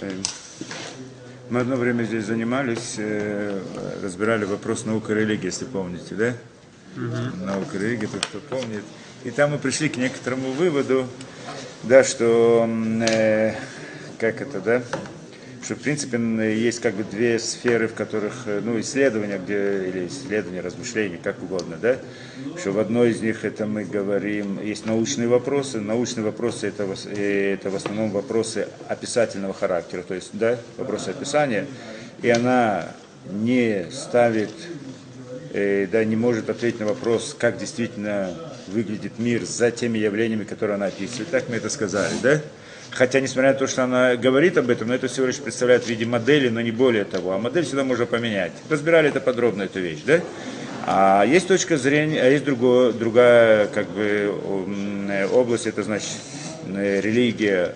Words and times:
Э, 0.00 0.10
Мы 1.48 1.60
одно 1.60 1.76
время 1.76 2.02
здесь 2.02 2.24
занимались, 2.24 2.94
э, 2.98 3.60
разбирали 4.02 4.44
вопрос 4.44 4.84
наука 4.84 5.12
и 5.12 5.16
религии, 5.16 5.46
если 5.46 5.64
помните, 5.64 6.14
да? 6.16 6.34
Наука 7.44 7.76
и 7.76 7.80
религия, 7.80 8.08
тот, 8.08 8.26
кто 8.26 8.38
помнит. 8.40 8.82
И 9.24 9.30
там 9.30 9.52
мы 9.52 9.58
пришли 9.58 9.88
к 9.88 9.96
некоторому 9.96 10.50
выводу, 10.52 11.06
да, 11.84 12.02
что, 12.02 12.68
э, 13.08 13.54
как 14.18 14.40
это, 14.40 14.60
да, 14.60 14.82
что, 15.66 15.74
в 15.74 15.80
принципе, 15.80 16.16
есть 16.56 16.78
как 16.78 16.94
бы 16.94 17.02
две 17.02 17.40
сферы, 17.40 17.88
в 17.88 17.94
которых, 17.94 18.44
э, 18.46 18.60
ну, 18.64 18.78
исследования, 18.78 19.36
где, 19.36 19.88
или 19.88 20.06
исследования, 20.06 20.60
размышления, 20.60 21.18
как 21.20 21.42
угодно, 21.42 21.76
да, 21.82 21.96
что 22.56 22.70
в 22.70 22.78
одной 22.78 23.10
из 23.10 23.20
них 23.20 23.44
это 23.44 23.66
мы 23.66 23.84
говорим, 23.84 24.62
есть 24.62 24.86
научные 24.86 25.26
вопросы, 25.26 25.80
научные 25.80 26.24
вопросы 26.24 26.68
это, 26.68 26.86
э, 27.06 27.54
это 27.54 27.70
в 27.70 27.74
основном 27.74 28.10
вопросы 28.10 28.68
описательного 28.86 29.54
характера, 29.54 30.04
то 30.06 30.14
есть, 30.14 30.30
да, 30.34 30.56
вопросы 30.76 31.08
описания, 31.08 31.66
и 32.22 32.30
она 32.30 32.86
не 33.28 33.86
ставит 33.90 34.52
э, 35.52 35.88
да, 35.90 36.04
не 36.04 36.14
может 36.14 36.48
ответить 36.48 36.78
на 36.78 36.86
вопрос, 36.86 37.34
как 37.36 37.58
действительно 37.58 38.30
выглядит 38.68 39.18
мир 39.18 39.44
за 39.44 39.72
теми 39.72 39.98
явлениями, 39.98 40.44
которые 40.44 40.76
она 40.76 40.86
описывает. 40.86 41.30
Так 41.30 41.48
мы 41.48 41.56
это 41.56 41.70
сказали, 41.70 42.14
да? 42.22 42.40
Хотя, 42.96 43.20
несмотря 43.20 43.52
на 43.52 43.58
то, 43.58 43.66
что 43.66 43.84
она 43.84 44.16
говорит 44.16 44.56
об 44.56 44.70
этом, 44.70 44.88
но 44.88 44.94
это 44.94 45.08
всего 45.08 45.26
лишь 45.26 45.36
представляет 45.36 45.84
в 45.84 45.86
виде 45.86 46.06
модели, 46.06 46.48
но 46.48 46.62
не 46.62 46.70
более 46.70 47.04
того. 47.04 47.32
А 47.32 47.38
модель 47.38 47.64
всегда 47.64 47.84
можно 47.84 48.06
поменять. 48.06 48.52
Разбирали 48.70 49.10
это 49.10 49.20
подробно, 49.20 49.64
эту 49.64 49.80
вещь, 49.80 50.00
да? 50.06 50.20
А 50.86 51.22
есть 51.26 51.46
точка 51.46 51.76
зрения, 51.76 52.22
а 52.22 52.26
есть 52.26 52.44
другое, 52.44 52.92
другая 52.92 53.66
как 53.66 53.90
бы, 53.90 54.32
область, 55.30 55.66
это 55.66 55.82
значит 55.82 56.08
религия, 56.74 57.74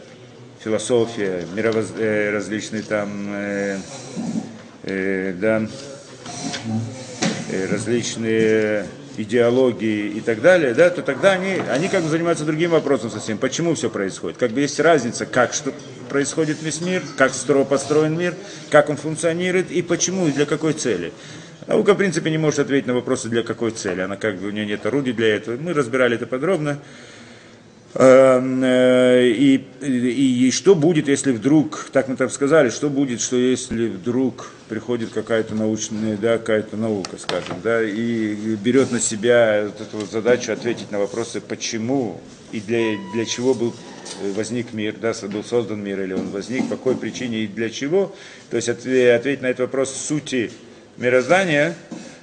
философия, 0.64 1.44
мировоз... 1.54 1.88
э, 1.98 2.30
различные 2.30 2.82
там, 2.82 3.10
э, 3.28 3.78
э, 4.84 5.34
да, 5.38 5.66
э, 7.50 7.66
различные 7.70 8.86
идеологии 9.22 10.08
и 10.08 10.20
так 10.20 10.40
далее, 10.40 10.74
да, 10.74 10.90
то 10.90 11.02
тогда 11.02 11.32
они, 11.32 11.56
они 11.70 11.88
как 11.88 12.02
бы 12.02 12.08
занимаются 12.08 12.44
другим 12.44 12.70
вопросом 12.70 13.10
совсем. 13.10 13.38
Почему 13.38 13.74
все 13.74 13.90
происходит? 13.90 14.38
Как 14.38 14.50
бы 14.50 14.60
есть 14.60 14.80
разница, 14.80 15.26
как 15.26 15.52
что 15.52 15.72
происходит 16.08 16.62
весь 16.62 16.80
мир, 16.80 17.02
как 17.16 17.32
стро 17.34 17.64
построен 17.64 18.18
мир, 18.18 18.34
как 18.70 18.90
он 18.90 18.96
функционирует 18.96 19.70
и 19.70 19.82
почему 19.82 20.28
и 20.28 20.32
для 20.32 20.46
какой 20.46 20.72
цели. 20.72 21.12
Наука, 21.66 21.94
в 21.94 21.98
принципе, 21.98 22.30
не 22.30 22.38
может 22.38 22.58
ответить 22.58 22.86
на 22.86 22.94
вопросы, 22.94 23.28
для 23.28 23.42
какой 23.42 23.70
цели. 23.70 24.00
Она 24.00 24.16
как 24.16 24.38
бы, 24.38 24.48
у 24.48 24.50
нее 24.50 24.66
нет 24.66 24.84
орудий 24.86 25.12
для 25.12 25.36
этого. 25.36 25.56
Мы 25.56 25.72
разбирали 25.72 26.16
это 26.16 26.26
подробно. 26.26 26.78
Эм, 27.94 28.62
э, 28.62 29.30
И, 29.30 29.64
и, 29.80 30.46
и 30.46 30.50
что 30.52 30.76
будет, 30.76 31.08
если 31.08 31.32
вдруг, 31.32 31.88
так 31.92 32.06
мы 32.06 32.16
там 32.16 32.30
сказали, 32.30 32.70
что 32.70 32.88
будет, 32.88 33.20
что 33.20 33.36
если 33.36 33.88
вдруг 33.88 34.52
приходит 34.68 35.10
какая-то 35.10 35.56
научная, 35.56 36.16
да, 36.16 36.38
какая-то 36.38 36.76
наука, 36.76 37.16
скажем, 37.18 37.56
да, 37.64 37.82
и 37.82 38.34
берет 38.56 38.92
на 38.92 39.00
себя 39.00 39.64
вот 39.66 39.80
эту 39.80 39.96
вот 39.98 40.10
задачу 40.10 40.52
ответить 40.52 40.92
на 40.92 41.00
вопросы, 41.00 41.40
почему 41.40 42.20
и 42.52 42.60
для, 42.60 42.96
для 43.12 43.24
чего 43.24 43.54
был 43.54 43.74
э, 44.22 44.32
возник 44.32 44.72
мир, 44.72 44.94
да, 45.00 45.12
был 45.22 45.42
создан 45.42 45.82
мир, 45.82 46.00
или 46.00 46.12
он 46.12 46.30
возник, 46.30 46.68
по 46.68 46.76
какой 46.76 46.96
причине 46.96 47.40
и 47.40 47.46
для 47.48 47.70
чего, 47.70 48.14
то 48.50 48.56
есть 48.56 48.68
отве- 48.68 49.16
ответить 49.16 49.42
на 49.42 49.46
этот 49.46 49.60
вопрос 49.60 49.92
сути 49.92 50.52
мироздания, 50.96 51.74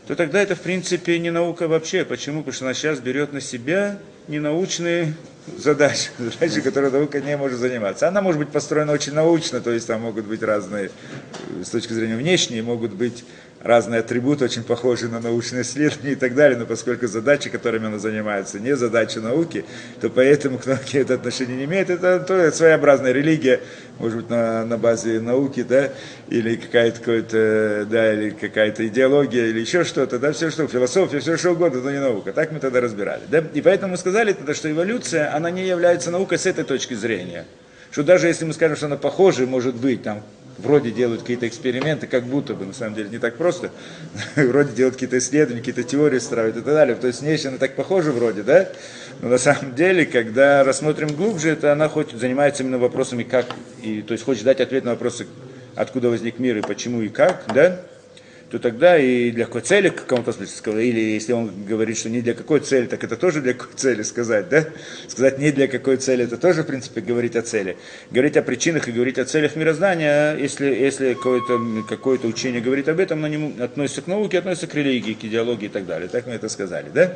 то 0.07 0.15
тогда 0.15 0.41
это, 0.41 0.55
в 0.55 0.61
принципе, 0.61 1.19
не 1.19 1.31
наука 1.31 1.67
вообще. 1.67 2.05
Почему? 2.05 2.39
Потому 2.39 2.53
что 2.53 2.65
она 2.65 2.73
сейчас 2.73 3.02
берет 3.02 3.33
на 3.33 3.41
себя 3.41 3.99
ненаучные 4.28 5.14
задачи, 5.58 6.09
задачи, 6.20 6.61
которые 6.61 6.92
наука 6.92 7.20
не 7.22 7.38
может 7.38 7.59
заниматься. 7.59 8.08
Она 8.08 8.22
может 8.22 8.39
быть 8.39 8.50
построена 8.50 8.92
очень 8.92 9.14
научно, 9.14 9.61
то 9.61 9.72
есть 9.72 9.88
там 9.88 10.02
могут 10.02 10.25
быть 10.25 10.44
разные, 10.44 10.92
э, 11.59 11.64
с 11.64 11.70
точки 11.70 11.94
зрения 11.94 12.17
внешней, 12.17 12.61
могут 12.61 12.94
быть 12.94 13.23
разные 13.61 14.02
атрибуты, 14.02 14.45
очень 14.45 14.63
похожие 14.63 15.11
на 15.11 15.19
научные 15.19 15.63
исследования 15.63 16.13
и 16.13 16.16
так 16.16 16.36
далее, 16.36 16.58
но 16.58 16.66
поскольку 16.66 17.08
задачи, 17.08 17.49
которыми 17.49 17.87
она 17.87 17.99
занимается, 17.99 18.59
не 18.59 18.76
задачи 18.76 19.20
науки, 19.20 19.65
то 19.99 20.09
поэтому 20.09 20.58
к 20.58 20.65
науке 20.65 20.99
это 20.99 21.15
отношение 21.15 21.58
не 21.58 21.65
имеет. 21.65 21.89
Это 21.89 22.20
то, 22.20 22.52
своеобразная 22.52 23.11
религия, 23.11 23.59
может 23.99 24.17
быть, 24.17 24.30
на, 24.30 24.65
на 24.65 24.77
базе 24.77 25.20
науки, 25.20 25.64
да, 25.64 25.92
или 26.30 26.55
какая-то, 26.55 27.86
да, 27.89 28.14
или 28.14 28.30
какая-то 28.30 28.87
идеология, 28.87 29.48
или 29.48 29.60
еще 29.60 29.83
что-то, 29.83 30.20
да, 30.20 30.31
все 30.31 30.49
что, 30.52 30.67
философия, 30.67 31.20
все 31.20 31.37
что 31.37 31.52
угодно, 31.52 31.81
но 31.81 31.92
не 31.92 31.99
наука. 31.99 32.33
Так 32.33 32.52
мы 32.52 32.60
тогда 32.60 32.81
разбирали, 32.81 33.23
да. 33.30 33.43
И 33.54 33.61
поэтому 33.61 33.92
мы 33.92 33.98
сказали 33.98 34.33
тогда, 34.33 34.54
что 34.54 34.71
эволюция, 34.71 35.36
она 35.36 35.49
не 35.49 35.65
является 35.67 36.11
наукой 36.11 36.37
с 36.37 36.45
этой 36.45 36.64
точки 36.64 36.93
зрения. 36.93 37.45
Что 37.92 38.04
даже 38.04 38.27
если 38.27 38.45
мы 38.45 38.54
скажем, 38.54 38.77
что 38.77 38.86
она 38.86 38.98
похожа, 38.98 39.45
может 39.45 39.76
быть, 39.76 40.04
там, 40.04 40.21
вроде 40.57 40.91
делают 40.91 41.21
какие-то 41.21 41.47
эксперименты, 41.47 42.07
как 42.07 42.25
будто 42.25 42.53
бы, 42.53 42.65
на 42.65 42.73
самом 42.73 42.95
деле, 42.95 43.09
не 43.09 43.17
так 43.17 43.35
просто, 43.35 43.71
вроде 44.35 44.73
делают 44.73 44.95
какие-то 44.95 45.17
исследования, 45.17 45.59
какие-то 45.59 45.83
теории 45.83 46.19
строят 46.19 46.57
и 46.57 46.61
так 46.61 46.73
далее, 46.73 46.95
то 46.95 47.07
есть 47.07 47.21
внешне 47.21 47.49
она 47.49 47.57
так 47.57 47.75
похожа 47.75 48.11
вроде, 48.11 48.43
да, 48.43 48.69
но 49.21 49.29
на 49.29 49.37
самом 49.37 49.75
деле, 49.75 50.05
когда 50.05 50.63
рассмотрим 50.63 51.09
глубже, 51.09 51.49
это 51.49 51.71
она 51.71 51.89
хоть 51.89 52.11
занимается 52.11 52.63
именно 52.63 52.77
вопросами 52.77 53.23
как, 53.23 53.45
и, 53.81 54.01
то 54.01 54.13
есть 54.13 54.23
хочет 54.23 54.43
дать 54.43 54.61
ответ 54.61 54.83
на 54.83 54.91
вопросы, 54.91 55.27
откуда 55.75 56.09
возник 56.09 56.39
мир 56.39 56.57
и 56.57 56.61
почему 56.61 57.01
и 57.01 57.09
как, 57.09 57.43
да, 57.53 57.79
то 58.49 58.59
тогда 58.59 58.97
и 58.97 59.31
для 59.31 59.45
какой 59.45 59.61
цели 59.61 59.89
каком-то 59.89 60.31
смысле 60.31 60.55
сказать, 60.55 60.85
или 60.85 60.99
если 60.99 61.33
он 61.33 61.52
говорит, 61.67 61.97
что 61.97 62.09
не 62.09 62.21
для 62.21 62.33
какой 62.33 62.61
цели, 62.61 62.85
так 62.85 63.03
это 63.03 63.17
тоже 63.17 63.41
для 63.41 63.53
какой 63.53 63.75
цели 63.75 64.03
сказать, 64.03 64.47
да? 64.47 64.65
Сказать 65.08 65.37
не 65.37 65.52
для 65.52 65.67
какой 65.67 65.97
цели, 65.97 66.23
это 66.23 66.37
тоже, 66.37 66.63
в 66.63 66.67
принципе, 66.67 67.02
говорить 67.02 67.36
о 67.36 67.41
цели. 67.41 67.75
Говорить 68.09 68.37
о 68.37 68.41
причинах 68.41 68.87
и 68.87 68.93
говорить 68.93 69.17
о 69.19 69.25
целях 69.25 69.57
мироздания, 69.57 70.36
если, 70.37 70.67
если 70.67 71.13
какое-то, 71.13 71.59
какое 71.89 72.19
учение 72.19 72.61
говорит 72.61 72.87
об 72.87 72.99
этом, 72.99 73.25
оно 73.25 73.27
не 73.27 73.61
относится 73.61 74.02
к 74.02 74.07
науке, 74.07 74.39
относится 74.39 74.67
к 74.67 74.75
религии, 74.75 75.13
к 75.13 75.25
идеологии 75.25 75.65
и 75.65 75.69
так 75.69 75.86
далее. 75.86 76.07
Так 76.07 76.25
мы 76.25 76.33
это 76.33 76.47
сказали, 76.47 76.89
да? 76.93 77.13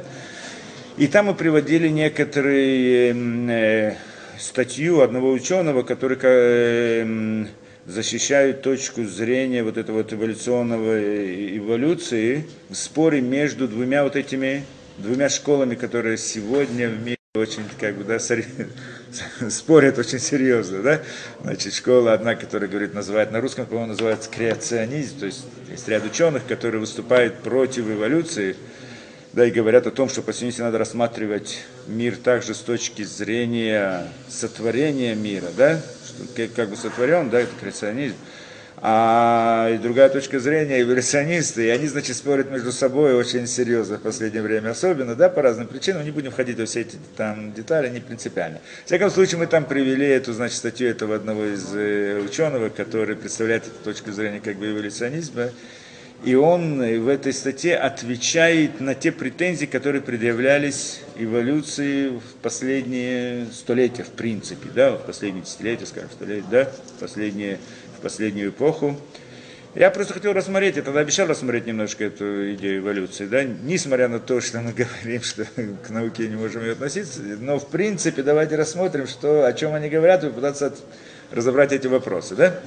И 0.97 1.07
там 1.07 1.27
мы 1.27 1.33
приводили 1.33 1.87
некоторые 1.87 3.15
э, 3.15 3.93
статью 4.37 4.99
одного 4.99 5.31
ученого, 5.31 5.83
который 5.83 6.17
э, 6.21 7.45
м, 7.91 7.93
защищает 7.93 8.61
точку 8.61 9.03
зрения 9.03 9.63
вот 9.63 9.77
этого 9.77 9.97
вот 9.97 10.13
эволюционного 10.13 10.93
э, 10.97 11.57
эволюции 11.57 12.45
в 12.69 12.75
споре 12.75 13.21
между 13.21 13.67
двумя 13.67 14.03
вот 14.03 14.15
этими 14.15 14.65
двумя 14.97 15.29
школами, 15.29 15.75
которые 15.75 16.17
сегодня 16.17 16.89
в 16.89 17.01
мире 17.01 17.17
очень 17.33 17.63
как 17.79 17.95
бы 17.95 18.03
да, 18.03 18.19
спорят 19.49 19.97
очень 19.97 20.19
серьезно, 20.19 20.81
да. 20.81 21.01
Значит, 21.41 21.73
школа 21.73 22.13
одна, 22.13 22.35
которая 22.35 22.69
говорит, 22.69 22.93
называет 22.93 23.31
на 23.31 23.39
русском, 23.39 23.65
по-моему, 23.65 23.89
называется 23.89 24.29
креационизм, 24.29 25.19
то 25.19 25.25
есть 25.27 25.45
есть 25.69 25.87
ряд 25.87 26.03
ученых, 26.05 26.45
которые 26.45 26.81
выступают 26.81 27.35
против 27.37 27.89
эволюции, 27.89 28.57
да, 29.31 29.45
и 29.45 29.51
говорят 29.51 29.87
о 29.87 29.91
том, 29.91 30.09
что 30.09 30.21
по 30.21 30.33
сути 30.33 30.59
надо 30.59 30.77
рассматривать 30.77 31.59
мир 31.87 32.17
также 32.17 32.53
с 32.53 32.59
точки 32.59 33.03
зрения 33.03 34.07
сотворения 34.27 35.15
мира, 35.15 35.47
да, 35.55 35.81
как, 36.55 36.69
бы 36.69 36.75
сотворен, 36.75 37.29
да, 37.29 37.41
это 37.41 37.51
креационизм. 37.59 38.15
А 38.83 39.69
и 39.71 39.77
другая 39.77 40.09
точка 40.09 40.39
зрения 40.39 40.81
эволюционисты, 40.81 41.67
и 41.67 41.69
они, 41.69 41.87
значит, 41.87 42.17
спорят 42.17 42.49
между 42.49 42.71
собой 42.71 43.13
очень 43.13 43.45
серьезно 43.45 43.97
в 43.97 44.01
последнее 44.01 44.41
время, 44.41 44.71
особенно, 44.71 45.13
да, 45.13 45.29
по 45.29 45.43
разным 45.43 45.67
причинам, 45.67 46.03
не 46.03 46.09
будем 46.09 46.31
входить 46.31 46.57
во 46.57 46.65
все 46.65 46.81
эти 46.81 46.97
там 47.15 47.53
детали, 47.53 47.89
не 47.89 47.99
принципиально. 47.99 48.59
В 48.83 48.87
всяком 48.87 49.11
случае, 49.11 49.37
мы 49.37 49.45
там 49.45 49.65
привели 49.65 50.07
эту, 50.07 50.33
значит, 50.33 50.57
статью 50.57 50.89
этого 50.89 51.15
одного 51.15 51.45
из 51.45 51.75
э, 51.75 52.21
ученых, 52.25 52.73
который 52.73 53.15
представляет 53.15 53.67
эту 53.67 53.83
точку 53.83 54.11
зрения 54.11 54.39
как 54.39 54.55
бы 54.55 54.71
эволюционизма, 54.71 55.51
и 56.23 56.35
он 56.35 56.77
в 56.77 57.07
этой 57.07 57.33
статье 57.33 57.75
отвечает 57.75 58.79
на 58.79 58.93
те 58.93 59.11
претензии, 59.11 59.65
которые 59.65 60.01
предъявлялись 60.01 61.01
эволюции 61.17 62.09
в 62.09 62.35
последние 62.41 63.47
столетия, 63.51 64.03
в 64.03 64.09
принципе, 64.09 64.69
да, 64.73 64.91
в 64.91 65.05
последние 65.05 65.43
десятилетия, 65.43 65.85
скажем, 65.85 66.09
столетия, 66.11 66.45
да, 66.51 66.65
в, 66.65 66.99
последние, 66.99 67.59
в 67.97 68.01
последнюю 68.01 68.49
эпоху. 68.49 68.97
Я 69.73 69.89
просто 69.89 70.13
хотел 70.13 70.33
рассмотреть, 70.33 70.75
я 70.75 70.81
тогда 70.81 70.99
обещал 70.99 71.27
рассмотреть 71.27 71.65
немножко 71.65 72.03
эту 72.03 72.53
идею 72.55 72.81
эволюции, 72.81 73.25
да, 73.25 73.43
несмотря 73.43 74.09
на 74.09 74.19
то, 74.19 74.41
что 74.41 74.59
мы 74.59 74.73
говорим, 75.03 75.23
что 75.23 75.45
к 75.45 75.89
науке 75.89 76.27
не 76.27 76.35
можем 76.35 76.61
ее 76.61 76.73
относиться, 76.73 77.21
но 77.21 77.57
в 77.57 77.69
принципе 77.69 78.21
давайте 78.21 78.57
рассмотрим, 78.57 79.07
что, 79.07 79.45
о 79.45 79.53
чем 79.53 79.73
они 79.73 79.89
говорят, 79.89 80.23
и 80.23 80.27
попытаться 80.27 80.67
от- 80.67 80.83
разобрать 81.31 81.71
эти 81.71 81.87
вопросы, 81.87 82.35
да. 82.35 82.59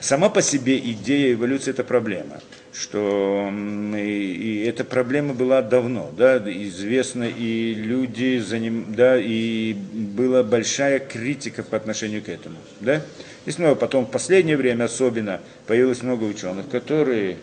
Сама 0.00 0.28
по 0.28 0.42
себе 0.42 0.78
идея 0.78 1.34
эволюции– 1.34 1.70
это 1.72 1.84
проблема, 1.84 2.40
что 2.78 3.50
и 3.96 4.64
эта 4.68 4.84
проблема 4.84 5.32
была 5.32 5.62
давно, 5.62 6.12
да, 6.16 6.36
известна, 6.38 7.24
и 7.24 7.74
люди 7.74 8.38
за 8.38 8.58
ним, 8.58 8.94
да, 8.94 9.18
и 9.18 9.72
была 9.72 10.42
большая 10.42 10.98
критика 10.98 11.62
по 11.62 11.76
отношению 11.76 12.22
к 12.22 12.28
этому, 12.28 12.56
да. 12.80 13.02
И 13.46 13.50
снова 13.50 13.76
потом 13.76 14.04
в 14.04 14.10
последнее 14.10 14.56
время 14.56 14.84
особенно 14.84 15.40
появилось 15.66 16.02
много 16.02 16.24
ученых, 16.24 16.68
которые 16.68 17.38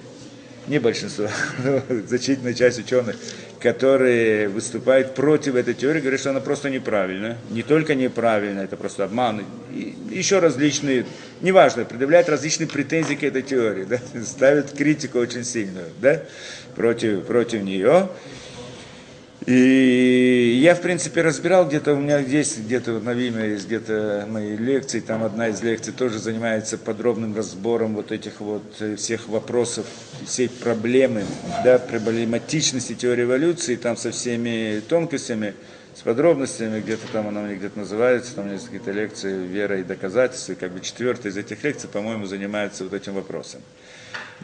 не 0.67 0.79
большинство, 0.79 1.27
но 1.63 1.81
значительная 2.07 2.53
часть 2.53 2.79
ученых, 2.79 3.15
которые 3.59 4.49
выступают 4.49 5.15
против 5.15 5.55
этой 5.55 5.73
теории, 5.73 6.01
говорят, 6.01 6.19
что 6.19 6.31
она 6.31 6.39
просто 6.39 6.69
неправильная. 6.69 7.37
Не 7.49 7.63
только 7.63 7.95
неправильная, 7.95 8.65
это 8.65 8.77
просто 8.77 9.05
обман. 9.05 9.43
И 9.71 9.95
еще 10.11 10.39
различные, 10.39 11.05
неважно, 11.41 11.85
предъявляют 11.85 12.29
различные 12.29 12.67
претензии 12.67 13.15
к 13.15 13.23
этой 13.23 13.41
теории, 13.41 13.83
да, 13.89 13.99
ставят 14.25 14.71
критику 14.71 15.19
очень 15.19 15.43
сильную 15.43 15.87
да, 16.01 16.23
против, 16.75 17.25
против 17.25 17.61
нее. 17.63 18.09
И 19.45 20.59
я, 20.61 20.73
в 20.73 20.81
принципе, 20.81 21.21
разбирал 21.21 21.67
где-то, 21.67 21.93
у 21.93 21.99
меня 21.99 22.21
здесь, 22.21 22.57
где-то 22.57 22.99
на 22.99 23.13
Виме 23.13 23.49
есть 23.49 23.65
где-то 23.65 24.25
мои 24.29 24.55
лекции, 24.55 25.01
там 25.01 25.23
одна 25.23 25.49
из 25.49 25.61
лекций 25.61 25.91
тоже 25.91 26.17
занимается 26.19 26.77
подробным 26.77 27.35
разбором 27.35 27.95
вот 27.95 28.13
этих 28.13 28.39
вот 28.39 28.63
э, 28.79 28.95
всех 28.95 29.27
вопросов, 29.27 29.85
всей 30.25 30.47
проблемы, 30.47 31.25
да, 31.63 31.77
проблематичности 31.77 32.93
теории 32.93 33.23
эволюции, 33.23 33.75
там 33.75 33.97
со 33.97 34.11
всеми 34.11 34.81
тонкостями, 34.87 35.55
с 35.93 36.01
подробностями, 36.01 36.79
где-то 36.79 37.07
там 37.11 37.27
она 37.27 37.41
мне 37.41 37.55
где-то 37.55 37.79
называется, 37.79 38.35
там 38.35 38.49
есть 38.49 38.65
какие-то 38.65 38.91
лекции 38.91 39.45
«Вера 39.45 39.77
и 39.79 39.83
доказательства», 39.83 40.53
как 40.53 40.71
бы 40.71 40.79
четвертая 40.79 41.33
из 41.33 41.37
этих 41.37 41.61
лекций, 41.63 41.89
по-моему, 41.89 42.25
занимается 42.25 42.85
вот 42.85 42.93
этим 42.93 43.13
вопросом. 43.13 43.61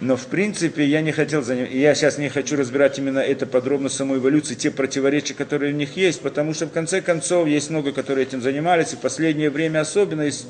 Но 0.01 0.15
в 0.15 0.27
принципе 0.27 0.85
я 0.85 1.01
не 1.01 1.11
хотел 1.11 1.41
заним... 1.41 1.67
я 1.69 1.93
сейчас 1.93 2.17
не 2.17 2.29
хочу 2.29 2.55
разбирать 2.55 2.97
именно 2.97 3.19
это 3.19 3.45
подробно 3.45 3.89
саму 3.89 4.15
эволюцию, 4.15 4.55
те 4.55 4.71
противоречия, 4.71 5.33
которые 5.33 5.73
у 5.73 5.75
них 5.75 5.97
есть, 5.97 6.21
потому 6.21 6.53
что 6.53 6.67
в 6.67 6.71
конце 6.71 7.01
концов 7.01 7.47
есть 7.47 7.69
много, 7.69 7.91
которые 7.91 8.25
этим 8.25 8.41
занимались, 8.41 8.93
и 8.93 8.95
в 8.95 8.99
последнее 8.99 9.49
время 9.49 9.81
особенно 9.81 10.21
есть, 10.21 10.47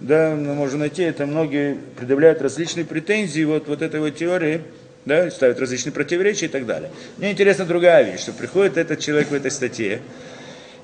да, 0.00 0.34
мы 0.34 0.54
можем 0.54 0.80
найти, 0.80 1.02
это 1.02 1.26
многие 1.26 1.76
предъявляют 1.98 2.40
различные 2.40 2.86
претензии 2.86 3.44
вот, 3.44 3.68
вот 3.68 3.82
этой 3.82 4.00
вот 4.00 4.16
теории, 4.16 4.62
да, 5.04 5.30
ставят 5.30 5.60
различные 5.60 5.92
противоречия 5.92 6.46
и 6.46 6.50
так 6.50 6.64
далее. 6.64 6.90
Мне 7.18 7.32
интересна 7.32 7.66
другая 7.66 8.10
вещь, 8.10 8.20
что 8.20 8.32
приходит 8.32 8.78
этот 8.78 9.00
человек 9.00 9.28
в 9.28 9.34
этой 9.34 9.50
статье, 9.50 10.00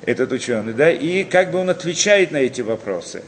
этот 0.04 0.32
ученый, 0.32 0.74
да, 0.74 0.90
и 0.90 1.24
как 1.24 1.50
бы 1.50 1.58
он 1.58 1.70
отвечает 1.70 2.30
на 2.30 2.38
эти 2.38 2.60
вопросы 2.60 3.22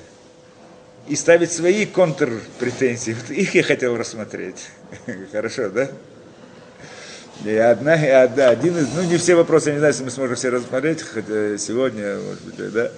и 1.09 1.17
ставить 1.17 1.53
свои 1.53 1.87
контрпретензии. 1.87 3.13
Вот 3.13 3.31
их 3.31 3.55
я 3.55 3.63
хотел 3.63 3.97
рассмотреть. 3.97 4.69
Хорошо, 5.33 5.71
да? 5.71 5.89
И 7.45 7.55
одна, 7.55 7.95
и 7.95 8.09
одна, 8.09 8.49
один 8.49 8.77
из, 8.77 8.89
ну 8.95 9.03
не 9.03 9.17
все 9.17 9.37
вопросы, 9.37 9.69
я 9.69 9.75
не 9.75 9.79
знаю, 9.79 9.93
если 9.93 10.05
мы 10.05 10.11
сможем 10.11 10.37
все 10.37 10.49
рассмотреть, 10.49 11.03
хотя 11.03 11.57
сегодня, 11.57 12.19
может 12.19 12.43
быть, 12.43 12.73
да. 12.73 12.91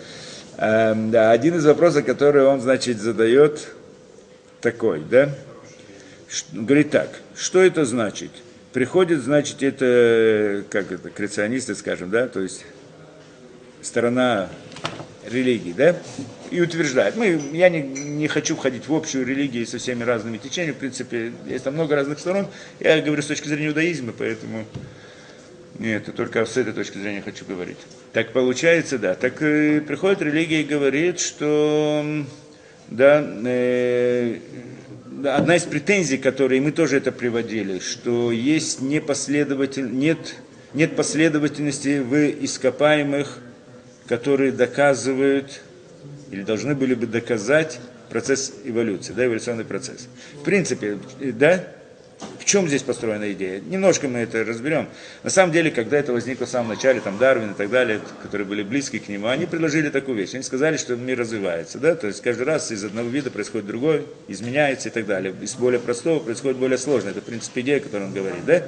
А, 0.56 0.94
да, 0.94 1.30
один 1.30 1.56
из 1.56 1.66
вопросов, 1.66 2.06
который 2.06 2.44
он, 2.44 2.60
значит, 2.60 3.00
задает, 3.00 3.68
такой, 4.62 5.00
да, 5.00 5.30
говорит 6.52 6.90
так, 6.90 7.10
что 7.36 7.60
это 7.60 7.84
значит? 7.84 8.30
Приходит, 8.72 9.22
значит, 9.22 9.62
это, 9.62 10.64
как 10.70 10.90
это, 10.90 11.10
креационисты, 11.10 11.74
скажем, 11.74 12.10
да, 12.10 12.26
то 12.26 12.40
есть 12.40 12.64
сторона 13.82 14.48
религии, 15.26 15.72
да, 15.72 15.96
и 16.50 16.60
утверждает. 16.60 17.16
Мы, 17.16 17.40
я 17.52 17.68
не, 17.68 17.82
не 17.82 18.28
хочу 18.28 18.56
входить 18.56 18.88
в 18.88 18.94
общую 18.94 19.26
религию 19.26 19.66
со 19.66 19.78
всеми 19.78 20.02
разными 20.02 20.38
течениями, 20.38 20.74
в 20.74 20.78
принципе, 20.78 21.32
есть 21.46 21.64
там 21.64 21.74
много 21.74 21.96
разных 21.96 22.18
сторон. 22.18 22.46
Я 22.78 23.00
говорю 23.00 23.22
с 23.22 23.26
точки 23.26 23.48
зрения 23.48 23.68
иудаизма, 23.68 24.12
поэтому 24.16 24.64
нет, 25.78 26.14
только 26.14 26.44
с 26.44 26.56
этой 26.56 26.72
точки 26.72 26.98
зрения 26.98 27.22
хочу 27.22 27.44
говорить. 27.46 27.78
Так 28.12 28.32
получается, 28.32 28.98
да. 28.98 29.14
Так 29.14 29.40
э, 29.40 29.80
приходит 29.80 30.20
религия 30.20 30.60
и 30.60 30.64
говорит, 30.64 31.20
что 31.20 32.24
да, 32.88 33.24
э, 33.44 34.38
одна 35.24 35.56
из 35.56 35.62
претензий, 35.62 36.18
которые 36.18 36.60
мы 36.60 36.72
тоже 36.72 36.96
это 36.96 37.12
приводили, 37.12 37.78
что 37.78 38.32
есть 38.32 38.80
непоследователь, 38.80 39.90
нет, 39.90 40.36
нет 40.74 40.96
последовательности 40.96 41.98
в 41.98 42.44
ископаемых, 42.44 43.38
которые 44.10 44.50
доказывают 44.50 45.60
или 46.32 46.42
должны 46.42 46.74
были 46.74 46.94
бы 46.94 47.06
доказать 47.06 47.78
процесс 48.10 48.52
эволюции, 48.64 49.12
да, 49.12 49.24
эволюционный 49.24 49.64
процесс. 49.64 50.08
В 50.34 50.42
принципе, 50.42 50.98
да, 51.20 51.64
в 52.40 52.44
чем 52.44 52.66
здесь 52.66 52.82
построена 52.82 53.30
идея? 53.32 53.60
Немножко 53.60 54.08
мы 54.08 54.18
это 54.18 54.44
разберем. 54.44 54.88
На 55.22 55.30
самом 55.30 55.52
деле, 55.52 55.70
когда 55.70 55.96
это 55.96 56.12
возникло 56.12 56.46
в 56.46 56.48
самом 56.48 56.70
начале, 56.70 57.00
там 57.00 57.18
Дарвин 57.18 57.52
и 57.52 57.54
так 57.54 57.70
далее, 57.70 58.00
которые 58.20 58.48
были 58.48 58.64
близки 58.64 58.98
к 58.98 59.08
нему, 59.08 59.28
они 59.28 59.46
предложили 59.46 59.90
такую 59.90 60.18
вещь. 60.18 60.34
Они 60.34 60.42
сказали, 60.42 60.76
что 60.76 60.96
мир 60.96 61.16
развивается, 61.16 61.78
да, 61.78 61.94
то 61.94 62.08
есть 62.08 62.20
каждый 62.20 62.42
раз 62.42 62.72
из 62.72 62.82
одного 62.82 63.08
вида 63.08 63.30
происходит 63.30 63.68
другой, 63.68 64.06
изменяется 64.26 64.88
и 64.88 64.92
так 64.92 65.06
далее. 65.06 65.32
Из 65.40 65.54
более 65.54 65.78
простого 65.78 66.18
происходит 66.18 66.58
более 66.58 66.78
сложное. 66.78 67.12
Это, 67.12 67.20
в 67.20 67.24
принципе, 67.24 67.60
идея, 67.60 67.78
которую 67.78 68.08
он 68.08 68.14
говорит, 68.14 68.44
да. 68.44 68.64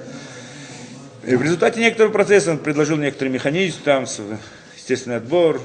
И 1.26 1.34
в 1.34 1.42
результате 1.42 1.80
некоторого 1.80 2.12
процесса 2.12 2.52
он 2.52 2.58
предложил 2.58 2.96
некоторый 2.96 3.30
механизм, 3.30 3.78
там, 3.84 4.06
естественный 4.82 5.18
отбор, 5.18 5.60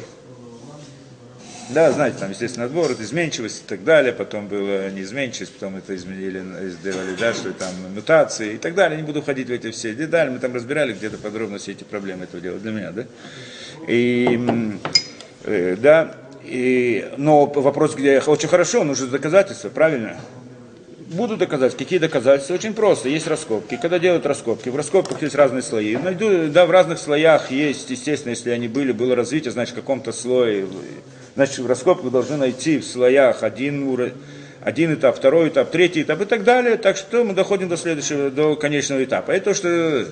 да, 1.70 1.92
знаете, 1.92 2.18
там, 2.20 2.30
естественно, 2.30 2.66
отбор, 2.66 2.92
это 2.92 3.04
изменчивость 3.04 3.64
и 3.66 3.68
так 3.68 3.84
далее, 3.84 4.14
потом 4.14 4.48
было 4.48 4.90
неизменчивость, 4.92 5.54
потом 5.54 5.76
это 5.76 5.96
изменили, 5.96 6.42
сделали, 6.70 7.16
да, 7.20 7.34
что 7.34 7.52
там 7.52 7.74
мутации 7.94 8.54
и 8.54 8.58
так 8.58 8.76
далее. 8.76 8.96
Не 8.96 9.04
буду 9.04 9.22
ходить 9.22 9.48
в 9.48 9.52
эти 9.52 9.72
все 9.72 9.94
детали, 9.94 10.30
мы 10.30 10.40
там 10.40 10.54
разбирали 10.54 10.94
где-то 10.94 11.18
подробно 11.18 11.58
все 11.58 11.74
эти 11.74 11.84
проблемы 11.84 12.24
этого 12.24 12.42
дела 12.42 12.60
для 12.60 12.72
меня, 12.72 12.92
да. 12.92 13.06
И, 13.88 14.40
э, 15.44 15.76
да, 15.78 16.16
и, 16.44 17.12
но 17.18 17.48
вопрос, 17.48 17.96
где 17.96 18.20
очень 18.20 18.48
хорошо, 18.48 18.84
нужно 18.84 19.08
доказательства, 19.08 19.70
правильно? 19.70 20.18
Буду 21.10 21.38
доказать. 21.38 21.78
Какие 21.78 22.00
доказательства? 22.00 22.56
Очень 22.56 22.74
просто. 22.74 23.08
Есть 23.08 23.28
раскопки. 23.28 23.80
Когда 23.82 23.98
делают 23.98 24.26
раскопки, 24.26 24.68
в 24.68 24.76
раскопках 24.76 25.22
есть 25.22 25.36
разные 25.36 25.62
слои. 25.62 25.96
Найду, 25.96 26.50
да, 26.50 26.66
в 26.66 26.72
разных 26.72 27.00
слоях 27.00 27.50
есть, 27.50 27.90
естественно, 27.90 28.32
если 28.32 28.50
они 28.50 28.68
были, 28.68 28.92
было 28.92 29.16
развитие, 29.16 29.52
значит, 29.52 29.74
в 29.74 29.78
каком-то 29.78 30.12
слое 30.12 30.68
Значит, 31.36 31.60
в 31.60 31.68
раскопках 31.68 32.12
должны 32.12 32.36
найти 32.36 32.80
в 32.80 32.86
слоях 32.86 33.44
один 33.44 33.84
уровень, 33.84 34.16
один 34.62 34.96
этап, 34.96 35.16
второй 35.16 35.48
этап, 35.48 35.72
третий 35.72 36.02
этап 36.02 36.22
и 36.22 36.26
так 36.26 36.44
далее. 36.44 36.76
Так 36.76 36.98
что 36.98 37.24
мы 37.24 37.34
доходим 37.34 37.70
до 37.70 37.78
следующего, 37.78 38.30
до 38.30 38.58
конечного 38.58 39.02
этапа. 39.02 39.32
Это 39.32 39.54
что, 39.54 40.06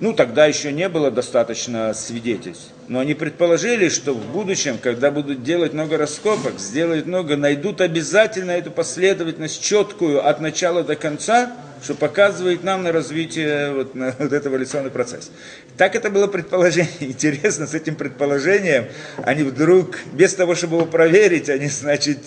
ну 0.00 0.12
тогда 0.12 0.46
еще 0.46 0.72
не 0.72 0.88
было 0.88 1.10
достаточно 1.10 1.92
свидетельств. 1.94 2.68
Но 2.88 3.00
они 3.00 3.14
предположили, 3.14 3.88
что 3.88 4.14
в 4.14 4.32
будущем, 4.32 4.78
когда 4.80 5.10
будут 5.10 5.42
делать 5.42 5.74
много 5.74 5.98
раскопок, 5.98 6.58
сделают 6.58 7.06
много, 7.06 7.36
найдут 7.36 7.80
обязательно 7.80 8.52
эту 8.52 8.70
последовательность 8.70 9.62
четкую 9.62 10.26
от 10.26 10.40
начала 10.40 10.82
до 10.82 10.96
конца, 10.96 11.52
что 11.82 11.94
показывает 11.94 12.64
нам 12.64 12.82
на 12.82 12.92
развитие 12.92 13.72
вот, 13.72 13.94
на 13.94 14.14
вот 14.18 14.32
этого 14.32 14.54
эволюционный 14.54 14.90
процесс. 14.90 15.30
Так 15.76 15.94
это 15.94 16.10
было 16.10 16.26
предположение. 16.26 16.90
Интересно, 17.00 17.66
с 17.66 17.74
этим 17.74 17.94
предположением 17.94 18.86
они 19.18 19.42
вдруг, 19.42 19.98
без 20.12 20.34
того, 20.34 20.54
чтобы 20.54 20.76
его 20.76 20.86
проверить, 20.86 21.48
они, 21.48 21.68
значит, 21.68 22.18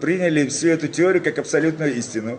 приняли 0.00 0.46
всю 0.48 0.68
эту 0.68 0.88
теорию 0.88 1.22
как 1.22 1.38
абсолютную 1.38 1.94
истину. 1.96 2.38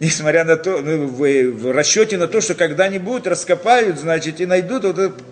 Несмотря 0.00 0.44
на 0.44 0.56
то, 0.56 0.80
ну, 0.80 1.06
в, 1.06 1.20
в 1.20 1.72
расчете 1.72 2.18
на 2.18 2.26
то, 2.26 2.40
что 2.40 2.54
когда-нибудь 2.54 3.26
раскопают, 3.26 3.98
значит, 3.98 4.40
и 4.40 4.46
найдут, 4.46 4.84
вот, 4.84 5.22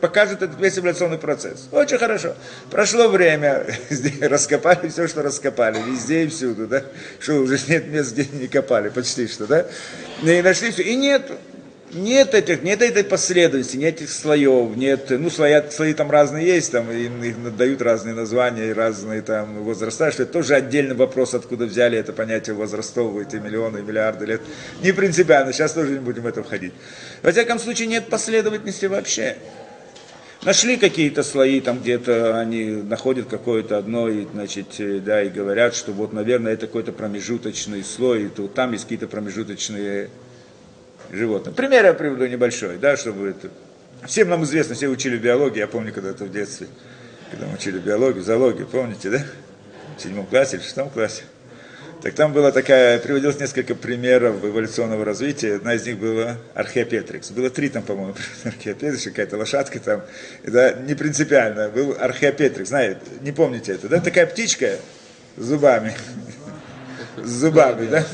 покажут 0.00 0.42
этот 0.42 0.60
весь 0.60 0.78
эволюционный 0.78 1.18
процесс. 1.18 1.68
Очень 1.72 1.98
хорошо. 1.98 2.34
Прошло 2.70 3.08
время, 3.08 3.64
раскопали 4.20 4.88
все, 4.88 5.08
что 5.08 5.22
раскопали, 5.22 5.78
везде 5.80 6.24
и 6.24 6.28
всюду, 6.28 6.66
да, 6.66 6.82
что 7.20 7.34
уже 7.34 7.58
нет 7.68 7.86
мест, 7.88 8.12
где 8.12 8.26
не 8.32 8.48
копали, 8.48 8.88
почти 8.88 9.28
что, 9.28 9.46
да, 9.46 9.66
и 10.22 10.42
нашли 10.42 10.72
все, 10.72 10.82
и 10.82 10.96
нет, 10.96 11.30
нет 11.92 12.34
этих, 12.34 12.62
нет 12.62 12.82
этой 12.82 13.04
последовательности, 13.04 13.76
нет 13.76 13.96
этих 13.96 14.10
слоев, 14.10 14.76
нет, 14.76 15.10
ну, 15.10 15.30
слои, 15.30 15.60
слои 15.70 15.94
там 15.94 16.10
разные 16.10 16.46
есть, 16.46 16.72
там, 16.72 16.90
им, 16.90 17.22
им 17.22 17.56
дают 17.56 17.82
разные 17.82 18.14
названия 18.14 18.70
и 18.70 18.72
разные 18.72 19.22
там 19.22 19.62
возраста, 19.62 20.10
что 20.10 20.24
это 20.24 20.32
тоже 20.32 20.54
отдельный 20.54 20.94
вопрос, 20.94 21.34
откуда 21.34 21.66
взяли 21.66 21.98
это 21.98 22.12
понятие 22.12 22.54
возрастового, 22.54 23.22
эти 23.22 23.36
миллионы, 23.36 23.82
миллиарды 23.82 24.26
лет. 24.26 24.40
Не 24.82 24.92
принципиально, 24.92 25.52
сейчас 25.52 25.72
тоже 25.72 25.92
не 25.92 25.98
будем 25.98 26.22
в 26.22 26.26
это 26.26 26.42
входить. 26.42 26.72
Во 27.22 27.32
всяком 27.32 27.58
случае, 27.58 27.88
нет 27.88 28.08
последовательности 28.08 28.86
вообще. 28.86 29.36
Нашли 30.44 30.76
какие-то 30.76 31.24
слои, 31.24 31.60
там 31.60 31.80
где-то 31.80 32.38
они 32.38 32.66
находят 32.66 33.26
какое-то 33.28 33.76
одно, 33.76 34.08
и, 34.08 34.24
значит, 34.32 34.66
э, 34.78 35.00
да, 35.00 35.20
и 35.20 35.28
говорят, 35.28 35.74
что 35.74 35.90
вот, 35.90 36.12
наверное, 36.12 36.52
это 36.52 36.66
какой-то 36.68 36.92
промежуточный 36.92 37.82
слой, 37.82 38.24
и 38.24 38.28
то 38.28 38.46
там 38.46 38.72
есть 38.72 38.84
какие-то 38.84 39.08
промежуточные 39.08 40.10
животные. 41.10 41.54
Пример 41.54 41.84
я 41.84 41.94
приведу 41.94 42.26
небольшой, 42.26 42.78
да, 42.78 42.96
чтобы 42.96 43.30
это... 43.30 43.48
Всем 44.06 44.28
нам 44.28 44.44
известно, 44.44 44.74
все 44.74 44.88
учили 44.88 45.16
биологию, 45.16 45.60
я 45.60 45.66
помню 45.66 45.92
когда-то 45.92 46.24
в 46.24 46.30
детстве, 46.30 46.68
когда 47.30 47.46
мы 47.46 47.54
учили 47.54 47.78
биологию, 47.78 48.22
зоологию, 48.22 48.66
помните, 48.66 49.10
да? 49.10 49.24
В 49.96 50.00
седьмом 50.00 50.26
классе 50.26 50.56
или 50.56 50.62
в 50.62 50.66
шестом 50.66 50.88
классе. 50.88 51.24
Так 52.02 52.14
там 52.14 52.32
была 52.32 52.52
такая, 52.52 53.00
приводилось 53.00 53.40
несколько 53.40 53.74
примеров 53.74 54.44
эволюционного 54.44 55.04
развития. 55.04 55.56
Одна 55.56 55.74
из 55.74 55.84
них 55.84 55.98
была 55.98 56.36
археопетрикс. 56.54 57.32
Было 57.32 57.50
три 57.50 57.68
там, 57.70 57.82
по-моему, 57.82 58.14
археопетрикс, 58.44 59.04
какая-то 59.04 59.36
лошадка 59.36 59.80
там. 59.80 60.02
Это 60.44 60.78
не 60.86 60.94
принципиально. 60.94 61.68
Был 61.70 61.96
археопетрикс, 61.98 62.68
знаете, 62.68 63.00
не 63.20 63.32
помните 63.32 63.72
это, 63.72 63.88
да? 63.88 64.00
Такая 64.00 64.26
птичка 64.26 64.76
с 65.36 65.44
зубами. 65.44 65.92
с 67.16 67.28
зубами, 67.28 67.86
да? 67.86 68.04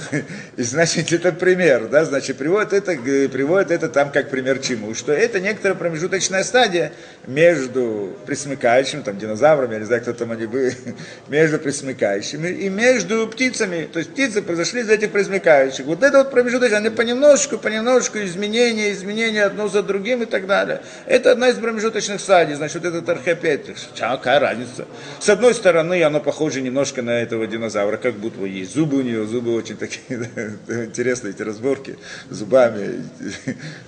И 0.56 0.62
значит, 0.62 1.12
это 1.12 1.32
пример, 1.32 1.88
да, 1.88 2.04
значит, 2.04 2.37
приводит 2.37 2.73
это, 2.73 2.96
приводит 2.96 3.73
это 3.73 3.88
там 3.88 4.12
как 4.12 4.30
пример 4.30 4.58
чему? 4.58 4.94
Что 4.94 5.12
это 5.12 5.40
некоторая 5.40 5.76
промежуточная 5.76 6.44
стадия 6.44 6.92
между 7.26 8.16
присмыкающими, 8.26 9.02
там, 9.02 9.18
динозаврами, 9.18 9.75
я 9.75 9.78
не 9.80 9.87
знаю, 9.87 10.02
кто 10.02 10.12
там 10.12 10.30
они 10.30 10.46
были, 10.46 10.76
между 11.28 11.58
присмыкающими 11.58 12.49
и 12.49 12.68
между 12.68 13.26
птицами. 13.26 13.88
То 13.92 13.99
есть 13.99 14.12
птицы 14.12 14.42
произошли 14.42 14.82
из 14.82 14.90
этих 14.90 15.11
присмыкающих. 15.11 15.87
Вот 15.87 16.02
это 16.02 16.18
вот 16.18 16.30
промежуточная, 16.30 16.78
они 16.78 16.90
понемножку, 16.90 17.58
понемножку 17.58 18.18
изменения, 18.18 18.92
изменения 18.92 19.44
одно 19.44 19.68
за 19.68 19.82
другим 19.82 20.23
и 20.23 20.26
так 20.26 20.46
далее. 20.46 20.82
Это 21.06 21.32
одна 21.32 21.49
из 21.49 21.56
промежуточных 21.56 22.20
стадий, 22.20 22.54
значит, 22.54 22.82
вот 22.82 22.94
этот 22.94 23.08
археопетрикс. 23.08 23.88
Какая 23.99 24.38
разница? 24.38 24.87
С 25.18 25.28
одной 25.28 25.54
стороны, 25.54 26.02
оно 26.02 26.20
похоже 26.20 26.61
немножко 26.61 27.02
на 27.02 27.23
этого 27.23 27.46
динозавра, 27.46 27.96
как 27.96 28.14
будто 28.14 28.44
есть 28.44 28.75
зубы 28.75 28.99
у 28.99 29.02
него, 29.02 29.25
зубы 29.25 29.54
очень 29.54 29.76
такие 29.76 30.30
да, 30.66 30.84
интересные, 30.84 31.32
эти 31.32 31.42
разборки 31.42 31.98
зубами, 32.30 33.02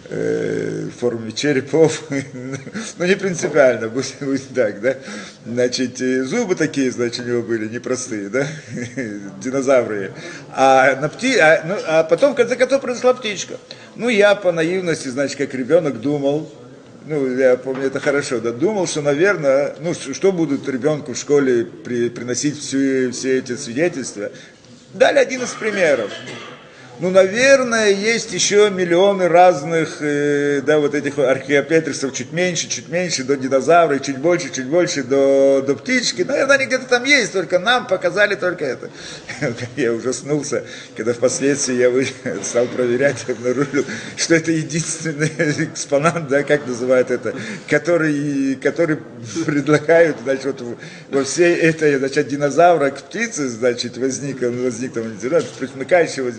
э, 0.09 0.89
форме 0.99 1.33
черепов, 1.33 2.05
но 2.99 3.07
не 3.07 3.17
принципиально, 3.17 3.89
будет, 3.89 4.17
будет 4.21 4.55
так, 4.55 4.81
да. 4.81 4.97
Значит, 5.45 5.99
зубы 5.99 6.55
такие, 6.55 6.91
значит, 6.91 7.25
у 7.25 7.29
него 7.29 7.43
были 7.43 7.69
непростые, 7.69 8.29
да, 8.29 8.47
динозавры. 9.41 10.13
А, 10.55 10.97
на 11.01 11.09
пти... 11.09 11.37
а, 11.39 11.63
ну, 11.67 11.77
а 11.87 12.05
потом, 12.05 12.33
в 12.33 12.37
конце 12.37 12.57
концов, 12.57 12.81
произошла 12.81 13.15
птичка. 13.15 13.55
Ну, 13.95 14.09
я 14.09 14.35
по 14.35 14.53
наивности, 14.53 15.09
значит, 15.09 15.37
как 15.39 15.55
ребенок 15.55 16.01
думал, 16.01 16.51
ну, 17.07 17.37
я 17.37 17.57
помню 17.57 17.87
это 17.87 18.01
хорошо, 18.01 18.41
да, 18.41 18.51
думал, 18.51 18.87
что, 18.87 19.01
наверное, 19.01 19.77
ну, 19.81 19.95
что 19.95 20.33
будут 20.33 20.69
ребенку 20.69 21.13
в 21.13 21.17
школе 21.17 21.65
при, 21.65 22.09
приносить 22.09 22.59
все, 22.59 23.11
все 23.13 23.39
эти 23.39 23.57
свидетельства. 23.57 24.31
Дали 24.93 25.19
один 25.19 25.43
из 25.43 25.51
примеров. 25.51 26.11
Ну, 26.99 27.11
наверное, 27.11 27.91
есть 27.91 28.33
еще 28.33 28.71
миллионы 28.71 29.29
разных, 29.29 29.99
э, 30.01 30.63
да, 30.65 30.79
вот 30.79 30.95
этих 30.95 31.19
археопетрисов, 31.19 32.15
чуть 32.15 32.33
меньше, 32.33 32.71
чуть 32.71 32.89
меньше, 32.89 33.23
до 33.23 33.37
динозавра, 33.37 33.99
чуть 33.99 34.17
больше, 34.17 34.51
чуть 34.51 34.65
больше, 34.65 35.03
до, 35.03 35.63
до 35.67 35.75
птички. 35.75 36.23
Наверное, 36.23 36.57
они 36.57 36.65
где-то 36.65 36.87
там 36.87 37.05
есть, 37.05 37.35
только 37.35 37.59
нам 37.59 37.87
показали 37.87 38.35
только 38.35 38.65
это. 38.65 38.89
Я 39.77 39.93
ужаснулся, 39.93 40.65
когда 40.97 41.13
впоследствии 41.13 41.75
я 41.75 41.93
стал 42.43 42.67
проверять, 42.67 43.25
обнаружил, 43.29 43.85
что 44.17 44.35
это 44.35 44.53
единственный 44.53 45.31
экспонат, 45.59 46.29
да, 46.29 46.45
как 46.45 46.67
называют 46.67 47.11
это, 47.11 47.35
который, 47.69 48.55
который 48.55 48.99
предлагают, 49.45 50.17
значит, 50.25 50.45
вот 50.63 50.79
во 51.11 51.25
всей 51.25 51.57
этой, 51.57 51.99
значит, 51.99 52.29
динозавра 52.29 52.89
к 52.91 53.03
птице, 53.03 53.49
значит, 53.49 53.99
возник, 53.99 54.43
он 54.43 54.63
возник 54.63 54.95
там, 54.95 55.13
да, 55.23 55.41
присмыкающего, 55.59 56.33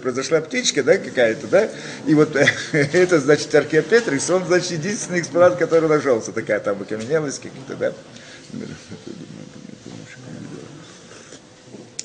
произошла 0.00 0.40
птичка, 0.40 0.82
да, 0.82 0.98
какая-то, 0.98 1.46
да, 1.46 1.68
и 2.06 2.14
вот 2.14 2.36
это, 2.72 3.20
значит, 3.20 3.54
археопетрикс, 3.54 4.30
он, 4.30 4.46
значит, 4.46 4.72
единственный 4.72 5.20
экспонат, 5.20 5.56
который 5.56 5.88
нашелся, 5.88 6.32
такая 6.32 6.60
там 6.60 6.80
окаменелость 6.82 7.40
какие-то, 7.40 7.76
да. 7.76 7.92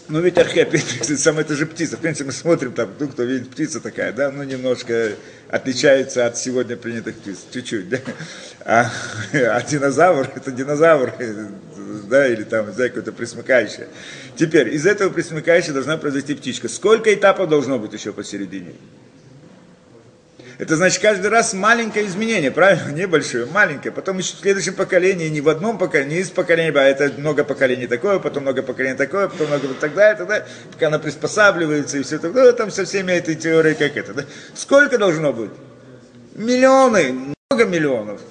Ну 0.07 0.19
ведь 0.19 0.37
археопетрикс, 0.37 1.07
сам 1.21 1.39
это 1.39 1.55
же 1.55 1.65
птица. 1.65 1.97
В 1.97 1.99
принципе, 1.99 2.25
мы 2.27 2.31
смотрим 2.31 2.73
там, 2.73 2.91
ну, 2.99 3.07
кто 3.07 3.23
видит 3.23 3.49
птица 3.49 3.79
такая, 3.79 4.13
да, 4.13 4.31
ну 4.31 4.43
немножко 4.43 5.13
отличается 5.49 6.27
от 6.27 6.37
сегодня 6.37 6.77
принятых 6.77 7.15
птиц, 7.15 7.39
чуть-чуть, 7.51 7.89
да. 7.89 7.97
А, 8.63 8.91
а 9.33 9.61
динозавр, 9.63 10.29
это 10.35 10.51
динозавр, 10.51 11.13
да, 12.07 12.27
или 12.27 12.43
там, 12.43 12.67
не 12.67 12.75
какое-то 12.75 13.11
присмыкающее. 13.13 13.87
Теперь, 14.35 14.75
из 14.75 14.85
этого 14.85 15.09
присмыкающего 15.09 15.73
должна 15.73 15.97
произойти 15.97 16.35
птичка. 16.35 16.69
Сколько 16.69 17.11
этапов 17.11 17.49
должно 17.49 17.79
быть 17.79 17.93
еще 17.93 18.13
посередине? 18.13 18.73
Это 20.57 20.77
значит 20.77 21.01
каждый 21.01 21.27
раз 21.27 21.53
маленькое 21.53 22.05
изменение, 22.05 22.49
правильно? 22.49 22.91
Небольшое, 22.93 23.45
маленькое. 23.45 23.91
Потом 23.91 24.19
еще 24.19 24.35
в 24.35 24.39
следующем 24.39 24.73
поколении, 24.73 25.27
не 25.27 25.41
в 25.41 25.49
одном 25.49 25.77
поколении, 25.77 26.15
не 26.15 26.21
из 26.21 26.29
поколения, 26.29 26.71
а 26.73 26.83
это 26.83 27.11
много 27.17 27.43
поколений 27.43 27.87
такое, 27.87 28.19
потом 28.19 28.43
много 28.43 28.61
поколений 28.63 28.95
такое, 28.95 29.27
потом 29.27 29.47
много 29.47 29.67
так 29.79 29.93
далее, 29.93 30.17
так 30.17 30.27
далее, 30.27 30.47
пока 30.71 30.87
она 30.87 30.99
приспосабливается 30.99 31.97
и 31.97 32.03
все 32.03 32.15
это. 32.15 32.29
Ну, 32.29 32.53
там 32.53 32.71
со 32.71 32.85
всеми 32.85 33.11
этой 33.11 33.35
теорией 33.35 33.75
как 33.75 33.97
это. 33.97 34.13
Да? 34.13 34.25
Сколько 34.53 34.97
должно 34.97 35.33
быть? 35.33 35.51
Миллионы, 36.35 37.33
много 37.49 37.65
миллионов 37.65 38.21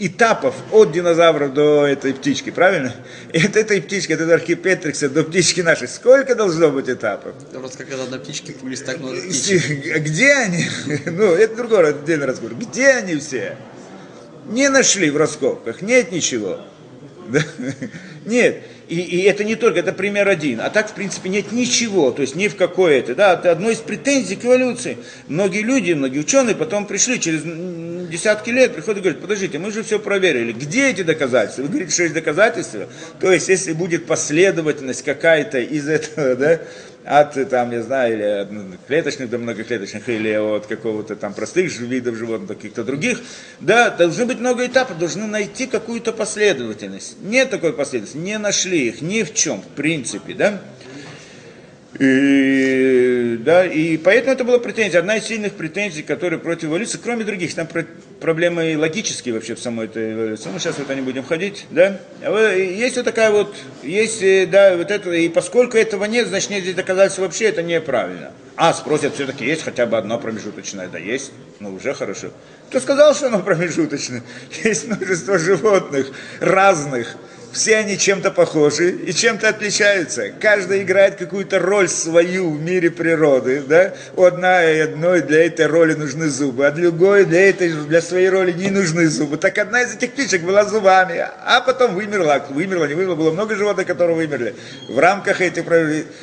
этапов 0.00 0.54
от 0.72 0.90
динозавров 0.92 1.52
до 1.52 1.86
этой 1.86 2.14
птички, 2.14 2.50
правильно? 2.50 2.94
И 3.32 3.38
от 3.44 3.54
этой 3.56 3.80
птички, 3.82 4.12
от 4.12 4.20
этого 4.20 4.34
архипетрикса 4.34 5.08
до 5.08 5.22
птички 5.22 5.60
нашей, 5.60 5.88
сколько 5.88 6.34
должно 6.34 6.70
быть 6.70 6.88
этапов? 6.88 7.34
Просто 7.52 7.84
как 7.84 8.00
одна 8.00 8.18
птички 8.18 8.52
появились 8.52 8.80
так 8.82 8.98
много 8.98 9.20
птичек. 9.20 9.96
Где 9.98 10.32
они? 10.32 10.64
Ну, 11.10 11.34
это 11.34 11.56
другой 11.56 11.90
отдельный 11.90 12.26
разговор. 12.26 12.56
Где 12.56 12.88
они 12.88 13.16
все? 13.16 13.56
Не 14.48 14.68
нашли 14.68 15.10
в 15.10 15.16
раскопках, 15.16 15.82
нет 15.82 16.10
ничего. 16.10 16.60
Нет. 18.26 18.62
И, 18.90 19.00
и 19.02 19.22
это 19.22 19.44
не 19.44 19.54
только, 19.54 19.78
это 19.78 19.92
пример 19.92 20.28
один. 20.28 20.60
А 20.60 20.68
так, 20.68 20.90
в 20.90 20.94
принципе, 20.94 21.28
нет 21.28 21.52
ничего, 21.52 22.10
то 22.10 22.22
есть 22.22 22.34
ни 22.34 22.48
в 22.48 22.56
какое 22.56 22.98
это. 22.98 23.14
Да, 23.14 23.34
это 23.34 23.52
одно 23.52 23.70
из 23.70 23.78
претензий 23.78 24.34
к 24.34 24.44
эволюции. 24.44 24.98
Многие 25.28 25.62
люди, 25.62 25.92
многие 25.92 26.18
ученые 26.18 26.56
потом 26.56 26.86
пришли 26.86 27.20
через 27.20 27.42
десятки 28.10 28.50
лет, 28.50 28.74
приходят 28.74 28.98
и 28.98 29.02
говорят, 29.02 29.22
подождите, 29.22 29.60
мы 29.60 29.70
же 29.70 29.84
все 29.84 30.00
проверили. 30.00 30.50
Где 30.50 30.90
эти 30.90 31.02
доказательства? 31.02 31.62
Вы 31.62 31.68
говорите, 31.68 31.92
что 31.92 32.02
есть 32.02 32.14
доказательства? 32.14 32.88
То 33.20 33.32
есть, 33.32 33.48
если 33.48 33.72
будет 33.74 34.06
последовательность 34.06 35.04
какая-то 35.04 35.60
из 35.60 35.88
этого, 35.88 36.34
да, 36.34 36.60
от, 37.04 37.48
там, 37.48 37.72
я 37.72 37.82
знаю, 37.82 38.14
или 38.14 38.22
от 38.22 38.48
клеточных 38.86 39.30
до 39.30 39.38
многоклеточных, 39.38 40.08
или 40.08 40.32
от 40.32 40.66
какого-то 40.66 41.16
там 41.16 41.34
простых 41.34 41.78
видов 41.80 42.16
животных, 42.16 42.48
каких-то 42.48 42.84
других, 42.84 43.20
да, 43.60 43.90
должны 43.90 44.26
быть 44.26 44.38
много 44.38 44.66
этапов, 44.66 44.98
должны 44.98 45.26
найти 45.26 45.66
какую-то 45.66 46.12
последовательность. 46.12 47.16
Нет 47.22 47.50
такой 47.50 47.72
последовательности, 47.72 48.26
не 48.26 48.38
нашли 48.38 48.88
их 48.88 49.02
ни 49.02 49.22
в 49.22 49.34
чем, 49.34 49.62
в 49.62 49.68
принципе, 49.68 50.34
да. 50.34 50.60
И, 51.98 53.36
да, 53.40 53.66
и 53.66 53.96
поэтому 53.96 54.32
это 54.32 54.44
была 54.44 54.58
претензия, 54.58 55.00
одна 55.00 55.16
из 55.16 55.24
сильных 55.24 55.54
претензий, 55.54 56.02
которые 56.02 56.38
против 56.38 56.64
эволюции, 56.64 57.00
кроме 57.02 57.24
других, 57.24 57.52
там 57.54 57.66
про, 57.66 57.84
проблемы 58.20 58.76
логические 58.78 59.34
вообще 59.34 59.56
в 59.56 59.60
самой 59.60 59.86
этой 59.86 60.12
эволюции. 60.12 60.50
Мы 60.50 60.60
сейчас 60.60 60.76
в 60.76 60.80
это 60.80 60.94
не 60.94 61.00
будем 61.00 61.24
ходить, 61.24 61.66
да. 61.70 61.98
Есть 62.54 62.96
вот 62.96 63.04
такая 63.04 63.32
вот, 63.32 63.56
есть, 63.82 64.22
э, 64.22 64.46
да, 64.46 64.76
вот 64.76 64.90
это, 64.90 65.10
и 65.10 65.28
поскольку 65.28 65.76
этого 65.76 66.04
нет, 66.04 66.28
значит 66.28 66.50
нет 66.50 66.62
здесь 66.62 66.76
доказательства 66.76 67.22
вообще, 67.22 67.46
это 67.46 67.62
неправильно. 67.62 68.32
А, 68.54 68.72
спросят, 68.72 69.14
все-таки 69.14 69.44
есть 69.44 69.62
хотя 69.62 69.86
бы 69.86 69.96
одно 69.96 70.18
промежуточное, 70.18 70.86
да 70.86 70.98
есть, 70.98 71.32
ну 71.58 71.74
уже 71.74 71.92
хорошо. 71.94 72.28
Кто 72.68 72.78
сказал, 72.78 73.14
что 73.14 73.26
оно 73.26 73.40
промежуточное? 73.40 74.22
Есть 74.62 74.86
множество 74.86 75.38
животных 75.38 76.12
разных, 76.38 77.16
все 77.52 77.76
они 77.76 77.98
чем-то 77.98 78.30
похожи 78.30 78.90
и 78.90 79.12
чем-то 79.12 79.48
отличаются. 79.48 80.30
Каждый 80.40 80.82
играет 80.82 81.16
какую-то 81.16 81.58
роль 81.58 81.88
свою 81.88 82.50
в 82.50 82.62
мире 82.62 82.90
природы. 82.90 83.62
Да? 83.66 83.94
У 84.16 84.24
одной, 84.24 84.82
одной 84.82 85.22
для 85.22 85.46
этой 85.46 85.66
роли 85.66 85.94
нужны 85.94 86.28
зубы, 86.28 86.66
а 86.66 86.70
другой 86.70 87.24
для, 87.24 87.48
этой, 87.48 87.72
для 87.72 88.00
своей 88.00 88.28
роли 88.28 88.52
не 88.52 88.70
нужны 88.70 89.08
зубы. 89.08 89.36
Так 89.36 89.58
одна 89.58 89.82
из 89.82 89.94
этих 89.94 90.12
птичек 90.12 90.42
была 90.42 90.64
зубами, 90.64 91.26
а 91.44 91.60
потом 91.60 91.94
вымерла. 91.94 92.44
Вымерла, 92.50 92.86
не 92.86 92.94
вымерла. 92.94 93.14
Было 93.16 93.30
много 93.32 93.56
животных, 93.56 93.86
которые 93.86 94.16
вымерли 94.16 94.54
в 94.88 94.98
рамках 94.98 95.40
этих... 95.40 95.64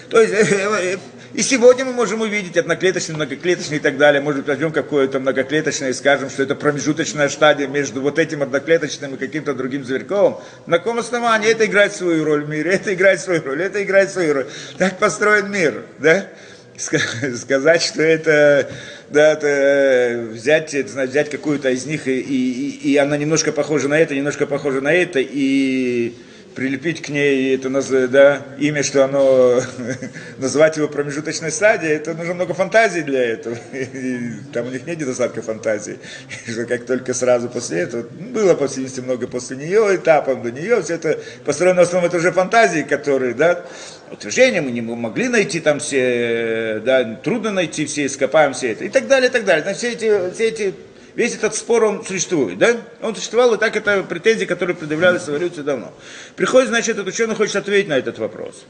То 0.10 0.22
есть 0.22 1.00
и 1.34 1.42
сегодня 1.44 1.86
мы 1.86 1.94
можем 1.94 2.22
увидеть 2.22 2.58
одноклеточный, 2.58 3.16
многоклеточный 3.16 3.78
и 3.78 3.80
так 3.80 3.98
далее. 3.98 4.22
Может 4.22 4.40
быть, 4.40 4.48
возьмем 4.48 4.72
какое-то 4.72 5.20
многоклеточное 5.20 5.90
и 5.90 5.94
скажем, 5.94 6.30
что 6.30 6.42
это 6.42 6.56
промежуточная 6.56 7.30
стадия 7.30 7.68
между 7.68 8.02
вот 8.02 8.18
этим 8.18 8.42
одноклеточным 8.42 9.16
и 9.16 9.18
каким-то 9.18 9.54
другим 9.54 9.84
зверьковым. 9.84 10.38
На 10.66 10.78
каком 10.80 11.00
основании 11.00 11.17
это 11.26 11.66
играет 11.66 11.94
свою 11.94 12.24
роль 12.24 12.44
в 12.44 12.50
мире, 12.50 12.72
это 12.74 12.94
играет 12.94 13.20
свою 13.22 13.44
роль, 13.44 13.62
это 13.62 13.84
играет 13.84 14.10
свою 14.10 14.34
роль. 14.34 14.48
Так 14.78 14.98
построен 15.00 15.52
мир, 15.52 15.84
да? 16.00 16.28
Сказать, 16.78 17.82
что 17.82 18.04
это 18.04 18.70
да, 19.10 19.34
это 19.34 20.28
взять, 20.32 20.74
это, 20.74 21.04
взять 21.04 21.30
какую-то 21.30 21.70
из 21.70 21.86
них, 21.86 22.08
и, 22.08 22.20
и, 22.20 22.92
и 22.92 22.98
она 22.98 23.18
немножко 23.18 23.52
похожа 23.52 23.88
на 23.88 23.98
это, 23.98 24.14
немножко 24.14 24.46
похожа 24.46 24.82
на 24.82 24.94
это, 24.94 25.20
и 25.20 26.14
прилепить 26.58 27.04
к 27.04 27.10
ней 27.10 27.54
это 27.54 27.70
да, 28.08 28.42
имя, 28.58 28.82
что 28.82 29.06
оно, 29.06 29.62
называть 30.40 30.76
его 30.76 30.88
промежуточной 30.88 31.52
стадией, 31.52 31.94
это 31.94 32.16
нужно 32.16 32.34
много 32.34 32.56
фантазии 32.56 33.02
для 33.02 33.24
этого. 33.24 33.56
И 33.74 34.32
там 34.52 34.66
у 34.66 34.72
них 34.72 34.88
нет 34.88 35.00
недостатка 35.00 35.44
фантазии. 35.44 36.00
Что 36.52 36.66
как 36.66 36.88
только 36.88 37.14
сразу 37.14 37.48
после 37.48 37.82
этого, 37.82 38.08
было, 38.10 38.56
по 38.56 38.68
всей 38.68 38.88
много 39.04 39.28
после 39.28 39.56
нее, 39.56 39.98
этапом 39.98 40.42
до 40.42 40.52
нее, 40.52 40.82
все 40.82 40.96
это 40.96 41.20
построено 41.46 41.82
в 41.82 41.88
основном, 41.88 42.10
это 42.10 42.18
уже 42.18 42.32
фантазии, 42.32 42.82
которые, 42.82 43.36
да, 43.36 43.64
утверждения 44.12 44.62
мы 44.62 44.72
не 44.72 44.82
могли 44.82 45.28
найти 45.28 45.60
там 45.60 45.80
все, 45.80 46.82
да, 46.84 47.20
трудно 47.24 47.52
найти 47.52 47.86
все, 47.86 48.08
ископаем 48.08 48.54
все 48.54 48.72
это, 48.72 48.84
и 48.84 48.90
так 48.90 49.08
далее, 49.08 49.30
и 49.30 49.32
так 49.32 49.46
далее. 49.46 49.62
Значит, 49.62 49.80
все 49.80 49.92
эти, 49.92 50.34
все 50.34 50.48
эти 50.48 50.74
весь 51.18 51.34
этот 51.34 51.56
спор, 51.56 51.84
он 51.84 52.06
существует, 52.06 52.60
да? 52.60 52.78
Он 53.02 53.16
существовал, 53.16 53.56
и 53.56 53.58
так 53.58 53.76
это 53.76 54.04
претензии, 54.04 54.46
которые 54.46 54.76
предъявлялись 54.76 55.24
в 55.24 55.30
эволюции 55.30 55.64
давно. 55.64 55.92
Приходит, 56.36 56.70
значит, 56.70 56.90
этот 56.90 57.08
ученый 57.08 57.36
хочет 57.36 57.56
ответить 57.56 57.90
на 57.90 57.98
этот 57.98 58.20
вопрос. 58.20 58.64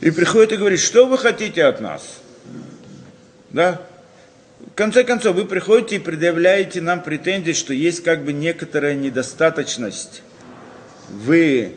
и 0.00 0.10
приходит 0.10 0.52
и 0.52 0.56
говорит, 0.56 0.80
что 0.80 1.06
вы 1.06 1.18
хотите 1.18 1.64
от 1.64 1.80
нас? 1.80 2.20
Да? 3.50 3.82
В 4.60 4.74
конце 4.74 5.04
концов, 5.04 5.36
вы 5.36 5.44
приходите 5.44 5.96
и 5.96 5.98
предъявляете 5.98 6.80
нам 6.80 7.02
претензии, 7.02 7.52
что 7.52 7.74
есть 7.74 8.02
как 8.02 8.24
бы 8.24 8.32
некоторая 8.32 8.94
недостаточность 8.94 10.22
в 11.10 11.68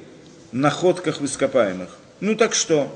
находках 0.54 1.20
в 1.20 1.26
ископаемых. 1.26 1.90
Ну 2.22 2.36
так 2.36 2.54
что? 2.54 2.96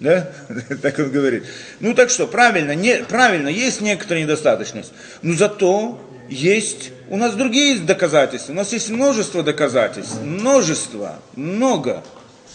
Да? 0.00 0.32
Так 0.82 0.98
он 0.98 1.10
говорит. 1.10 1.44
Ну 1.78 1.94
так 1.94 2.10
что, 2.10 2.26
правильно, 2.26 2.74
не, 2.74 3.04
правильно, 3.04 3.48
есть 3.48 3.80
некоторая 3.80 4.24
недостаточность. 4.24 4.92
Но 5.22 5.34
зато 5.34 6.00
есть 6.28 6.90
у 7.08 7.16
нас 7.16 7.34
другие 7.34 7.78
доказательства. 7.78 8.52
У 8.52 8.56
нас 8.56 8.72
есть 8.72 8.88
множество 8.88 9.42
доказательств. 9.42 10.20
Множество. 10.22 11.20
Много. 11.36 12.02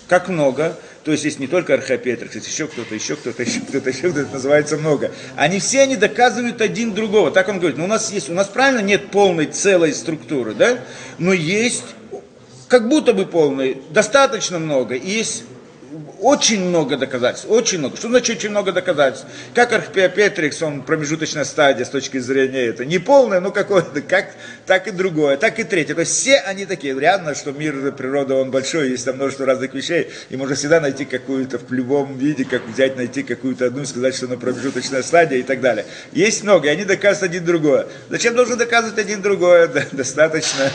Как 0.07 0.27
много? 0.27 0.75
То 1.03 1.11
есть 1.11 1.23
есть 1.23 1.39
не 1.39 1.47
только 1.47 1.75
Архиопетрик, 1.75 2.33
есть 2.33 2.47
еще 2.47 2.67
кто-то, 2.67 2.95
еще 2.95 3.15
кто-то, 3.15 3.43
еще 3.43 3.59
кто-то, 3.59 3.89
еще 3.89 4.09
кто-то, 4.09 4.31
называется 4.31 4.77
много. 4.77 5.11
Они 5.35 5.59
все, 5.59 5.81
они 5.81 5.97
доказывают 5.97 6.61
один 6.61 6.95
другого. 6.95 7.29
Так 7.29 7.47
он 7.47 7.59
говорит, 7.59 7.77
ну 7.77 7.83
у 7.83 7.87
нас 7.87 8.11
есть, 8.11 8.29
у 8.29 8.33
нас 8.33 8.47
правильно 8.47 8.79
нет 8.79 9.11
полной 9.11 9.45
целой 9.45 9.93
структуры, 9.93 10.55
да? 10.55 10.79
Но 11.19 11.31
есть 11.31 11.83
как 12.67 12.89
будто 12.89 13.13
бы 13.13 13.25
полной, 13.25 13.81
достаточно 13.91 14.57
много. 14.57 14.95
И 14.95 15.07
есть 15.07 15.43
очень 16.25 16.69
много 16.69 16.97
доказательств, 16.97 17.47
очень 17.47 17.77
много. 17.77 17.97
Что 17.97 18.07
значит 18.07 18.37
очень 18.37 18.49
много 18.49 18.71
доказательств? 18.71 19.27
Как 19.53 19.71
Архипиопетрикс, 19.71 20.59
он 20.63 20.81
промежуточная 20.81 21.43
стадия 21.43 21.85
с 21.85 21.89
точки 21.89 22.17
зрения 22.17 22.65
это. 22.65 22.83
Не 22.83 22.97
полная, 22.97 23.39
но 23.39 23.51
какое-то, 23.51 24.01
как, 24.01 24.33
так 24.65 24.87
и 24.87 24.91
другое, 24.91 25.37
так 25.37 25.59
и 25.59 25.63
третье. 25.63 25.93
То 25.93 25.99
есть 25.99 26.13
все 26.13 26.37
они 26.37 26.65
такие. 26.65 26.99
Реально, 26.99 27.35
что 27.35 27.51
мир, 27.51 27.91
природа, 27.91 28.33
он 28.33 28.49
большой, 28.49 28.89
есть 28.89 29.05
там 29.05 29.17
множество 29.17 29.45
разных 29.45 29.75
вещей, 29.75 30.09
и 30.31 30.35
можно 30.35 30.55
всегда 30.55 30.79
найти 30.79 31.05
какую-то 31.05 31.59
в 31.59 31.71
любом 31.71 32.17
виде, 32.17 32.43
как 32.43 32.67
взять, 32.67 32.97
найти 32.97 33.21
какую-то 33.21 33.67
одну 33.67 33.83
и 33.83 33.85
сказать, 33.85 34.15
что 34.15 34.25
она 34.25 34.37
промежуточная 34.37 35.03
стадия 35.03 35.37
и 35.37 35.43
так 35.43 35.61
далее. 35.61 35.85
Есть 36.11 36.43
много, 36.43 36.69
и 36.69 36.71
они 36.71 36.85
доказывают 36.85 37.33
один 37.33 37.45
другое. 37.45 37.85
Зачем 38.09 38.35
должен 38.35 38.57
доказывать 38.57 38.97
один 38.97 39.21
другое? 39.21 39.67
Достаточно, 39.91 40.71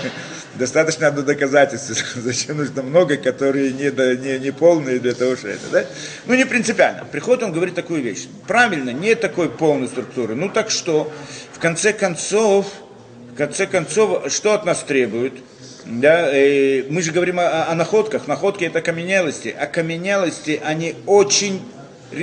достаточно 0.54 1.08
одно 1.08 1.22
доказательство. 1.22 1.96
Зачем 2.20 2.58
нужно 2.58 2.82
много, 2.82 3.16
которые 3.16 3.72
не, 3.72 3.90
не, 4.16 4.38
не 4.38 4.52
полные 4.52 5.00
для 5.00 5.12
того, 5.12 5.34
что 5.40 5.48
это, 5.48 5.68
да? 5.72 5.84
Ну, 6.26 6.34
не 6.34 6.44
принципиально. 6.44 7.04
Приходит, 7.10 7.42
он 7.42 7.52
говорит 7.52 7.74
такую 7.74 8.02
вещь. 8.02 8.26
Правильно, 8.46 8.90
нет 8.90 9.20
такой 9.20 9.48
полной 9.48 9.88
структуры. 9.88 10.34
Ну, 10.34 10.48
так 10.48 10.70
что, 10.70 11.12
в 11.52 11.58
конце 11.58 11.92
концов, 11.92 12.66
в 13.32 13.36
конце 13.36 13.66
концов, 13.66 14.32
что 14.32 14.52
от 14.52 14.64
нас 14.64 14.82
требуют? 14.82 15.34
Да, 15.86 16.30
и 16.32 16.86
мы 16.90 17.02
же 17.02 17.10
говорим 17.10 17.40
о, 17.40 17.68
о 17.68 17.74
находках. 17.74 18.28
Находки 18.28 18.64
это 18.64 18.80
окаменелости. 18.80 19.48
Окаменелости, 19.48 20.60
они 20.62 20.94
очень 21.06 21.60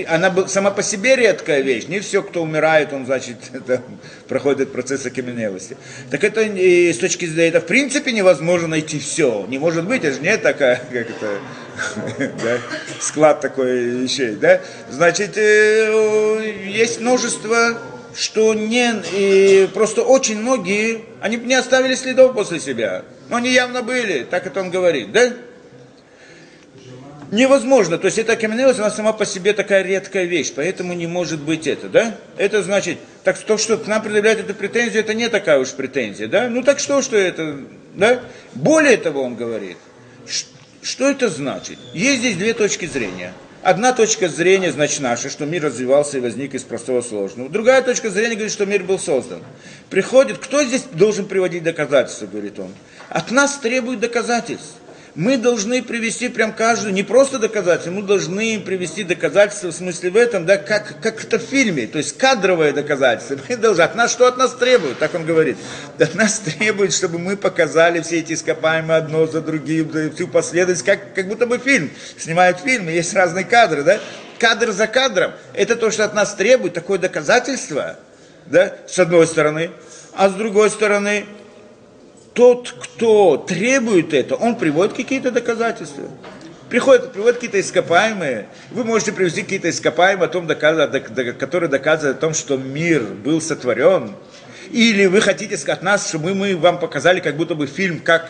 она 0.08 0.48
сама 0.48 0.72
по 0.72 0.84
себе 0.84 1.16
редкая 1.16 1.62
вещь. 1.62 1.86
Не 1.88 2.00
все, 2.02 2.22
кто 2.22 2.44
умирает, 2.44 2.92
он, 2.94 3.06
значит, 3.06 3.38
это, 3.54 3.82
проходит 4.28 4.72
процесс 4.72 5.06
окаменелости. 5.06 5.78
Так 6.12 6.24
это 6.24 6.42
и 6.42 6.92
с 6.92 6.98
точки 6.98 7.26
зрения, 7.26 7.50
это 7.50 7.62
в 7.62 7.68
принципе 7.68 8.12
невозможно 8.12 8.68
найти 8.68 9.00
все. 9.00 9.46
Не 9.48 9.58
может 9.58 9.86
быть, 9.86 10.04
это 10.04 10.16
же 10.16 10.22
не 10.22 10.38
такая, 10.38 10.76
как 10.92 11.10
это, 11.10 11.40
да, 12.18 12.58
склад 13.00 13.42
такой 13.42 13.86
вещей, 13.86 14.36
да. 14.36 14.62
Значит, 14.90 15.38
э, 15.38 16.54
есть 16.66 17.00
множество, 17.00 17.78
что 18.16 18.54
не, 18.54 18.94
и 19.14 19.70
просто 19.74 20.02
очень 20.02 20.40
многие, 20.40 21.06
они 21.22 21.38
не 21.38 21.56
оставили 21.56 21.96
следов 21.96 22.34
после 22.34 22.60
себя. 22.60 23.04
Но 23.30 23.38
они 23.38 23.52
явно 23.52 23.84
были, 23.84 24.24
так 24.24 24.48
это 24.48 24.62
он 24.62 24.72
говорит, 24.72 25.12
да? 25.12 25.34
Невозможно. 27.30 27.98
То 27.98 28.06
есть 28.06 28.18
эта 28.18 28.34
окаменелость, 28.34 28.80
она 28.80 28.90
сама 28.90 29.12
по 29.12 29.26
себе 29.26 29.52
такая 29.52 29.84
редкая 29.84 30.24
вещь, 30.24 30.54
поэтому 30.56 30.94
не 30.94 31.08
может 31.08 31.42
быть 31.42 31.68
это, 31.68 31.90
да? 31.90 32.16
Это 32.38 32.64
значит, 32.64 32.98
так 33.24 33.38
то, 33.38 33.58
что 33.58 33.78
к 33.78 33.86
нам 33.86 34.02
предъявляют 34.02 34.40
эту 34.40 34.56
претензию, 34.56 35.02
это 35.02 35.14
не 35.14 35.28
такая 35.28 35.60
уж 35.60 35.72
претензия, 35.72 36.28
да? 36.28 36.48
Ну 36.48 36.64
так 36.64 36.80
что, 36.80 37.02
что 37.02 37.18
это, 37.18 37.60
да? 37.96 38.22
Более 38.54 38.96
того, 38.96 39.24
он 39.24 39.36
говорит, 39.36 39.78
что 40.82 41.10
это 41.10 41.30
значит? 41.30 41.78
Есть 41.94 42.20
здесь 42.20 42.38
две 42.38 42.54
точки 42.54 42.86
зрения. 42.86 43.34
Одна 43.64 43.92
точка 43.92 44.30
зрения, 44.30 44.72
значит, 44.72 45.02
наша, 45.02 45.30
что 45.30 45.46
мир 45.46 45.64
развивался 45.64 46.18
и 46.18 46.22
возник 46.22 46.54
из 46.54 46.64
простого 46.64 47.02
сложного. 47.02 47.50
Другая 47.50 47.82
точка 47.82 48.10
зрения 48.10 48.36
говорит, 48.36 48.54
что 48.54 48.66
мир 48.66 48.84
был 48.84 49.00
создан. 49.00 49.44
Приходит, 49.90 50.38
кто 50.38 50.64
здесь 50.64 50.84
должен 50.94 51.26
приводить 51.26 51.64
доказательства, 51.64 52.28
говорит 52.28 52.60
он. 52.60 52.72
От 53.10 53.32
нас 53.32 53.58
требуют 53.58 54.00
доказательств 54.00 54.76
мы 55.18 55.38
должны 55.38 55.82
привести 55.82 56.30
прям 56.30 56.54
каждую, 56.54 56.94
не 56.94 57.02
просто 57.02 57.40
доказательство, 57.40 57.90
мы 57.90 58.04
должны 58.04 58.60
привести 58.60 59.04
доказательства 59.04 59.70
в 59.70 59.74
смысле 59.74 60.12
в 60.12 60.16
этом, 60.16 60.46
да, 60.46 60.58
как, 60.58 61.02
как 61.02 61.24
это 61.24 61.40
в 61.40 61.42
фильме, 61.42 61.88
то 61.88 61.98
есть 61.98 62.20
кадровое 62.20 62.72
доказательство. 62.72 63.36
Мы 63.50 63.58
должны, 63.58 63.82
от 63.82 63.96
нас 63.96 64.12
что 64.12 64.28
от 64.28 64.38
нас 64.38 64.54
требуют, 64.54 65.00
так 65.00 65.16
он 65.16 65.26
говорит. 65.26 65.58
От 65.98 66.14
нас 66.14 66.38
требуют, 66.38 66.94
чтобы 66.94 67.18
мы 67.18 67.36
показали 67.36 68.00
все 68.02 68.20
эти 68.20 68.34
ископаемые 68.34 69.00
одно 69.00 69.26
за 69.26 69.42
другим, 69.42 69.90
всю 70.14 70.28
последовательность, 70.28 70.86
как, 70.86 71.16
как 71.16 71.28
будто 71.28 71.48
бы 71.48 71.58
фильм. 71.58 71.90
Снимают 72.16 72.60
фильмы, 72.60 72.92
есть 72.92 73.12
разные 73.16 73.44
кадры, 73.44 73.82
да? 73.82 74.00
Кадр 74.38 74.72
за 74.72 74.86
кадром. 74.86 75.32
Это 75.56 75.76
то, 75.76 75.90
что 75.90 76.06
от 76.06 76.14
нас 76.14 76.36
требует, 76.36 76.76
такое 76.76 77.00
доказательство, 77.00 77.96
да, 78.46 78.76
с 78.88 79.00
одной 79.00 79.26
стороны. 79.26 79.72
А 80.14 80.30
с 80.30 80.34
другой 80.34 80.70
стороны, 80.70 81.26
тот, 82.38 82.72
кто 82.80 83.36
требует 83.38 84.14
это, 84.14 84.36
он 84.36 84.58
приводит 84.58 84.94
какие-то 84.94 85.32
доказательства. 85.32 86.04
Приходит, 86.70 87.12
приводит 87.12 87.38
какие-то 87.38 87.60
ископаемые. 87.60 88.48
Вы 88.70 88.84
можете 88.84 89.12
привести 89.12 89.42
какие-то 89.42 89.72
ископаемые, 89.72 90.28
о 90.28 90.30
том, 90.30 90.48
которые 90.48 91.68
доказывают 91.68 92.18
о 92.18 92.22
том, 92.22 92.36
что 92.36 92.56
мир 92.58 93.02
был 93.02 93.42
сотворен. 93.42 94.16
Или 94.70 95.08
вы 95.08 95.20
хотите 95.22 95.56
от 95.72 95.82
нас, 95.82 96.10
чтобы 96.10 96.36
мы 96.36 96.56
вам 96.56 96.80
показали 96.80 97.22
как 97.22 97.38
будто 97.38 97.56
бы 97.56 97.66
фильм, 97.66 98.00
как 98.02 98.30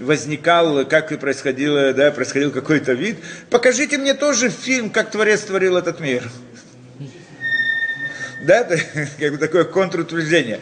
возникал, 0.00 0.84
как 0.84 1.12
и 1.12 1.16
происходило, 1.16 1.92
да, 1.92 2.10
происходил 2.10 2.50
какой-то 2.50 2.94
вид. 2.94 3.18
Покажите 3.50 3.98
мне 3.98 4.14
тоже 4.14 4.48
фильм, 4.48 4.90
как 4.90 5.12
Творец 5.12 5.42
творил 5.42 5.76
этот 5.76 6.00
мир. 6.00 6.28
Да, 8.42 8.58
это 8.68 8.80
как 9.20 9.30
бы 9.30 9.38
такое 9.38 9.62
контрутверждение. 9.62 10.58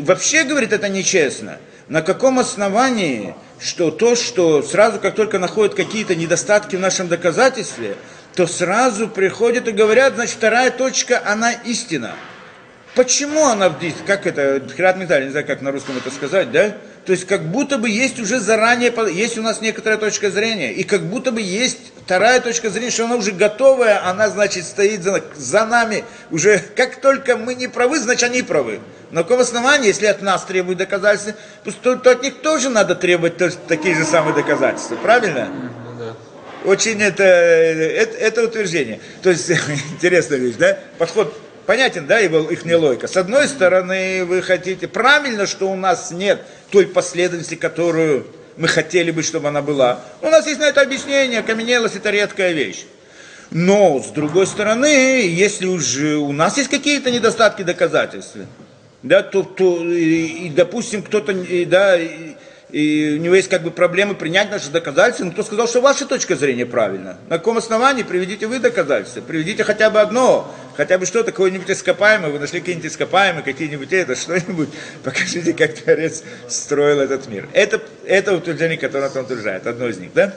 Вообще, 0.00 0.44
говорит, 0.44 0.74
это 0.74 0.90
нечестно. 0.90 1.58
На 1.88 2.02
каком 2.02 2.40
основании, 2.40 3.34
что 3.60 3.90
то, 3.92 4.16
что 4.16 4.60
сразу, 4.62 4.98
как 4.98 5.14
только 5.14 5.38
находят 5.38 5.74
какие-то 5.74 6.16
недостатки 6.16 6.74
в 6.74 6.80
нашем 6.80 7.06
доказательстве, 7.06 7.96
то 8.34 8.46
сразу 8.46 9.08
приходят 9.08 9.68
и 9.68 9.72
говорят, 9.72 10.16
значит, 10.16 10.36
вторая 10.36 10.70
точка, 10.70 11.22
она 11.24 11.52
истина. 11.52 12.14
Почему 12.96 13.44
она 13.44 13.70
как 14.06 14.26
это, 14.26 14.62
хират 14.74 14.96
металл, 14.96 15.20
не 15.20 15.28
знаю, 15.28 15.46
как 15.46 15.60
на 15.60 15.70
русском 15.70 15.98
это 15.98 16.10
сказать, 16.10 16.50
да? 16.50 16.74
То 17.04 17.12
есть 17.12 17.26
как 17.26 17.42
будто 17.42 17.76
бы 17.76 17.90
есть 17.90 18.18
уже 18.18 18.40
заранее, 18.40 18.90
есть 19.12 19.36
у 19.36 19.42
нас 19.42 19.60
некоторая 19.60 19.98
точка 19.98 20.30
зрения, 20.30 20.72
и 20.72 20.82
как 20.82 21.02
будто 21.02 21.30
бы 21.30 21.42
есть 21.42 21.78
вторая 22.02 22.40
точка 22.40 22.70
зрения, 22.70 22.90
что 22.90 23.04
она 23.04 23.16
уже 23.16 23.32
готовая, 23.32 24.02
она, 24.08 24.30
значит, 24.30 24.64
стоит 24.64 25.02
за, 25.02 25.22
за 25.36 25.66
нами, 25.66 26.04
уже 26.30 26.58
как 26.74 26.96
только 27.02 27.36
мы 27.36 27.54
не 27.54 27.68
правы, 27.68 27.98
значит, 27.98 28.30
они 28.30 28.40
правы. 28.40 28.80
На 29.10 29.24
каком 29.24 29.40
основании, 29.40 29.88
если 29.88 30.06
от 30.06 30.22
нас 30.22 30.44
требуют 30.46 30.78
доказательства, 30.78 31.34
то, 31.82 31.96
то 31.96 32.10
от 32.12 32.22
них 32.22 32.40
тоже 32.40 32.70
надо 32.70 32.94
требовать 32.94 33.36
то, 33.36 33.50
такие 33.68 33.94
же 33.94 34.04
самые 34.04 34.34
доказательства, 34.34 34.96
правильно? 34.96 35.48
Ну 35.54 36.14
Очень 36.64 37.02
это, 37.02 37.22
это, 37.22 38.16
это 38.16 38.42
утверждение. 38.42 39.00
То 39.22 39.28
есть, 39.28 39.50
интересная 39.92 40.38
вещь, 40.38 40.56
да? 40.58 40.78
Подход 40.98 41.45
понятен, 41.66 42.06
да, 42.06 42.18
его, 42.18 42.50
их 42.50 42.64
логика. 42.64 43.08
С 43.08 43.16
одной 43.16 43.48
стороны, 43.48 44.24
вы 44.24 44.42
хотите, 44.42 44.88
правильно, 44.88 45.46
что 45.46 45.70
у 45.70 45.76
нас 45.76 46.10
нет 46.10 46.42
той 46.70 46.86
последовательности, 46.86 47.56
которую 47.56 48.26
мы 48.56 48.68
хотели 48.68 49.10
бы, 49.10 49.22
чтобы 49.22 49.48
она 49.48 49.62
была. 49.62 50.00
У 50.22 50.28
нас 50.28 50.46
есть 50.46 50.60
на 50.60 50.64
это 50.64 50.80
объяснение, 50.80 51.40
окаменелость 51.40 51.96
это 51.96 52.10
редкая 52.10 52.52
вещь. 52.52 52.84
Но, 53.50 54.02
с 54.02 54.10
другой 54.10 54.46
стороны, 54.46 54.86
если 54.86 55.66
уже 55.66 56.16
у 56.16 56.32
нас 56.32 56.56
есть 56.56 56.70
какие-то 56.70 57.10
недостатки 57.10 57.62
доказательств, 57.62 58.36
да, 59.02 59.22
то, 59.22 59.42
то 59.42 59.84
и, 59.84 60.46
и, 60.46 60.48
допустим, 60.50 61.02
кто-то, 61.02 61.32
да, 61.66 61.96
и 62.70 63.16
у 63.16 63.22
него 63.22 63.36
есть 63.36 63.48
как 63.48 63.62
бы 63.62 63.70
проблемы 63.70 64.14
принять 64.14 64.50
наши 64.50 64.70
доказательства, 64.70 65.24
но 65.24 65.30
кто 65.30 65.44
сказал, 65.44 65.68
что 65.68 65.80
ваша 65.80 66.04
точка 66.04 66.34
зрения 66.34 66.66
правильна? 66.66 67.16
На 67.28 67.38
каком 67.38 67.58
основании 67.58 68.02
приведите 68.02 68.48
вы 68.48 68.58
доказательства? 68.58 69.20
Приведите 69.20 69.62
хотя 69.62 69.90
бы 69.90 70.00
одно, 70.00 70.52
хотя 70.76 70.98
бы 70.98 71.06
что-то, 71.06 71.32
какое-нибудь 71.32 71.70
ископаемое, 71.70 72.30
вы 72.30 72.38
нашли 72.38 72.60
какие-нибудь 72.60 72.90
ископаемые, 72.90 73.42
какие-нибудь 73.42 73.92
это, 73.92 74.14
что-нибудь, 74.14 74.68
покажите, 75.02 75.52
как 75.52 75.74
Творец 75.74 76.22
строил 76.48 77.00
этот 77.00 77.26
мир. 77.28 77.48
Это, 77.52 77.82
это 78.04 78.34
утверждение, 78.34 78.78
которое 78.78 79.10
он 79.10 79.24
утверждает, 79.24 79.66
одно 79.66 79.88
из 79.88 79.98
них, 79.98 80.12
да? 80.12 80.34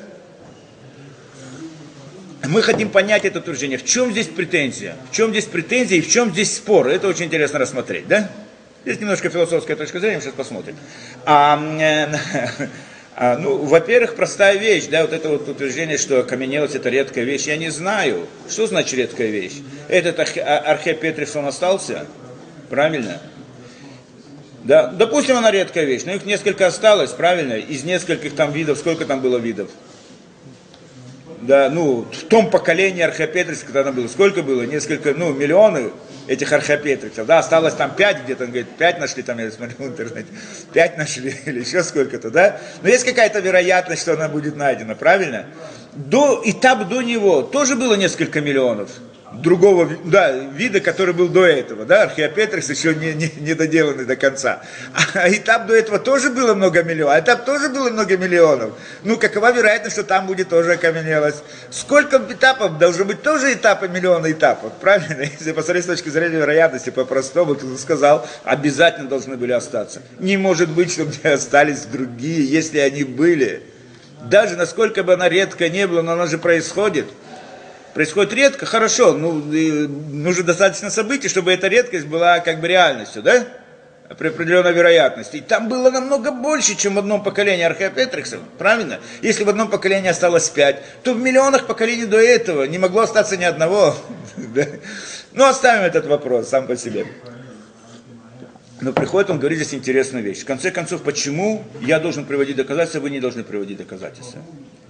Мы 2.48 2.62
хотим 2.62 2.90
понять 2.90 3.26
это 3.26 3.40
утверждение. 3.40 3.78
В 3.78 3.86
чем 3.86 4.12
здесь 4.12 4.28
претензия? 4.28 4.96
В 5.12 5.16
чем 5.16 5.32
здесь 5.32 5.46
претензия 5.46 5.98
и 5.98 6.02
в 6.02 6.10
чем 6.10 6.32
здесь 6.32 6.56
спор? 6.56 6.88
Это 6.88 7.08
очень 7.08 7.26
интересно 7.26 7.60
рассмотреть, 7.60 8.08
да? 8.08 8.32
Здесь 8.86 9.02
немножко 9.02 9.30
философская 9.30 9.76
точка 9.76 10.00
зрения, 10.00 10.16
мы 10.16 10.22
сейчас 10.22 10.34
посмотрим. 10.34 10.78
А, 11.26 11.58
А, 13.22 13.36
ну, 13.38 13.58
во-первых, 13.58 14.16
простая 14.16 14.58
вещь, 14.58 14.86
да, 14.86 15.02
вот 15.02 15.12
это 15.12 15.28
вот 15.28 15.50
утверждение, 15.50 15.98
что 15.98 16.22
окаменелость 16.22 16.76
это 16.76 16.88
редкая 16.88 17.26
вещь, 17.26 17.48
я 17.48 17.58
не 17.58 17.70
знаю. 17.70 18.26
Что 18.50 18.66
значит 18.66 18.94
редкая 18.94 19.28
вещь? 19.28 19.56
Этот 19.90 20.18
архе, 20.20 20.42
археопетрис, 20.42 21.36
он 21.36 21.46
остался? 21.46 22.06
Правильно? 22.70 23.22
Да, 24.64 24.88
допустим, 24.88 25.36
она 25.36 25.52
редкая 25.52 25.84
вещь, 25.84 26.04
но 26.06 26.14
их 26.14 26.26
несколько 26.26 26.66
осталось, 26.66 27.12
правильно? 27.12 27.56
Из 27.56 27.84
нескольких 27.84 28.36
там 28.36 28.54
видов, 28.54 28.78
сколько 28.78 29.04
там 29.04 29.20
было 29.20 29.38
видов? 29.38 29.70
Да, 31.42 31.70
ну, 31.70 32.06
в 32.10 32.24
том 32.24 32.50
поколении 32.50 33.02
археопетриксов, 33.02 33.66
когда 33.66 33.84
там 33.84 33.96
было, 33.96 34.08
сколько 34.08 34.44
было? 34.44 34.62
Несколько, 34.62 35.14
ну, 35.14 35.34
миллионов 35.34 35.92
этих 36.30 36.54
археопетриксов, 36.54 37.26
да, 37.26 37.40
осталось 37.40 37.74
там 37.74 37.96
пять 37.96 38.24
где-то, 38.24 38.44
он 38.44 38.52
говорит, 38.52 38.70
пять 38.78 39.00
нашли, 39.00 39.24
там 39.24 39.40
я 39.40 39.50
смотрю 39.50 39.76
в 39.80 39.88
интернете, 39.88 40.28
пять 40.72 40.96
нашли 40.96 41.36
или 41.46 41.62
еще 41.62 41.84
сколько-то, 41.84 42.30
да, 42.30 42.62
но 42.84 42.90
есть 42.90 43.04
какая-то 43.04 43.40
вероятность, 43.40 44.04
что 44.04 44.14
она 44.14 44.30
будет 44.30 44.56
найдена, 44.56 44.96
правильно? 44.96 45.48
До, 45.94 46.42
этап 46.46 46.88
до 46.88 47.02
него 47.02 47.42
тоже 47.42 47.76
было 47.76 47.96
несколько 47.96 48.42
миллионов, 48.42 48.92
другого 49.34 49.90
да, 50.06 50.32
вида, 50.32 50.80
который 50.80 51.14
был 51.14 51.28
до 51.28 51.46
этого. 51.46 51.86
Да? 51.86 52.04
Археопетрикс 52.04 52.70
еще 52.70 52.96
не, 52.96 53.14
не, 53.14 53.32
не 53.38 53.54
доделанный 53.54 54.06
до 54.06 54.16
конца. 54.16 54.62
А 55.14 55.30
этап 55.30 55.68
до 55.68 55.76
этого 55.76 56.00
тоже 56.00 56.30
было 56.30 56.54
много 56.54 56.84
миллионов. 56.84 57.16
А 57.16 57.20
этап 57.20 57.46
тоже 57.46 57.70
было 57.70 57.90
много 57.90 58.18
миллионов. 58.18 58.72
Ну, 59.04 59.18
какова 59.18 59.52
вероятность, 59.52 59.96
что 59.96 60.04
там 60.04 60.28
будет 60.28 60.50
тоже 60.50 60.74
окаменелость? 60.74 61.44
Сколько 61.70 62.18
этапов? 62.30 62.78
Должно 62.78 63.06
быть 63.06 63.22
тоже 63.22 63.54
этапы, 63.54 63.88
миллиона 63.88 64.32
этапов. 64.32 64.74
Правильно? 64.82 65.22
Если 65.40 65.52
посмотреть 65.52 65.86
с 65.86 65.88
точки 65.88 66.10
зрения 66.10 66.38
вероятности, 66.38 66.90
по-простому, 66.90 67.56
то 67.56 67.78
сказал, 67.78 68.28
обязательно 68.44 69.08
должны 69.08 69.38
были 69.38 69.52
остаться. 69.52 70.02
Не 70.20 70.38
может 70.38 70.70
быть, 70.70 70.92
чтобы 70.92 71.14
не 71.24 71.30
остались 71.30 71.86
другие, 71.86 72.46
если 72.46 72.80
они 72.80 73.04
были. 73.04 73.64
Даже 74.24 74.58
насколько 74.58 75.04
бы 75.04 75.14
она 75.14 75.30
редко 75.30 75.70
не 75.70 75.88
была, 75.88 76.02
но 76.02 76.14
она 76.14 76.26
же 76.26 76.38
происходит 76.38 77.06
происходит 77.94 78.34
редко, 78.34 78.66
хорошо, 78.66 79.14
ну, 79.14 79.32
нужно 79.34 80.44
достаточно 80.44 80.90
событий, 80.90 81.30
чтобы 81.30 81.52
эта 81.52 81.68
редкость 81.68 82.06
была 82.06 82.40
как 82.40 82.60
бы 82.60 82.68
реальностью, 82.68 83.22
да? 83.22 83.46
При 84.18 84.30
определенной 84.30 84.74
вероятности. 84.74 85.38
И 85.38 85.42
там 85.42 85.70
было 85.70 85.92
намного 85.92 86.32
больше, 86.32 86.76
чем 86.76 86.96
в 86.96 87.00
одном 87.00 87.24
поколении 87.24 87.64
археопетриксов, 87.64 88.40
правильно? 88.58 89.00
Если 89.22 89.44
в 89.44 89.50
одном 89.50 89.70
поколении 89.70 90.10
осталось 90.10 90.50
пять, 90.50 90.82
то 91.04 91.14
в 91.14 91.20
миллионах 91.20 91.68
поколений 91.68 92.06
до 92.06 92.18
этого 92.18 92.64
не 92.64 92.80
могло 92.80 93.02
остаться 93.02 93.38
ни 93.38 93.44
одного. 93.44 93.96
Ну, 95.32 95.46
оставим 95.46 95.84
этот 95.84 96.08
вопрос 96.08 96.50
сам 96.50 96.66
по 96.66 96.76
себе. 96.76 97.06
Но 98.82 98.94
приходит 98.94 99.30
он 99.30 99.40
говорит 99.40 99.60
здесь 99.60 99.74
интересную 99.74 100.24
вещь. 100.24 100.40
В 100.40 100.46
конце 100.46 100.72
концов, 100.72 101.02
почему 101.02 101.64
я 101.82 102.00
должен 102.00 102.26
приводить 102.26 102.56
доказательства, 102.56 103.00
вы 103.00 103.10
не 103.10 103.20
должны 103.20 103.44
приводить 103.44 103.78
доказательства? 103.78 104.42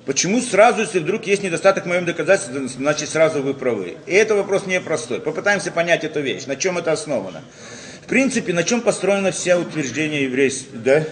Почему 0.06 0.42
сразу, 0.42 0.82
если 0.82 1.00
вдруг 1.00 1.26
есть 1.26 1.44
недостаток 1.44 1.86
в 1.86 1.88
моем 1.88 2.06
доказательстве, 2.06 2.68
значит 2.68 3.10
сразу 3.10 3.42
вы 3.42 3.54
правы? 3.54 3.98
И 4.06 4.14
это 4.14 4.36
вопрос 4.36 4.66
непростой. 4.66 5.20
Попытаемся 5.20 5.72
понять 5.72 6.04
эту 6.04 6.20
вещь. 6.22 6.46
На 6.46 6.56
чем 6.56 6.78
это 6.78 6.92
основано? 6.92 7.42
В 8.04 8.08
принципе, 8.08 8.54
на 8.54 8.64
чем 8.64 8.82
построено 8.82 9.32
все 9.32 9.56
утверждения 9.56 10.24
еврейской 10.24 10.78
да, 10.78 11.06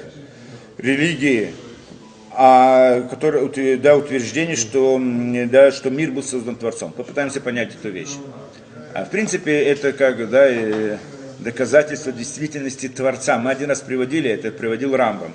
религии, 0.77 1.53
а, 2.31 3.01
которые, 3.01 3.77
да, 3.77 3.95
утверждение, 3.95 4.55
что, 4.55 4.99
да, 5.49 5.71
что 5.71 5.89
мир 5.89 6.11
был 6.11 6.23
создан 6.23 6.55
Творцом. 6.55 6.91
Попытаемся 6.91 7.41
понять 7.41 7.73
эту 7.75 7.89
вещь. 7.89 8.15
А, 8.93 9.05
в 9.05 9.09
принципе, 9.09 9.63
это 9.63 9.93
как 9.93 10.29
да, 10.29 10.47
доказательство 11.39 12.11
действительности 12.11 12.87
Творца. 12.87 13.37
Мы 13.37 13.51
один 13.51 13.69
раз 13.69 13.81
приводили, 13.81 14.29
это 14.29 14.51
приводил 14.51 14.95
Рамбам 14.95 15.33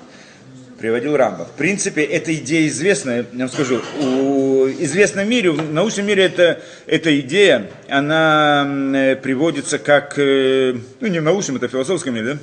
приводил 0.83 1.15
Рамба. 1.15 1.45
В 1.45 1.51
принципе, 1.51 2.03
эта 2.03 2.35
идея 2.35 2.67
известная, 2.67 3.25
я 3.31 3.39
вам 3.39 3.49
скажу, 3.49 3.81
у 4.01 4.67
известном 4.67 5.29
мире, 5.29 5.51
в 5.51 5.71
научном 5.71 6.07
мире 6.07 6.23
это, 6.25 6.61
эта 6.87 7.17
идея, 7.21 7.71
она 7.87 8.67
э, 8.93 9.15
приводится 9.15 9.79
как, 9.79 10.19
э, 10.19 10.75
ну 10.99 11.07
не 11.07 11.19
в 11.19 11.23
научном, 11.23 11.55
это 11.55 11.69
в 11.69 11.71
философском 11.71 12.13
мире, 12.13 12.33
да? 12.33 12.39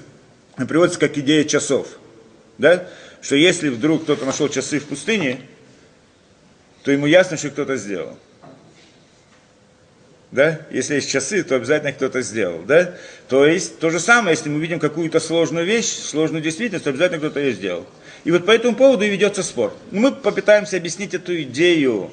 Она 0.56 0.66
приводится 0.66 0.98
как 0.98 1.18
идея 1.18 1.44
часов. 1.44 1.86
Да? 2.56 2.86
Что 3.20 3.36
если 3.36 3.68
вдруг 3.68 4.04
кто-то 4.04 4.24
нашел 4.24 4.48
часы 4.48 4.78
в 4.78 4.86
пустыне, 4.86 5.40
то 6.82 6.90
ему 6.90 7.04
ясно, 7.04 7.36
что 7.36 7.50
кто-то 7.50 7.76
сделал. 7.76 8.18
Да? 10.32 10.60
Если 10.70 10.94
есть 10.94 11.10
часы, 11.10 11.42
то 11.42 11.56
обязательно 11.56 11.92
кто-то 11.92 12.22
сделал. 12.22 12.62
Да? 12.62 12.94
То 13.28 13.46
есть 13.46 13.78
то 13.78 13.90
же 13.90 13.98
самое, 13.98 14.36
если 14.36 14.48
мы 14.48 14.60
видим 14.60 14.78
какую-то 14.78 15.18
сложную 15.18 15.66
вещь, 15.66 15.86
сложную 15.86 16.42
действительность, 16.42 16.84
то 16.84 16.90
обязательно 16.90 17.18
кто-то 17.18 17.40
ее 17.40 17.52
сделал. 17.52 17.86
И 18.24 18.30
вот 18.30 18.46
по 18.46 18.50
этому 18.52 18.76
поводу 18.76 19.04
и 19.04 19.08
ведется 19.08 19.42
спор. 19.42 19.74
Мы 19.90 20.12
попытаемся 20.12 20.76
объяснить 20.76 21.14
эту 21.14 21.40
идею 21.42 22.10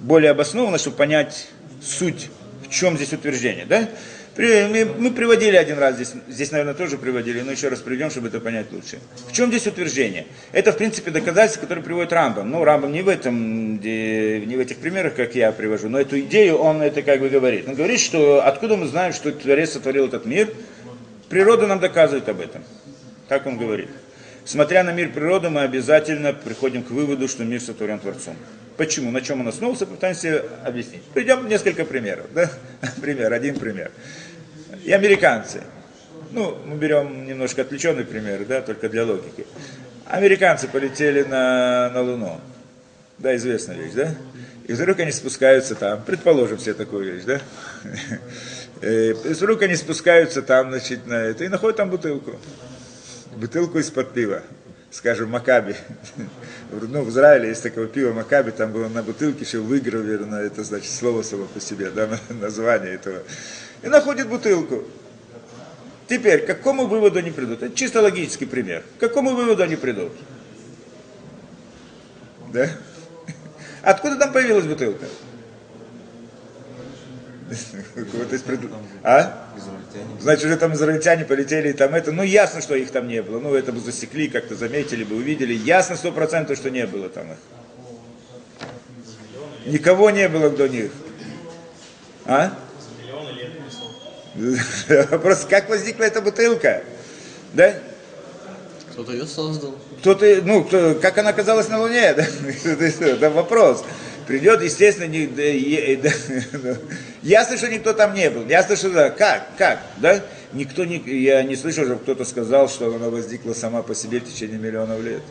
более 0.00 0.30
обоснованно, 0.30 0.78
чтобы 0.78 0.96
понять 0.96 1.48
суть, 1.82 2.28
в 2.64 2.70
чем 2.70 2.96
здесь 2.96 3.12
утверждение. 3.12 3.66
Да? 3.66 3.88
Мы 4.38 5.10
приводили 5.10 5.56
один 5.56 5.78
раз 5.78 5.96
здесь, 5.96 6.12
здесь, 6.28 6.52
наверное, 6.52 6.74
тоже 6.74 6.96
приводили, 6.96 7.40
но 7.40 7.50
еще 7.50 7.66
раз 7.66 7.80
приведем, 7.80 8.08
чтобы 8.08 8.28
это 8.28 8.38
понять 8.38 8.70
лучше. 8.70 9.00
В 9.28 9.32
чем 9.32 9.48
здесь 9.48 9.66
утверждение? 9.66 10.26
Это, 10.52 10.70
в 10.70 10.76
принципе, 10.76 11.10
доказательство, 11.10 11.62
которое 11.62 11.80
приводит 11.80 12.12
Рамбам. 12.12 12.48
Ну, 12.48 12.62
Рамбам 12.62 12.92
не 12.92 13.02
в 13.02 13.08
этом, 13.08 13.80
не 13.80 14.56
в 14.56 14.60
этих 14.60 14.76
примерах, 14.76 15.16
как 15.16 15.34
я 15.34 15.50
привожу, 15.50 15.88
но 15.88 15.98
эту 16.00 16.20
идею 16.20 16.58
он 16.58 16.82
это 16.82 17.02
как 17.02 17.18
бы 17.18 17.28
говорит. 17.28 17.66
Он 17.66 17.74
говорит, 17.74 17.98
что 17.98 18.46
откуда 18.46 18.76
мы 18.76 18.86
знаем, 18.86 19.12
что 19.12 19.32
Творец 19.32 19.72
сотворил 19.72 20.06
этот 20.06 20.24
мир, 20.24 20.48
природа 21.28 21.66
нам 21.66 21.80
доказывает 21.80 22.28
об 22.28 22.40
этом. 22.40 22.62
Так 23.26 23.44
он 23.44 23.58
говорит. 23.58 23.88
Смотря 24.44 24.84
на 24.84 24.92
мир 24.92 25.10
природы, 25.10 25.50
мы 25.50 25.62
обязательно 25.62 26.32
приходим 26.32 26.84
к 26.84 26.90
выводу, 26.90 27.26
что 27.26 27.44
мир 27.44 27.60
сотворен 27.60 27.98
Творцом. 27.98 28.36
Почему? 28.78 29.10
На 29.10 29.20
чем 29.20 29.40
он 29.40 29.48
основывался, 29.48 29.86
пытаемся 29.86 30.44
объяснить. 30.64 31.02
Придем 31.12 31.48
несколько 31.48 31.84
примеров. 31.84 32.26
Да? 32.32 32.48
Пример, 33.02 33.32
один 33.32 33.58
пример. 33.58 33.90
И 34.84 34.92
американцы. 34.92 35.62
Ну, 36.30 36.58
мы 36.64 36.76
берем 36.76 37.26
немножко 37.26 37.62
отвлеченный 37.62 38.04
пример, 38.04 38.44
да, 38.44 38.60
только 38.60 38.88
для 38.88 39.04
логики. 39.04 39.46
Американцы 40.06 40.68
полетели 40.68 41.22
на, 41.22 41.90
на 41.90 42.02
Луну. 42.02 42.40
Да, 43.18 43.34
известная 43.36 43.76
вещь, 43.76 43.92
да? 43.94 44.14
И 44.66 44.72
вдруг 44.74 45.00
они 45.00 45.10
спускаются 45.12 45.74
там, 45.74 46.02
предположим 46.04 46.58
все 46.58 46.74
такую 46.74 47.14
вещь, 47.14 47.24
да? 47.24 47.40
И 48.86 49.12
вдруг 49.12 49.62
они 49.62 49.74
спускаются 49.74 50.42
там, 50.42 50.70
значит, 50.70 51.06
на 51.06 51.14
это, 51.14 51.42
и 51.42 51.48
находят 51.48 51.78
там 51.78 51.90
бутылку 51.90 52.38
бутылку 53.38 53.78
из-под 53.78 54.12
пива, 54.12 54.42
скажем, 54.90 55.30
Макаби. 55.30 55.76
Ну, 56.70 57.02
в 57.02 57.08
Израиле 57.08 57.48
есть 57.48 57.62
такое 57.62 57.86
пиво 57.86 58.12
Макаби, 58.12 58.50
там 58.50 58.72
было 58.72 58.88
на 58.88 59.02
бутылке 59.02 59.42
еще 59.42 59.58
выгравировано, 59.58 60.34
это 60.34 60.62
значит 60.64 60.92
слово 60.92 61.22
само 61.22 61.46
по 61.46 61.60
себе, 61.60 61.90
да, 61.90 62.10
название 62.28 62.92
этого. 62.94 63.22
И 63.82 63.88
находит 63.88 64.28
бутылку. 64.28 64.84
Теперь, 66.08 66.44
к 66.44 66.46
какому 66.46 66.86
выводу 66.86 67.18
они 67.18 67.30
придут? 67.30 67.62
Это 67.62 67.74
чисто 67.74 68.00
логический 68.00 68.46
пример. 68.46 68.82
К 68.96 69.00
какому 69.00 69.34
выводу 69.34 69.62
они 69.62 69.76
придут? 69.76 70.12
Да? 72.52 72.70
Откуда 73.82 74.16
там 74.16 74.32
появилась 74.32 74.64
бутылка? 74.64 75.06
А? 79.02 79.48
Значит, 80.20 80.46
уже 80.46 80.56
там 80.56 80.74
израильтяне 80.74 81.24
полетели, 81.24 81.70
и 81.70 81.72
там 81.72 81.94
это, 81.94 82.12
ну 82.12 82.22
ясно, 82.22 82.60
что 82.60 82.74
их 82.74 82.90
там 82.90 83.08
не 83.08 83.22
было. 83.22 83.38
Ну 83.38 83.54
это 83.54 83.72
бы 83.72 83.80
засекли, 83.80 84.28
как-то 84.28 84.54
заметили 84.54 85.04
бы, 85.04 85.16
увидели. 85.16 85.54
Ясно 85.54 85.96
сто 85.96 86.12
процентов, 86.12 86.56
что 86.56 86.70
не 86.70 86.86
было 86.86 87.08
там 87.08 87.32
их. 87.32 87.38
Никого 89.66 90.10
не 90.10 90.28
было 90.28 90.50
до 90.50 90.68
них. 90.68 90.90
А? 92.24 92.52
Вопрос, 95.10 95.46
как 95.48 95.68
возникла 95.68 96.04
эта 96.04 96.20
бутылка? 96.20 96.82
Да? 97.54 97.74
Кто-то 98.92 99.12
ее 99.12 99.26
создал. 99.26 99.74
Кто-то, 100.00 100.40
ну, 100.44 100.64
кто, 100.64 100.94
как 100.96 101.18
она 101.18 101.30
оказалась 101.30 101.68
на 101.68 101.80
Луне? 101.80 102.14
Да? 102.14 102.26
Это 103.06 103.30
вопрос 103.30 103.84
придет, 104.28 104.62
естественно, 104.62 105.06
не, 105.06 105.26
да, 105.26 106.10
да, 106.52 106.76
ясно, 107.22 107.56
что 107.56 107.68
никто 107.68 107.94
там 107.94 108.12
не 108.12 108.28
был, 108.28 108.46
ясно, 108.46 108.76
что 108.76 108.90
да, 108.90 109.08
как, 109.08 109.48
как, 109.56 109.80
да, 109.96 110.22
никто 110.52 110.84
не, 110.84 110.98
я 110.98 111.42
не 111.42 111.56
слышал, 111.56 111.84
чтобы 111.84 112.00
кто-то 112.02 112.26
сказал, 112.26 112.68
что 112.68 112.94
она 112.94 113.08
возникла 113.08 113.54
сама 113.54 113.82
по 113.82 113.94
себе 113.94 114.20
в 114.20 114.30
течение 114.30 114.58
миллионов 114.58 115.02
лет. 115.02 115.22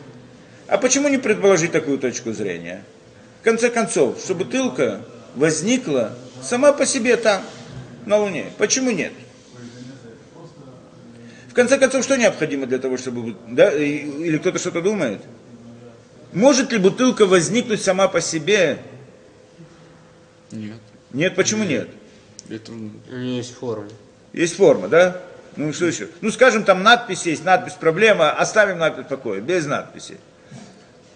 А 0.66 0.78
почему 0.78 1.08
не 1.08 1.16
предположить 1.16 1.70
такую 1.70 1.98
точку 1.98 2.32
зрения? 2.32 2.82
В 3.40 3.44
конце 3.44 3.70
концов, 3.70 4.18
что 4.18 4.34
бутылка 4.34 5.00
возникла 5.36 6.12
сама 6.42 6.72
по 6.72 6.84
себе 6.84 7.16
там, 7.16 7.42
на 8.08 8.16
Луне. 8.16 8.46
Почему 8.58 8.90
нет? 8.90 9.12
В 11.48 11.54
конце 11.54 11.78
концов, 11.78 12.02
что 12.04 12.16
необходимо 12.16 12.66
для 12.66 12.78
того, 12.78 12.96
чтобы... 12.96 13.36
Да, 13.46 13.72
или 13.72 14.38
кто-то 14.38 14.58
что-то 14.58 14.80
думает? 14.80 15.20
Может 16.32 16.72
ли 16.72 16.78
бутылка 16.78 17.26
возникнуть 17.26 17.82
сама 17.82 18.08
по 18.08 18.20
себе? 18.20 18.78
Нет. 20.50 20.78
Нет, 21.12 21.34
почему 21.36 21.64
нет? 21.64 21.88
Это... 22.48 22.72
Есть 23.10 23.54
форма. 23.54 23.88
Есть 24.32 24.56
форма, 24.56 24.88
да? 24.88 25.20
Ну 25.56 25.72
что 25.72 25.86
еще? 25.86 26.08
Ну 26.20 26.30
скажем, 26.30 26.64
там 26.64 26.82
надпись 26.82 27.26
есть, 27.26 27.44
надпись 27.44 27.74
проблема, 27.74 28.30
оставим 28.30 28.78
надпись 28.78 29.06
в 29.06 29.08
покое, 29.08 29.40
без 29.40 29.66
надписи. 29.66 30.18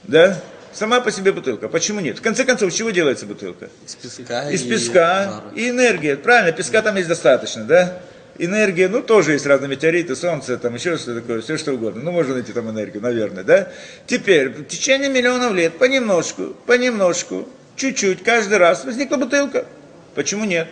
Да? 0.05 0.41
Сама 0.73 1.01
по 1.01 1.11
себе 1.11 1.33
бутылка. 1.33 1.69
Почему 1.69 2.01
нет? 2.01 2.19
В 2.19 2.23
конце 2.23 2.45
концов, 2.45 2.71
из 2.71 2.75
чего 2.75 2.91
делается 2.91 3.27
бутылка? 3.27 3.69
Из 3.87 3.95
песка 3.95 4.51
Из 4.51 4.63
и 4.63 4.69
песка 4.69 5.25
жара. 5.25 5.43
и 5.55 5.69
энергия. 5.69 6.17
Правильно, 6.17 6.53
песка 6.53 6.81
там 6.83 6.97
есть 6.97 7.09
достаточно, 7.09 7.65
да? 7.65 8.01
Энергия, 8.39 8.89
ну, 8.89 9.03
тоже 9.03 9.33
есть 9.33 9.45
разные 9.45 9.69
метеориты, 9.69 10.17
солнце, 10.17 10.57
там 10.57 10.75
еще 10.75 10.97
что 10.97 11.15
такое, 11.15 11.43
все 11.43 11.59
что 11.59 11.73
угодно. 11.73 12.03
Ну, 12.03 12.13
можно 12.13 12.33
найти 12.35 12.53
там 12.53 12.71
энергию, 12.71 13.03
наверное, 13.03 13.45
да? 13.45 13.69
Теперь, 14.07 14.49
в 14.49 14.65
течение 14.65 15.11
миллионов 15.11 15.53
лет, 15.53 15.77
понемножку, 15.79 16.57
понемножку, 16.67 17.47
чуть-чуть, 17.77 18.23
каждый 18.23 18.57
раз 18.57 18.87
возникла 18.87 19.17
бутылка. 19.17 19.67
Почему 20.15 20.47
нет? 20.47 20.69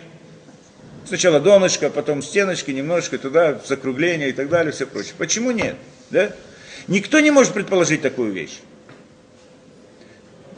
Сначала 1.05 1.39
донышко, 1.39 1.91
потом 1.91 2.23
стеночки, 2.23 2.71
немножко 2.71 3.19
туда, 3.19 3.59
закругление 3.67 4.29
и 4.29 4.33
так 4.33 4.49
далее, 4.49 4.71
все 4.71 4.87
прочее. 4.87 5.13
Почему 5.19 5.51
нет? 5.51 5.75
Да? 6.09 6.31
Никто 6.87 7.19
не 7.19 7.29
может 7.29 7.53
предположить 7.53 8.01
такую 8.01 8.31
вещь. 8.33 8.59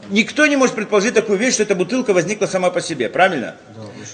Никто 0.10 0.46
не 0.48 0.56
может 0.56 0.76
предположить 0.76 1.14
такую 1.14 1.38
вещь, 1.38 1.56
что 1.56 1.64
эта 1.64 1.76
бутылка 1.76 2.14
возникла 2.14 2.46
сама 2.46 2.70
по 2.70 2.82
себе, 2.82 3.10
правильно? 3.10 3.56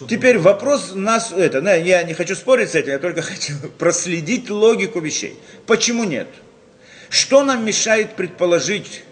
Теперь 0.10 0.38
вопрос 0.38 0.92
нас, 0.94 1.32
это, 1.32 1.62
да, 1.62 1.74
я 1.74 2.04
не 2.04 2.14
хочу 2.14 2.36
спорить 2.36 2.72
с 2.72 2.76
этим, 2.76 2.92
я 2.92 3.00
только 3.00 3.22
хочу 3.24 3.54
проследить 3.78 4.50
логику 4.50 5.00
вещей. 5.00 5.38
Почему 5.66 6.04
нет? 6.04 6.28
Что 7.10 7.44
нам 7.44 7.66
мешает 7.66 8.16
предположить, 8.16 9.04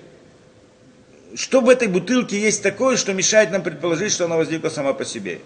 что 1.35 1.61
в 1.61 1.69
этой 1.69 1.87
бутылке 1.87 2.39
есть 2.39 2.61
такое, 2.61 2.95
что 2.95 3.13
мешает 3.13 3.51
нам 3.51 3.63
предположить, 3.63 4.11
что 4.11 4.25
она 4.25 4.37
возникла 4.37 4.69
сама 4.69 4.93
по 4.93 5.03
себе? 5.03 5.39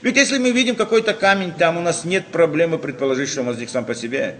Ведь 0.00 0.16
если 0.16 0.38
мы 0.38 0.52
видим 0.52 0.76
какой-то 0.76 1.12
камень, 1.12 1.52
там 1.52 1.76
у 1.76 1.80
нас 1.80 2.04
нет 2.04 2.28
проблемы 2.28 2.78
предположить, 2.78 3.28
что 3.28 3.40
он 3.40 3.48
возник 3.48 3.68
сам 3.68 3.84
по 3.84 3.96
себе. 3.96 4.36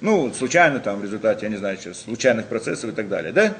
Ну, 0.00 0.32
случайно 0.32 0.78
там 0.78 1.00
в 1.00 1.04
результате, 1.04 1.46
я 1.46 1.50
не 1.50 1.56
знаю, 1.56 1.78
случайных 1.94 2.46
процессов 2.46 2.90
и 2.90 2.92
так 2.92 3.08
далее, 3.08 3.32
да? 3.32 3.56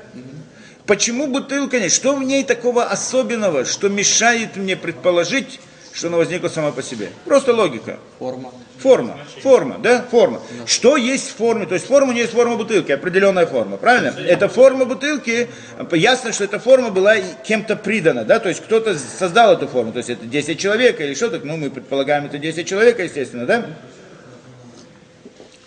Почему 0.86 1.26
бутылка 1.26 1.80
нет? 1.80 1.92
Что 1.92 2.14
в 2.14 2.22
ней 2.22 2.44
такого 2.44 2.84
особенного, 2.84 3.64
что 3.64 3.88
мешает 3.88 4.56
мне 4.56 4.76
предположить, 4.76 5.60
что 5.92 6.08
она 6.08 6.18
возникла 6.18 6.48
сама 6.48 6.70
по 6.72 6.82
себе? 6.82 7.10
Просто 7.24 7.54
логика. 7.54 7.98
Форма. 8.18 8.52
Форма, 8.78 9.16
форма, 9.42 9.78
да, 9.78 10.02
форма. 10.02 10.42
Что 10.66 10.98
есть 10.98 11.30
в 11.30 11.36
форме? 11.36 11.64
То 11.64 11.74
есть 11.74 11.86
форма 11.86 12.12
не 12.12 12.20
есть 12.20 12.32
форма 12.32 12.56
бутылки, 12.56 12.92
определенная 12.92 13.46
форма, 13.46 13.78
правильно? 13.78 14.14
Это 14.20 14.50
форма 14.50 14.84
бутылки, 14.84 15.48
ясно, 15.92 16.32
что 16.32 16.44
эта 16.44 16.58
форма 16.58 16.90
была 16.90 17.16
кем-то 17.42 17.74
придана, 17.74 18.24
да, 18.24 18.38
то 18.38 18.50
есть 18.50 18.62
кто-то 18.62 18.94
создал 18.98 19.54
эту 19.54 19.66
форму, 19.66 19.92
то 19.92 19.98
есть 19.98 20.10
это 20.10 20.26
10 20.26 20.60
человек 20.60 21.00
или 21.00 21.14
что-то, 21.14 21.40
ну 21.42 21.56
мы 21.56 21.70
предполагаем, 21.70 22.26
это 22.26 22.36
10 22.36 22.68
человек, 22.68 22.98
естественно, 23.00 23.46
да? 23.46 23.66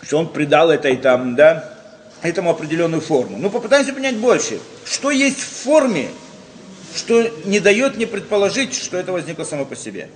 Что 0.04 0.20
он 0.20 0.30
придал 0.30 0.70
этой 0.70 0.96
там, 0.96 1.36
да, 1.36 1.79
этому 2.22 2.50
определенную 2.50 3.02
форму. 3.02 3.38
Ну 3.38 3.50
попытаемся 3.50 3.94
понять 3.94 4.18
больше. 4.18 4.60
Что 4.86 5.12
есть 5.12 5.40
в 5.40 5.64
форме, 5.64 6.10
что 6.96 7.30
не 7.46 7.60
дает 7.60 7.96
мне 7.96 8.08
предположить, 8.08 8.74
что 8.74 8.98
это 8.98 9.12
возникло 9.12 9.44
само 9.44 9.66
по 9.66 9.76
себе? 9.76 10.10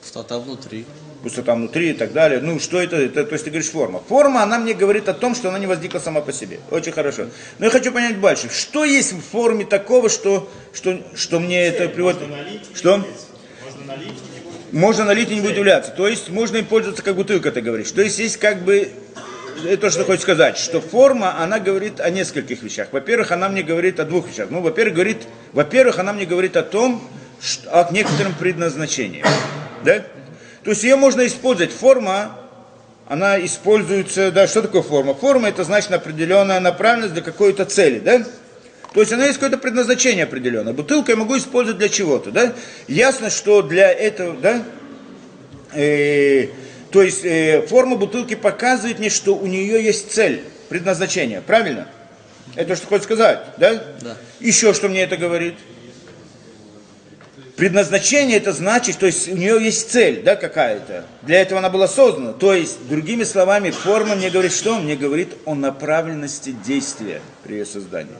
Пустота 0.00 0.38
внутри. 0.38 0.86
пустота 1.22 1.54
внутри 1.54 1.90
и 1.90 1.92
так 1.92 2.12
далее. 2.12 2.40
Ну, 2.40 2.58
что 2.60 2.80
это, 2.80 2.96
это? 2.96 3.24
То 3.24 3.32
есть 3.32 3.44
ты 3.44 3.50
говоришь 3.50 3.70
форма. 3.70 4.02
Форма, 4.08 4.42
она 4.42 4.58
мне 4.58 4.72
говорит 4.72 5.08
о 5.08 5.14
том, 5.14 5.34
что 5.34 5.48
она 5.48 5.58
не 5.58 5.66
возникла 5.66 5.98
сама 5.98 6.20
по 6.20 6.32
себе. 6.32 6.60
Очень 6.70 6.92
хорошо. 6.92 7.26
Но 7.58 7.66
я 7.66 7.70
хочу 7.70 7.92
понять 7.92 8.16
больше. 8.16 8.48
Что 8.48 8.84
есть 8.84 9.12
в 9.12 9.20
форме 9.20 9.64
такого, 9.64 10.08
что, 10.08 10.48
что, 10.72 11.00
что 11.14 11.40
мне 11.40 11.66
это 11.66 11.88
приводит... 11.88 12.20
Что? 12.74 13.04
Можно 14.70 15.04
налить 15.04 15.30
и 15.30 15.34
не 15.34 15.40
будет 15.40 15.56
являться. 15.56 15.90
То 15.92 16.06
есть 16.08 16.28
можно 16.28 16.58
им 16.58 16.66
пользоваться, 16.66 17.02
как 17.02 17.16
бутылка, 17.16 17.50
ты 17.50 17.60
говоришь. 17.60 17.90
То 17.90 18.02
есть 18.02 18.18
есть 18.18 18.36
как 18.36 18.62
бы 18.64 18.90
это 19.64 19.82
то, 19.82 19.90
что 19.90 20.04
хочешь 20.04 20.22
сказать, 20.22 20.58
что 20.58 20.80
форма, 20.80 21.40
она 21.40 21.58
говорит 21.58 22.00
о 22.00 22.10
нескольких 22.10 22.62
вещах. 22.62 22.88
Во-первых, 22.92 23.32
она 23.32 23.48
мне 23.48 23.62
говорит 23.62 24.00
о 24.00 24.04
двух 24.04 24.28
вещах. 24.28 24.48
Ну, 24.50 24.60
во-первых, 24.60 24.94
говорит, 24.94 25.18
во-первых, 25.52 25.98
она 25.98 26.12
мне 26.12 26.26
говорит 26.26 26.56
о 26.56 26.62
том, 26.62 27.06
что, 27.40 27.70
о 27.70 27.92
некотором 27.92 28.34
предназначении. 28.34 29.24
Да? 29.84 30.04
То 30.64 30.70
есть 30.70 30.82
ее 30.82 30.96
можно 30.96 31.26
использовать. 31.26 31.72
Форма, 31.72 32.36
она 33.06 33.42
используется, 33.44 34.30
да, 34.30 34.46
что 34.46 34.62
такое 34.62 34.82
форма? 34.82 35.14
Форма 35.14 35.48
это 35.48 35.64
значит 35.64 35.92
определенная 35.92 36.60
направленность 36.60 37.14
для 37.14 37.22
какой-то 37.22 37.64
цели, 37.64 38.00
да? 38.00 38.24
То 38.92 39.00
есть 39.00 39.12
она 39.12 39.26
есть 39.26 39.34
какое-то 39.38 39.58
предназначение 39.58 40.24
определенное. 40.24 40.72
Бутылку 40.72 41.10
я 41.10 41.16
могу 41.16 41.36
использовать 41.36 41.78
для 41.78 41.88
чего-то, 41.88 42.30
да? 42.30 42.54
Ясно, 42.86 43.30
что 43.30 43.62
для 43.62 43.90
этого, 43.92 44.36
да? 44.40 44.62
Э, 45.72 46.48
то 46.90 47.02
есть 47.02 47.24
э, 47.24 47.66
форма 47.66 47.96
бутылки 47.96 48.34
показывает 48.34 48.98
мне, 48.98 49.10
что 49.10 49.36
у 49.36 49.46
нее 49.46 49.82
есть 49.82 50.12
цель, 50.12 50.42
предназначение, 50.68 51.40
правильно? 51.40 51.88
Это 52.54 52.76
что 52.76 52.86
хочешь 52.86 53.04
сказать, 53.04 53.40
да? 53.58 53.74
Да. 54.00 54.16
Еще 54.40 54.72
что 54.72 54.88
мне 54.88 55.02
это 55.02 55.16
говорит? 55.16 55.54
Предназначение 57.56 58.36
это 58.36 58.52
значит, 58.52 58.98
то 58.98 59.06
есть 59.06 59.28
у 59.28 59.36
нее 59.36 59.58
есть 59.60 59.90
цель, 59.90 60.22
да, 60.22 60.36
какая-то. 60.36 61.04
Для 61.22 61.42
этого 61.42 61.58
она 61.58 61.68
была 61.68 61.88
создана. 61.88 62.32
То 62.32 62.54
есть, 62.54 62.86
другими 62.88 63.24
словами, 63.24 63.70
форма 63.70 64.14
мне 64.14 64.30
говорит 64.30 64.52
что? 64.52 64.78
Мне 64.78 64.94
говорит 64.94 65.34
о 65.44 65.56
направленности 65.56 66.54
действия 66.64 67.20
при 67.42 67.54
ее 67.54 67.66
создании. 67.66 68.14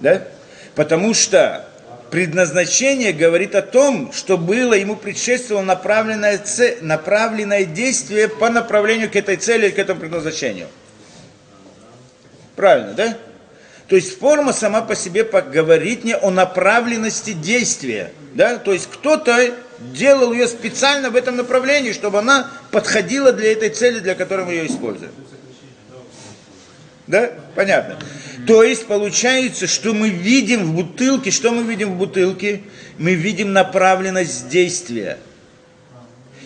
Да? 0.00 0.26
Потому 0.74 1.14
что 1.14 1.64
предназначение 2.10 3.12
говорит 3.12 3.54
о 3.54 3.62
том, 3.62 4.12
что 4.12 4.38
было 4.38 4.74
ему 4.74 4.96
предшествовало 4.96 5.64
направленное, 5.64 6.38
це- 6.38 6.78
направленное 6.80 7.64
действие 7.64 8.28
по 8.28 8.50
направлению 8.50 9.10
к 9.10 9.16
этой 9.16 9.36
цели, 9.36 9.70
к 9.70 9.78
этому 9.78 10.00
предназначению. 10.00 10.68
Правильно, 12.54 12.92
да? 12.94 13.16
То 13.88 13.96
есть 13.96 14.18
форма 14.18 14.52
сама 14.52 14.82
по 14.82 14.96
себе 14.96 15.22
говорит 15.24 16.04
мне 16.04 16.16
о 16.16 16.30
направленности 16.30 17.32
действия. 17.32 18.12
Да? 18.34 18.58
То 18.58 18.72
есть 18.72 18.88
кто-то 18.90 19.54
делал 19.78 20.32
ее 20.32 20.48
специально 20.48 21.10
в 21.10 21.16
этом 21.16 21.36
направлении, 21.36 21.92
чтобы 21.92 22.18
она 22.18 22.50
подходила 22.72 23.32
для 23.32 23.52
этой 23.52 23.68
цели, 23.68 24.00
для 24.00 24.14
которой 24.14 24.44
мы 24.44 24.52
ее 24.52 24.66
используем. 24.66 25.12
Да? 27.06 27.30
Понятно. 27.54 27.98
То 28.46 28.62
есть 28.62 28.86
получается, 28.86 29.66
что 29.66 29.92
мы 29.92 30.08
видим 30.08 30.64
в 30.64 30.74
бутылке, 30.74 31.30
что 31.30 31.50
мы 31.50 31.62
видим 31.64 31.94
в 31.94 31.98
бутылке? 31.98 32.62
Мы 32.98 33.14
видим 33.14 33.52
направленность 33.52 34.48
действия. 34.48 35.18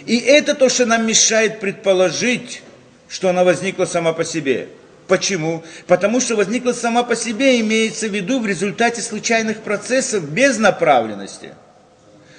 И 0.06 0.18
это 0.18 0.54
то, 0.54 0.68
что 0.68 0.86
нам 0.86 1.06
мешает 1.06 1.60
предположить, 1.60 2.62
что 3.08 3.28
она 3.28 3.44
возникла 3.44 3.84
сама 3.84 4.12
по 4.12 4.24
себе. 4.24 4.68
Почему? 5.08 5.62
Потому 5.86 6.20
что 6.20 6.36
возникла 6.36 6.72
сама 6.72 7.02
по 7.02 7.16
себе, 7.16 7.60
имеется 7.60 8.08
в 8.08 8.14
виду 8.14 8.40
в 8.40 8.46
результате 8.46 9.02
случайных 9.02 9.58
процессов 9.58 10.24
без 10.30 10.56
направленности. 10.58 11.50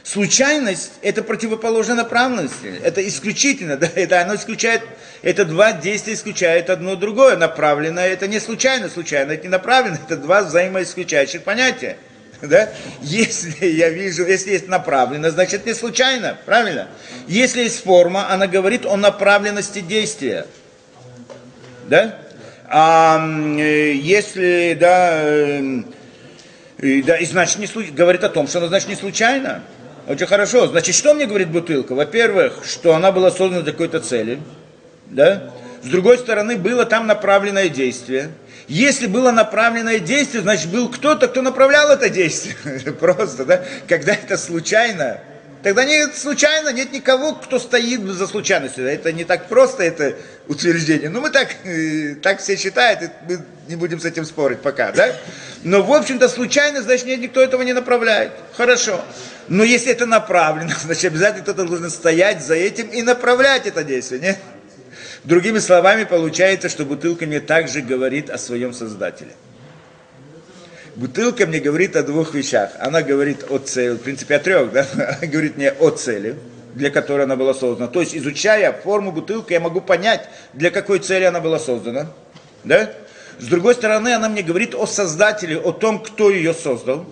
Случайность– 0.04 0.94
это 1.02 1.22
противоположная 1.22 1.96
направленности. 1.96 2.74
Это 2.84 3.08
исключительно, 3.08 3.78
да, 3.78 3.88
это 3.94 4.22
оно 4.22 4.36
исключает, 4.36 4.82
это 5.22 5.46
два 5.46 5.74
действия 5.74 6.14
исключают 6.14 6.70
одно 6.70 6.96
другое. 6.96 7.38
Направленное– 7.38 8.08
это 8.10 8.28
не 8.28 8.40
случайно, 8.40 8.90
случайно– 8.90 9.32
это 9.34 9.44
не 9.44 9.50
направленно, 9.50 10.00
это 10.04 10.18
два 10.18 10.42
взаимоисключающих 10.42 11.44
понятия. 11.44 11.98
Да? 12.42 12.70
Если 13.02 13.68
я 13.68 13.90
вижу, 13.90 14.26
если 14.26 14.54
есть 14.54 14.68
направлено, 14.68 15.30
значит 15.30 15.68
не 15.68 15.76
случайно, 15.76 16.40
правильно? 16.48 16.88
Если 17.28 17.62
есть 17.62 17.84
форма, 17.84 18.32
она 18.32 18.48
говорит 18.48 18.84
о 18.88 18.98
направленности 18.98 19.80
действия. 19.80 20.48
Да? 21.88 22.18
А 22.68 23.24
э, 23.60 23.94
если, 23.94 24.76
да, 24.80 25.22
э, 25.24 25.84
и, 26.80 27.04
да, 27.04 27.18
и 27.18 27.26
значит, 27.26 27.60
не, 27.60 27.68
говорит 27.92 28.24
о 28.24 28.30
том, 28.30 28.48
что 28.48 28.58
она 28.58 28.70
значит 28.70 28.90
не 28.90 28.96
случайно. 28.96 29.62
Очень 30.08 30.28
хорошо. 30.28 30.68
Значит, 30.68 30.96
что 30.96 31.14
мне 31.14 31.26
говорит 31.26 31.50
бутылка? 31.50 31.94
Во-первых, 31.94 32.64
что 32.66 32.96
она 32.96 33.12
была 33.12 33.32
создана 33.32 33.62
для 33.62 33.72
какой-то 33.72 34.00
цели. 34.00 34.40
Да? 35.08 35.52
С 35.84 35.88
другой 35.88 36.18
стороны, 36.18 36.58
было 36.58 36.86
там 36.86 37.08
направленное 37.08 37.70
действие. 37.70 38.32
Если 38.68 39.08
было 39.08 39.32
направленное 39.32 40.00
действие, 40.00 40.42
значит, 40.44 40.72
был 40.72 40.90
кто-то, 40.90 41.28
кто 41.28 41.42
направлял 41.42 41.90
это 41.90 42.10
действие. 42.10 42.56
Просто, 43.00 43.46
да? 43.46 43.64
Когда 43.88 44.14
это 44.14 44.38
случайно, 44.38 45.20
тогда 45.64 45.86
нет 45.86 46.16
случайно, 46.18 46.70
нет 46.70 46.92
никого, 46.92 47.36
кто 47.36 47.60
стоит 47.60 48.02
за 48.02 48.28
случайностью. 48.28 48.88
Это 48.88 49.12
не 49.12 49.24
так 49.24 49.48
просто, 49.48 49.84
это 49.84 50.16
утверждение. 50.48 51.10
Ну, 51.10 51.22
мы 51.22 51.30
так, 51.30 51.56
э, 51.64 52.16
так 52.16 52.40
все 52.40 52.58
считают, 52.58 53.04
и 53.04 53.10
мы 53.28 53.46
не 53.68 53.76
будем 53.76 54.00
с 54.00 54.06
этим 54.06 54.26
спорить 54.26 54.60
пока, 54.60 54.92
да? 54.92 55.16
Но, 55.64 55.84
в 55.84 55.94
общем-то, 55.94 56.28
случайно, 56.30 56.82
значит, 56.82 57.06
нет, 57.06 57.20
никто 57.20 57.42
этого 57.42 57.62
не 57.62 57.74
направляет. 57.74 58.32
Хорошо. 58.56 59.04
Но 59.48 59.64
если 59.64 59.92
это 59.92 60.06
направлено, 60.06 60.74
значит, 60.84 61.06
обязательно 61.06 61.44
кто-то 61.44 61.66
должен 61.66 61.90
стоять 61.90 62.44
за 62.44 62.56
этим 62.56 62.88
и 62.88 63.02
направлять 63.02 63.68
это 63.68 63.84
действие, 63.84 64.22
нет? 64.22 64.38
Другими 65.24 65.60
словами, 65.60 66.04
получается, 66.04 66.68
что 66.68 66.84
бутылка 66.84 67.26
мне 67.26 67.40
также 67.40 67.82
говорит 67.82 68.30
о 68.30 68.38
своем 68.40 68.74
создателе. 68.74 69.32
Бутылка 70.96 71.46
мне 71.48 71.60
говорит 71.60 71.96
о 71.96 72.04
двух 72.04 72.34
вещах. 72.34 72.72
Она 72.80 73.02
говорит 73.02 73.46
о 73.50 73.60
цели, 73.60 73.92
в 73.92 74.00
принципе, 74.00 74.36
о 74.36 74.40
трех, 74.40 74.72
да? 74.72 74.86
Она 74.94 75.28
говорит 75.28 75.56
мне 75.56 75.72
о 75.72 75.90
цели, 75.90 76.36
для 76.76 76.90
которой 76.90 77.24
она 77.24 77.36
была 77.36 77.54
создана. 77.54 77.88
То 77.88 78.02
есть, 78.02 78.16
изучая 78.16 78.74
форму 78.74 79.12
бутылки, 79.12 79.54
я 79.54 79.60
могу 79.60 79.82
понять, 79.82 80.28
для 80.54 80.70
какой 80.70 81.00
цели 81.00 81.24
она 81.24 81.40
была 81.40 81.60
создана. 81.60 82.08
Да? 82.64 82.92
С 83.40 83.48
другой 83.48 83.74
стороны, 83.76 84.14
она 84.14 84.30
мне 84.30 84.42
говорит 84.42 84.76
о 84.76 84.86
создателе, 84.86 85.58
о 85.58 85.72
том, 85.72 86.00
кто 86.00 86.30
ее 86.30 86.54
создал. 86.54 87.06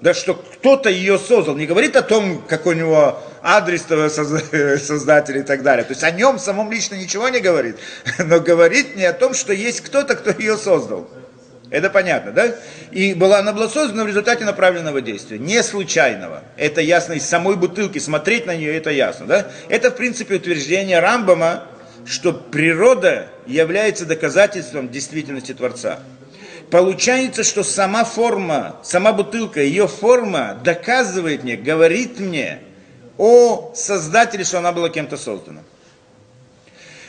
Да, 0.00 0.14
что 0.14 0.34
кто-то 0.34 0.90
ее 0.90 1.18
создал. 1.18 1.54
Не 1.54 1.66
говорит 1.66 1.94
о 1.94 2.02
том, 2.02 2.42
какой 2.48 2.74
у 2.74 2.78
него 2.78 3.22
адрес 3.40 3.82
создателя 4.84 5.40
и 5.40 5.44
так 5.44 5.62
далее. 5.62 5.84
То 5.84 5.92
есть 5.92 6.02
о 6.02 6.10
нем 6.10 6.40
самом 6.40 6.72
лично 6.72 6.96
ничего 6.96 7.28
не 7.28 7.38
говорит. 7.38 7.76
Но 8.18 8.40
говорит 8.40 8.96
не 8.96 9.04
о 9.04 9.12
том, 9.12 9.32
что 9.32 9.52
есть 9.52 9.80
кто-то, 9.80 10.16
кто 10.16 10.30
ее 10.32 10.56
создал. 10.56 11.08
Это 11.72 11.88
понятно, 11.88 12.32
да? 12.32 12.54
И 12.90 13.14
была, 13.14 13.38
она 13.38 13.54
была 13.54 13.66
создана 13.66 14.04
в 14.04 14.06
результате 14.06 14.44
направленного 14.44 15.00
действия, 15.00 15.38
не 15.38 15.62
случайного. 15.62 16.42
Это 16.58 16.82
ясно 16.82 17.14
из 17.14 17.24
самой 17.24 17.56
бутылки, 17.56 17.98
смотреть 17.98 18.44
на 18.44 18.54
нее 18.54 18.76
это 18.76 18.90
ясно, 18.90 19.24
да? 19.24 19.46
Это, 19.70 19.90
в 19.90 19.96
принципе, 19.96 20.34
утверждение 20.34 21.00
Рамбама, 21.00 21.64
что 22.04 22.34
природа 22.34 23.28
является 23.46 24.04
доказательством 24.04 24.90
действительности 24.90 25.54
Творца. 25.54 26.00
Получается, 26.70 27.42
что 27.42 27.62
сама 27.62 28.04
форма, 28.04 28.76
сама 28.82 29.14
бутылка, 29.14 29.62
ее 29.62 29.88
форма 29.88 30.60
доказывает 30.62 31.42
мне, 31.42 31.56
говорит 31.56 32.20
мне 32.20 32.58
о 33.16 33.72
создателе, 33.74 34.44
что 34.44 34.58
она 34.58 34.72
была 34.72 34.90
кем-то 34.90 35.16
создана 35.16 35.62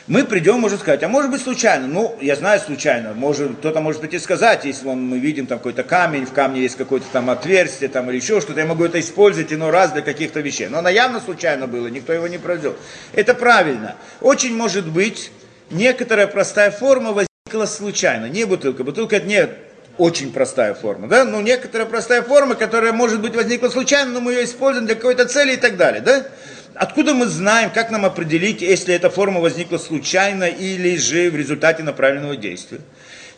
мы 0.06 0.24
придем, 0.24 0.60
можно 0.60 0.76
сказать, 0.76 1.02
а 1.02 1.08
может 1.08 1.30
быть 1.30 1.42
случайно, 1.42 1.86
ну, 1.86 2.16
я 2.20 2.36
знаю 2.36 2.60
случайно, 2.60 3.14
может, 3.14 3.56
кто-то 3.56 3.80
может 3.80 4.02
прийти 4.02 4.18
сказать, 4.18 4.64
если 4.66 4.86
он, 4.86 5.06
мы 5.06 5.18
видим 5.18 5.46
там 5.46 5.58
какой-то 5.58 5.82
камень, 5.82 6.26
в 6.26 6.32
камне 6.32 6.60
есть 6.60 6.76
какое-то 6.76 7.06
там 7.10 7.30
отверстие 7.30 7.88
там 7.88 8.10
или 8.10 8.16
еще 8.16 8.40
что-то, 8.42 8.60
я 8.60 8.66
могу 8.66 8.84
это 8.84 9.00
использовать 9.00 9.52
иной 9.52 9.70
раз 9.70 9.92
для 9.92 10.02
каких-то 10.02 10.40
вещей. 10.40 10.68
Но 10.68 10.78
она 10.78 10.90
явно 10.90 11.20
случайно 11.20 11.66
было, 11.66 11.86
никто 11.86 12.12
его 12.12 12.28
не 12.28 12.36
произвел. 12.36 12.76
Это 13.12 13.32
правильно. 13.32 13.96
Очень 14.20 14.54
может 14.54 14.86
быть, 14.86 15.30
некоторая 15.70 16.26
простая 16.26 16.70
форма 16.70 17.12
возникла 17.12 17.64
случайно, 17.64 18.26
не 18.26 18.44
бутылка. 18.44 18.84
Бутылка 18.84 19.16
это 19.16 19.26
не 19.26 19.48
очень 19.96 20.32
простая 20.32 20.74
форма, 20.74 21.06
да, 21.06 21.24
ну, 21.24 21.40
некоторая 21.40 21.86
простая 21.86 22.20
форма, 22.22 22.56
которая, 22.56 22.92
может 22.92 23.22
быть, 23.22 23.34
возникла 23.34 23.68
случайно, 23.68 24.10
но 24.10 24.20
мы 24.20 24.32
ее 24.32 24.44
используем 24.44 24.86
для 24.86 24.96
какой-то 24.96 25.26
цели 25.26 25.54
и 25.54 25.56
так 25.56 25.76
далее, 25.76 26.02
да. 26.02 26.26
Откуда 26.74 27.14
мы 27.14 27.26
знаем, 27.26 27.70
как 27.70 27.90
нам 27.90 28.04
определить, 28.04 28.60
если 28.60 28.94
эта 28.94 29.08
форма 29.08 29.40
возникла 29.40 29.78
случайно 29.78 30.44
или 30.44 30.96
же 30.96 31.30
в 31.30 31.36
результате 31.36 31.84
направленного 31.84 32.36
действия? 32.36 32.80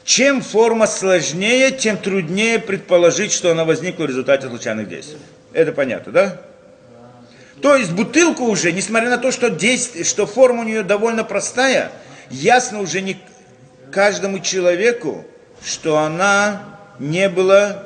Чем 0.04 0.40
форма 0.40 0.86
сложнее, 0.86 1.70
тем 1.70 1.98
труднее 1.98 2.58
предположить, 2.58 3.32
что 3.32 3.50
она 3.50 3.64
возникла 3.64 4.04
в 4.04 4.06
результате 4.06 4.48
случайных 4.48 4.88
действий. 4.88 5.18
Это 5.52 5.72
понятно, 5.72 6.12
да? 6.12 6.40
То 7.60 7.74
есть 7.74 7.92
бутылку 7.92 8.44
уже, 8.44 8.72
несмотря 8.72 9.10
на 9.10 9.18
то, 9.18 9.30
что, 9.30 9.50
действие, 9.50 10.04
что 10.04 10.26
форма 10.26 10.62
у 10.62 10.64
нее 10.64 10.82
довольно 10.82 11.24
простая, 11.24 11.90
ясно 12.30 12.80
уже 12.80 13.00
не 13.00 13.18
каждому 13.90 14.40
человеку, 14.40 15.24
что 15.62 15.98
она 15.98 16.62
не 16.98 17.28
была, 17.28 17.82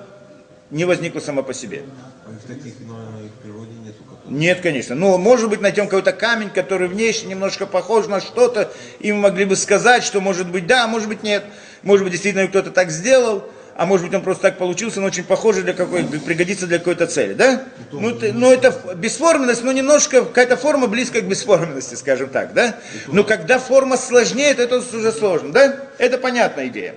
не 0.71 0.85
возникла 0.85 1.21
сама 1.21 1.43
по 1.43 1.55
себе. 1.55 1.83
А 2.27 2.31
в 2.31 2.47
таких, 2.47 2.75
наверное, 2.81 3.29
в 3.29 3.43
природе 3.43 3.73
нету 3.85 4.05
нет, 4.31 4.61
конечно. 4.61 4.95
Но 4.95 5.19
может 5.19 5.51
быть 5.51 5.61
найдем 5.61 5.87
какой-то 5.87 6.12
камень, 6.12 6.51
который 6.51 6.87
внешне 6.88 7.31
немножко 7.31 7.66
похож 7.66 8.07
на 8.07 8.21
что-то, 8.21 8.73
и 9.01 9.12
мы 9.12 9.19
могли 9.19 9.45
бы 9.45 9.57
сказать, 9.57 10.05
что 10.05 10.21
может 10.21 10.49
быть 10.49 10.66
да, 10.66 10.87
может 10.87 11.09
быть 11.09 11.23
нет. 11.25 11.45
Может 11.83 12.05
быть 12.05 12.12
действительно 12.12 12.47
кто-то 12.47 12.71
так 12.71 12.90
сделал, 12.90 13.45
а 13.77 13.87
может 13.87 14.07
быть 14.07 14.14
он 14.14 14.23
просто 14.23 14.43
так 14.43 14.59
получился, 14.59 15.01
но 15.01 15.07
очень 15.07 15.25
похожий 15.25 15.64
для 15.64 15.73
какой 15.73 16.05
пригодится 16.05 16.69
для 16.69 16.79
какой-то 16.79 17.07
цели, 17.07 17.35
да? 17.35 17.64
Ну, 17.90 18.14
ты, 18.14 18.33
ну 18.33 18.53
это 18.53 18.73
бесформенность, 18.95 19.64
но 19.64 19.73
немножко 19.73 20.25
какая-то 20.25 20.57
форма 20.57 20.87
близкая 20.87 21.23
к 21.23 21.25
бесформенности, 21.25 21.97
скажем 21.97 22.29
так, 22.29 22.53
да? 22.53 22.77
Но 23.09 23.25
когда 23.25 23.59
форма 23.59 23.97
сложнее, 23.97 24.55
то 24.55 24.62
это 24.62 24.77
уже 24.79 25.11
сложно, 25.11 25.53
да? 25.53 25.77
Это 25.99 26.19
понятная 26.19 26.69
идея. 26.69 26.95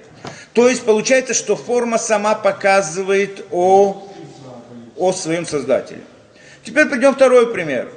То 0.54 0.70
есть 0.70 0.84
получается, 0.84 1.34
что 1.34 1.56
форма 1.56 1.98
сама 1.98 2.36
показывает 2.36 3.44
о, 3.50 4.08
о 4.98 5.14
своем 5.14 5.48
создателе. 5.48 6.02
Теперь 6.64 6.88
пойдем 6.88 7.14
второй 7.14 7.52
пример. 7.52 7.90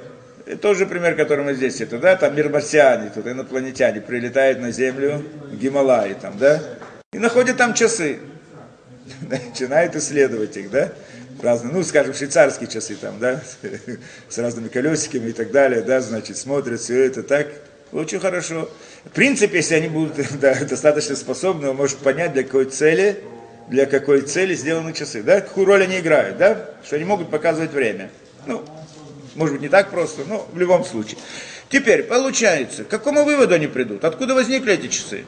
Тот 0.61 0.77
же 0.77 0.85
пример, 0.85 1.15
который 1.15 1.43
мы 1.43 1.53
здесь, 1.53 1.81
это, 1.81 1.97
да, 1.99 2.15
там 2.15 2.35
мирмарсиане, 2.35 3.11
тут 3.13 3.27
инопланетяне 3.27 4.01
прилетают 4.01 4.59
на 4.59 4.71
Землю, 4.71 5.23
в 5.43 5.57
Гималаи 5.57 6.13
там, 6.13 6.37
да, 6.37 6.61
и 7.11 7.19
находят 7.19 7.57
там 7.57 7.73
часы. 7.73 8.19
Начинают 9.29 9.95
исследовать 9.95 10.55
их, 10.55 10.69
да, 10.69 10.91
разные, 11.41 11.73
ну, 11.73 11.83
скажем, 11.83 12.13
швейцарские 12.13 12.69
часы 12.69 12.95
там, 12.95 13.19
да, 13.19 13.41
с 14.29 14.37
разными 14.37 14.69
колесиками 14.69 15.29
и 15.29 15.33
так 15.33 15.51
далее, 15.51 15.81
да, 15.81 15.99
значит, 15.99 16.37
смотрят 16.37 16.79
все 16.79 17.03
это 17.03 17.23
так, 17.23 17.47
очень 17.91 18.19
хорошо. 18.19 18.69
В 19.05 19.09
принципе, 19.09 19.57
если 19.57 19.75
они 19.75 19.87
будут 19.89 20.15
да, 20.39 20.55
достаточно 20.63 21.15
способны, 21.15 21.69
он 21.69 21.75
может 21.75 21.97
понять, 21.97 22.31
для 22.33 22.43
какой 22.43 22.65
цели, 22.65 23.21
для 23.67 23.85
какой 23.85 24.21
цели 24.21 24.55
сделаны 24.55 24.93
часы, 24.93 25.23
да, 25.23 25.41
какую 25.41 25.65
роль 25.65 25.83
они 25.83 25.99
играют, 25.99 26.37
да, 26.37 26.69
что 26.85 26.95
они 26.95 27.03
могут 27.03 27.29
показывать 27.29 27.71
время. 27.71 28.09
Ну, 28.47 28.63
может 29.35 29.53
быть, 29.53 29.61
не 29.61 29.69
так 29.69 29.91
просто, 29.91 30.23
но 30.25 30.47
в 30.51 30.57
любом 30.57 30.83
случае. 30.83 31.19
Теперь, 31.69 32.03
получается, 32.03 32.85
к 32.85 32.87
какому 32.87 33.23
выводу 33.23 33.53
они 33.53 33.67
придут? 33.67 34.03
Откуда 34.05 34.33
возникли 34.33 34.73
эти 34.73 34.87
часы? 34.87 35.25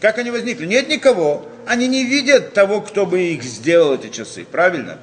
Как 0.00 0.18
они 0.18 0.30
возникли? 0.30 0.66
Нет 0.66 0.88
никого. 0.88 1.46
Они 1.66 1.88
не 1.88 2.04
видят 2.04 2.52
того, 2.52 2.80
кто 2.80 3.06
бы 3.06 3.20
их 3.20 3.42
сделал, 3.42 3.94
эти 3.94 4.08
часы. 4.08 4.44
Правильно? 4.50 4.98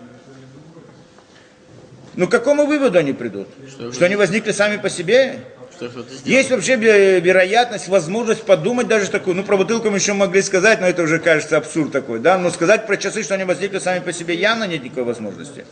Ну, 2.15 2.27
к 2.27 2.31
какому 2.31 2.65
выводу 2.65 2.97
они 2.97 3.13
придут? 3.13 3.47
Что, 3.67 3.91
что 3.91 4.05
они 4.05 4.15
возникли 4.15 4.51
сами 4.51 4.77
по 4.77 4.89
себе? 4.89 5.39
Что, 5.75 5.89
что 5.89 6.03
Есть 6.25 6.49
вообще 6.49 6.75
вероятность, 6.75 7.87
возможность 7.87 8.43
подумать 8.43 8.87
даже 8.87 9.11
такую, 9.11 9.35
ну, 9.35 9.43
про 9.43 9.57
бутылку 9.57 9.91
мы 9.91 9.97
еще 9.97 10.13
могли 10.13 10.41
сказать, 10.41 10.81
но 10.81 10.87
это 10.87 11.03
уже 11.03 11.19
кажется 11.19 11.57
абсурд 11.57 11.91
такой, 11.91 12.19
да? 12.19 12.39
Но 12.39 12.49
сказать 12.49 12.87
про 12.87 12.97
часы, 12.97 13.21
что 13.21 13.35
они 13.35 13.43
возникли 13.43 13.77
сами 13.77 13.99
по 13.99 14.11
себе, 14.11 14.33
явно 14.33 14.63
нет 14.63 14.83
никакой 14.83 15.03
возможности. 15.03 15.65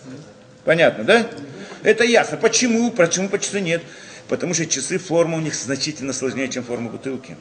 Понятно, 0.65 1.03
да? 1.03 1.27
Это 1.83 2.03
ясно. 2.03 2.37
Почему? 2.37 2.91
Почему 2.91 3.29
по 3.29 3.39
часу 3.39 3.59
нет? 3.59 3.83
Потому 4.27 4.55
что 4.55 4.65
часы, 4.65 4.97
форма 4.97 5.37
у 5.37 5.39
них 5.39 5.53
значительно 5.53 6.11
сложнее, 6.11 6.49
чем 6.49 6.63
форма 6.63 6.89
бутылки. 6.89 7.37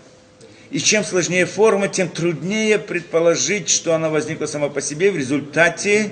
И 0.70 0.78
чем 0.78 1.04
сложнее 1.04 1.46
форма, 1.46 1.88
тем 1.88 2.08
труднее 2.08 2.78
предположить, 2.78 3.70
что 3.70 3.94
она 3.94 4.10
возникла 4.10 4.46
сама 4.46 4.68
по 4.68 4.80
себе 4.82 5.10
в 5.10 5.16
результате 5.16 6.10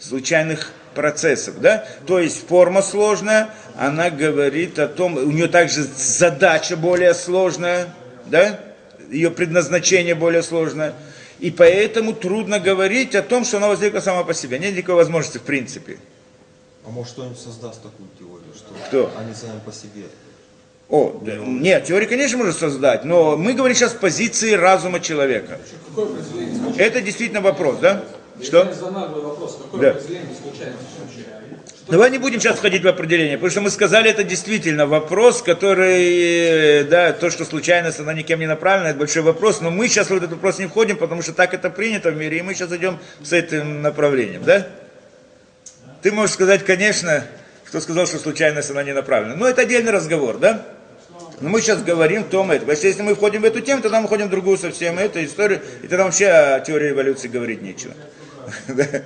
случайных 0.00 0.72
процессов. 0.94 1.60
Да? 1.60 1.86
То 2.06 2.18
есть 2.18 2.48
форма 2.48 2.82
сложная, 2.82 3.50
она 3.76 4.10
говорит 4.10 4.78
о 4.80 4.88
том, 4.88 5.16
у 5.16 5.30
нее 5.30 5.46
также 5.46 5.84
задача 5.84 6.76
более 6.76 7.14
сложная, 7.14 7.94
да? 8.26 8.58
ее 9.10 9.30
предназначение 9.30 10.16
более 10.16 10.42
сложное. 10.42 10.94
И 11.38 11.50
поэтому 11.50 12.14
трудно 12.14 12.58
говорить 12.58 13.14
о 13.14 13.22
том, 13.22 13.44
что 13.44 13.58
она 13.58 13.68
возникла 13.68 14.00
сама 14.00 14.24
по 14.24 14.34
себе. 14.34 14.58
Нет 14.58 14.74
никакой 14.74 14.96
возможности 14.96 15.38
в 15.38 15.42
принципе. 15.42 15.98
А 16.86 16.90
может 16.90 17.12
кто-нибудь 17.14 17.38
создаст 17.38 17.82
такую 17.82 18.08
теорию, 18.16 18.54
что 18.54 18.72
Кто? 18.86 19.10
они 19.18 19.34
сами 19.34 19.58
по 19.64 19.72
себе? 19.72 20.04
О, 20.88 21.20
да, 21.20 21.34
нет, 21.34 21.84
теория, 21.84 22.06
конечно, 22.06 22.38
может 22.38 22.56
создать, 22.56 23.04
но 23.04 23.36
мы 23.36 23.54
говорим 23.54 23.76
сейчас 23.76 23.90
с 23.90 23.96
позиции 23.96 24.52
разума 24.52 25.00
человека. 25.00 25.58
Это 26.76 27.00
действительно 27.00 27.40
вопрос, 27.40 27.78
да? 27.78 28.04
Что? 28.40 28.64
вопрос. 28.64 29.58
Какое 29.60 29.94
да. 29.94 30.00
Давай 31.88 32.10
не 32.10 32.18
будем 32.18 32.38
сейчас 32.40 32.58
входить 32.58 32.84
в 32.84 32.88
определение, 32.88 33.36
потому 33.36 33.50
что 33.50 33.60
мы 33.62 33.70
сказали, 33.70 34.08
это 34.08 34.22
действительно 34.22 34.86
вопрос, 34.86 35.42
который, 35.42 36.84
да, 36.84 37.12
то, 37.12 37.30
что 37.30 37.44
случайность, 37.44 37.98
она 37.98 38.12
никем 38.12 38.38
не 38.38 38.46
направлена, 38.46 38.90
это 38.90 38.98
большой 38.98 39.22
вопрос, 39.22 39.60
но 39.60 39.70
мы 39.70 39.88
сейчас 39.88 40.10
в 40.10 40.14
этот 40.14 40.30
вопрос 40.30 40.58
не 40.58 40.66
входим, 40.66 40.98
потому 40.98 41.22
что 41.22 41.32
так 41.32 41.52
это 41.52 41.68
принято 41.70 42.10
в 42.10 42.16
мире, 42.16 42.38
и 42.38 42.42
мы 42.42 42.54
сейчас 42.54 42.72
идем 42.72 42.98
с 43.24 43.32
этим 43.32 43.82
направлением, 43.82 44.44
да? 44.44 44.68
Ты 46.02 46.12
можешь 46.12 46.34
сказать, 46.34 46.64
конечно, 46.64 47.24
кто 47.64 47.80
сказал, 47.80 48.06
что 48.06 48.18
случайность 48.18 48.70
она 48.70 48.82
не 48.82 48.92
направлена. 48.92 49.34
Но 49.36 49.48
это 49.48 49.62
отдельный 49.62 49.92
разговор, 49.92 50.38
да? 50.38 50.64
Но 51.40 51.48
мы 51.50 51.60
сейчас 51.60 51.82
говорим 51.82 52.24
в 52.24 52.28
том, 52.28 52.50
это. 52.50 52.60
Потому 52.60 52.76
что 52.76 52.86
если 52.86 53.02
мы 53.02 53.14
входим 53.14 53.42
в 53.42 53.44
эту 53.44 53.60
тему, 53.60 53.82
тогда 53.82 54.00
мы 54.00 54.06
входим 54.06 54.28
в 54.28 54.30
другую 54.30 54.56
совсем 54.56 54.98
эту 54.98 55.22
историю, 55.24 55.60
и 55.82 55.88
тогда 55.88 56.04
вообще 56.04 56.28
о 56.28 56.60
теории 56.60 56.90
эволюции 56.90 57.28
говорить 57.28 57.62
нечего. 57.62 57.94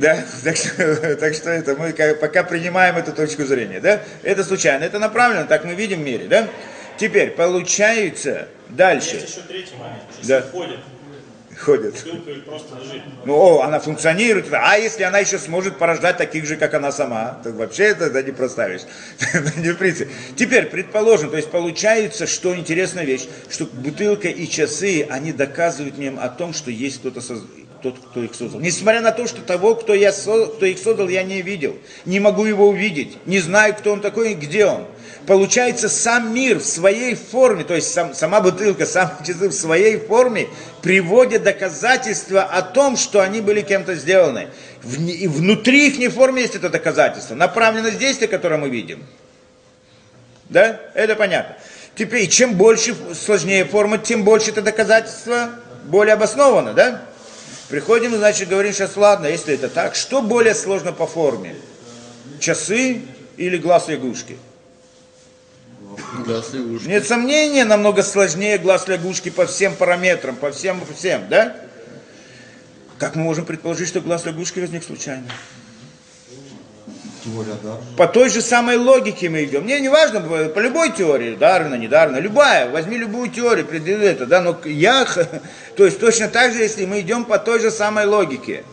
Да, 0.00 0.24
так 0.42 0.56
что, 0.56 1.16
так 1.16 1.34
что 1.34 1.50
это 1.50 1.76
мы 1.76 1.92
пока 1.92 2.42
принимаем 2.42 2.96
эту 2.96 3.12
точку 3.12 3.44
зрения, 3.44 3.78
да? 3.78 4.02
Это 4.24 4.42
случайно, 4.42 4.82
это 4.82 4.98
направлено, 4.98 5.46
так 5.46 5.64
мы 5.64 5.74
видим 5.74 6.00
в 6.00 6.04
мире, 6.04 6.26
да? 6.26 6.48
Теперь 6.96 7.30
получается 7.30 8.48
дальше. 8.68 9.16
Есть 9.16 9.36
еще 9.36 9.46
третий 9.46 9.76
момент. 9.76 10.02
Часы 10.18 10.28
Да. 10.28 10.42
ходят, 10.42 10.80
Ходит. 11.58 12.04
Ну, 13.24 13.34
о, 13.34 13.62
она 13.62 13.78
функционирует. 13.78 14.46
А 14.52 14.76
если 14.78 15.02
она 15.02 15.18
еще 15.18 15.38
сможет 15.38 15.76
порождать 15.76 16.16
таких 16.16 16.46
же, 16.46 16.56
как 16.56 16.72
она 16.74 16.90
сама, 16.92 17.40
то 17.42 17.50
вообще 17.52 17.84
это 17.84 18.10
да, 18.10 18.22
не 18.22 18.32
проставишь. 18.32 18.82
не 19.58 19.70
в 19.70 19.76
принципе. 19.76 20.10
Теперь, 20.34 20.66
предположим, 20.66 21.30
то 21.30 21.36
есть 21.36 21.50
получается, 21.50 22.26
что 22.26 22.56
интересная 22.56 23.04
вещь, 23.04 23.26
что 23.50 23.66
бутылка 23.66 24.28
и 24.28 24.48
часы, 24.48 25.06
они 25.10 25.32
доказывают 25.32 25.98
мне 25.98 26.10
о 26.10 26.28
том, 26.28 26.54
что 26.54 26.70
есть 26.70 27.00
кто-то, 27.00 27.20
соз- 27.20 27.44
тот, 27.82 27.98
кто 27.98 28.22
их 28.22 28.34
создал. 28.34 28.60
Несмотря 28.60 29.02
на 29.02 29.12
то, 29.12 29.26
что 29.26 29.42
того, 29.42 29.74
кто, 29.74 29.92
я, 29.92 30.12
со- 30.12 30.46
кто 30.46 30.64
их 30.64 30.78
создал, 30.78 31.08
я 31.08 31.22
не 31.22 31.42
видел. 31.42 31.76
Не 32.06 32.18
могу 32.18 32.46
его 32.46 32.68
увидеть. 32.68 33.18
Не 33.26 33.40
знаю, 33.40 33.74
кто 33.74 33.92
он 33.92 34.00
такой 34.00 34.32
и 34.32 34.34
где 34.34 34.64
он. 34.66 34.86
Получается, 35.26 35.88
сам 35.88 36.34
мир 36.34 36.58
в 36.58 36.64
своей 36.64 37.14
форме, 37.14 37.62
то 37.62 37.74
есть 37.74 37.92
сам- 37.92 38.14
сама 38.14 38.40
бутылка, 38.40 38.86
сам 38.86 39.12
часы 39.26 39.48
в 39.48 39.52
своей 39.52 39.98
форме 39.98 40.48
приводят 40.82 41.44
доказательства 41.44 42.42
о 42.42 42.62
том, 42.62 42.96
что 42.96 43.20
они 43.20 43.40
были 43.40 43.60
кем-то 43.60 43.94
сделаны. 43.94 44.48
В, 44.82 45.00
и 45.00 45.28
внутри 45.28 45.88
их 45.88 46.12
формы 46.12 46.40
есть 46.40 46.56
это 46.56 46.68
доказательство. 46.68 47.36
Направленность 47.36 47.98
действия, 47.98 48.26
которое 48.26 48.56
мы 48.56 48.68
видим. 48.68 49.04
Да? 50.48 50.80
Это 50.94 51.14
понятно. 51.14 51.56
Теперь, 51.94 52.28
чем 52.28 52.54
больше, 52.54 52.96
сложнее 53.14 53.64
форма, 53.64 53.98
тем 53.98 54.24
больше 54.24 54.50
это 54.50 54.62
доказательство 54.62 55.50
более 55.84 56.14
обосновано, 56.14 56.72
да? 56.72 57.02
Приходим, 57.68 58.14
значит, 58.16 58.48
говорим 58.48 58.72
сейчас, 58.72 58.96
ладно, 58.96 59.26
если 59.26 59.54
это 59.54 59.68
так, 59.68 59.94
что 59.94 60.20
более 60.20 60.54
сложно 60.54 60.92
по 60.92 61.06
форме? 61.06 61.54
Часы 62.40 63.02
или 63.36 63.56
глаз 63.56 63.88
лягушки? 63.88 64.36
Глаз 66.24 66.52
лягушки. 66.52 66.88
Нет 66.88 67.06
сомнения, 67.06 67.64
намного 67.64 68.02
сложнее 68.02 68.58
глаз 68.58 68.88
лягушки 68.88 69.30
по 69.30 69.46
всем 69.46 69.74
параметрам, 69.74 70.36
по 70.36 70.50
всем, 70.50 70.80
по 70.80 70.92
всем, 70.94 71.28
да? 71.28 71.56
Как 72.98 73.16
мы 73.16 73.24
можем 73.24 73.44
предположить, 73.44 73.88
что 73.88 74.00
глаз 74.00 74.24
лягушки 74.24 74.60
возник 74.60 74.84
случайно? 74.84 75.26
Теория 77.24 77.54
Дарвина. 77.62 77.96
По 77.96 78.06
той 78.08 78.30
же 78.30 78.40
самой 78.40 78.76
логике 78.76 79.28
мы 79.28 79.44
идем. 79.44 79.62
Мне 79.62 79.80
не 79.80 79.88
важно, 79.88 80.20
по 80.20 80.58
любой 80.58 80.92
теории, 80.92 81.36
Дарвина, 81.36 81.76
не 81.76 81.88
Дарвина, 81.88 82.18
любая, 82.18 82.68
возьми 82.68 82.96
любую 82.96 83.30
теорию, 83.30 83.64
предъяви 83.64 84.06
это, 84.06 84.26
да, 84.26 84.40
но 84.40 84.58
я, 84.64 85.06
то 85.76 85.84
есть 85.84 86.00
точно 86.00 86.28
так 86.28 86.52
же, 86.52 86.58
если 86.58 86.84
мы 86.84 87.00
идем 87.00 87.24
по 87.24 87.38
той 87.38 87.60
же 87.60 87.70
самой 87.70 88.06
логике, 88.06 88.64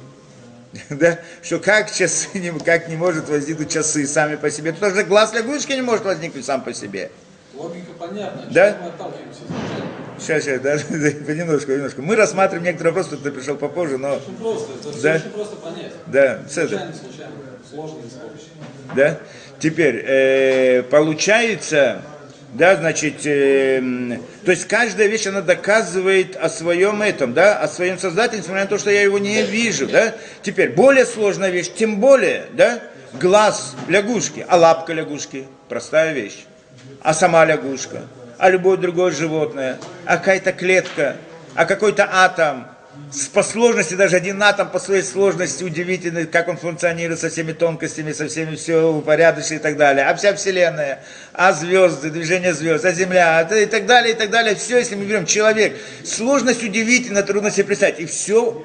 да, 0.89 1.20
что 1.41 1.59
как 1.59 1.91
часы, 1.91 2.28
не, 2.38 2.51
как 2.59 2.88
не 2.89 2.95
может 2.95 3.28
возникнуть 3.30 3.72
часы 3.72 4.05
сами 4.05 4.36
по 4.36 4.51
себе, 4.51 4.72
то 4.72 4.89
же 4.91 5.03
глаз 5.03 5.34
лягушки 5.34 5.74
не 5.74 5.82
может 5.82 6.05
возникнуть 6.05 6.45
сам 6.45 6.63
по 6.63 6.74
себе. 6.74 7.09
Логика 7.55 7.91
понятна. 7.97 8.45
Да? 8.51 8.78
мы 8.82 8.88
отталкиваемся? 8.89 9.41
Сейчас, 10.20 10.43
сейчас, 10.43 10.61
да, 10.61 11.26
понемножку, 11.26 11.67
понемножку. 11.67 12.01
Мы 12.01 12.15
рассматриваем 12.15 12.65
некоторые 12.65 12.93
вопросы, 12.93 13.17
кто 13.17 13.32
пришел 13.32 13.55
попозже, 13.55 13.97
но, 13.97 14.15
Очень 14.17 14.36
просто. 14.38 14.74
Это 14.89 15.01
Да. 15.01 15.15
очень 15.15 15.30
просто 15.32 15.55
понять. 15.55 15.93
да. 16.07 16.39
Случайно, 16.49 16.93
случайно. 16.93 17.34
Сложно, 17.70 18.01
сложно. 18.09 18.38
да? 18.95 19.17
Теперь, 19.59 20.03
э, 20.07 20.84
получается, 20.84 22.01
да, 22.54 22.76
значит, 22.76 23.26
э, 23.26 23.80
то 24.43 24.52
есть 24.52 24.68
каждая 24.68 25.08
вещь, 25.08 25.28
она 25.28 25.41
доказывает 25.41 26.36
о 26.36 26.50
своем 26.50 27.02
этом, 27.02 27.34
да, 27.34 27.60
о 27.60 27.68
своем 27.68 28.00
создателе, 28.00 28.39
несмотря 28.39 28.64
на 28.64 28.70
то, 28.70 28.80
что 28.80 28.89
я 28.89 29.02
его 29.02 29.20
не 29.20 29.43
вижу, 29.43 29.88
да? 29.88 30.16
Теперь, 30.41 30.72
более 30.72 31.06
сложная 31.06 31.52
вещь, 31.52 31.72
тем 31.76 31.97
более, 31.97 32.47
да, 32.54 32.82
глаз 33.14 33.76
лягушки, 33.88 34.45
а 34.47 34.58
лапка 34.58 34.93
лягушки, 34.93 35.47
простая 35.68 36.14
вещь, 36.14 36.45
а 37.02 37.14
сама 37.14 37.45
лягушка, 37.45 38.04
а 38.39 38.50
любое 38.50 38.78
другое 38.78 39.12
животное, 39.12 39.78
а 40.06 40.18
какая-то 40.18 40.52
клетка, 40.52 41.18
а 41.54 41.66
какой-то 41.66 42.10
атом, 42.12 42.68
по 43.34 43.44
сложности, 43.44 43.94
даже 43.94 44.18
один 44.18 44.42
атом 44.42 44.70
по 44.70 44.80
своей 44.80 45.04
сложности 45.04 45.64
удивительный, 45.64 46.26
как 46.26 46.48
он 46.48 46.58
функционирует 46.58 47.20
со 47.20 47.30
всеми 47.30 47.54
тонкостями, 47.54 48.12
со 48.14 48.28
всеми 48.28 48.56
все 48.56 48.92
упорядочено 48.92 49.56
и 49.56 49.60
так 49.60 49.78
далее. 49.78 50.06
А 50.06 50.16
вся 50.16 50.34
Вселенная, 50.36 51.04
а 51.34 51.54
звезды, 51.54 52.10
движение 52.10 52.54
звезд, 52.54 52.86
а 52.86 52.92
Земля, 52.92 53.40
а 53.40 53.56
и 53.56 53.66
так 53.66 53.86
далее, 53.86 54.14
и 54.14 54.18
так 54.18 54.30
далее. 54.30 54.56
Все, 54.56 54.78
если 54.78 54.96
мы 54.96 55.06
берем 55.06 55.26
человек, 55.26 55.78
сложность 56.04 56.64
удивительна, 56.64 57.24
трудно 57.24 57.52
себе 57.52 57.66
представить. 57.66 58.00
И 58.00 58.06
все 58.06 58.64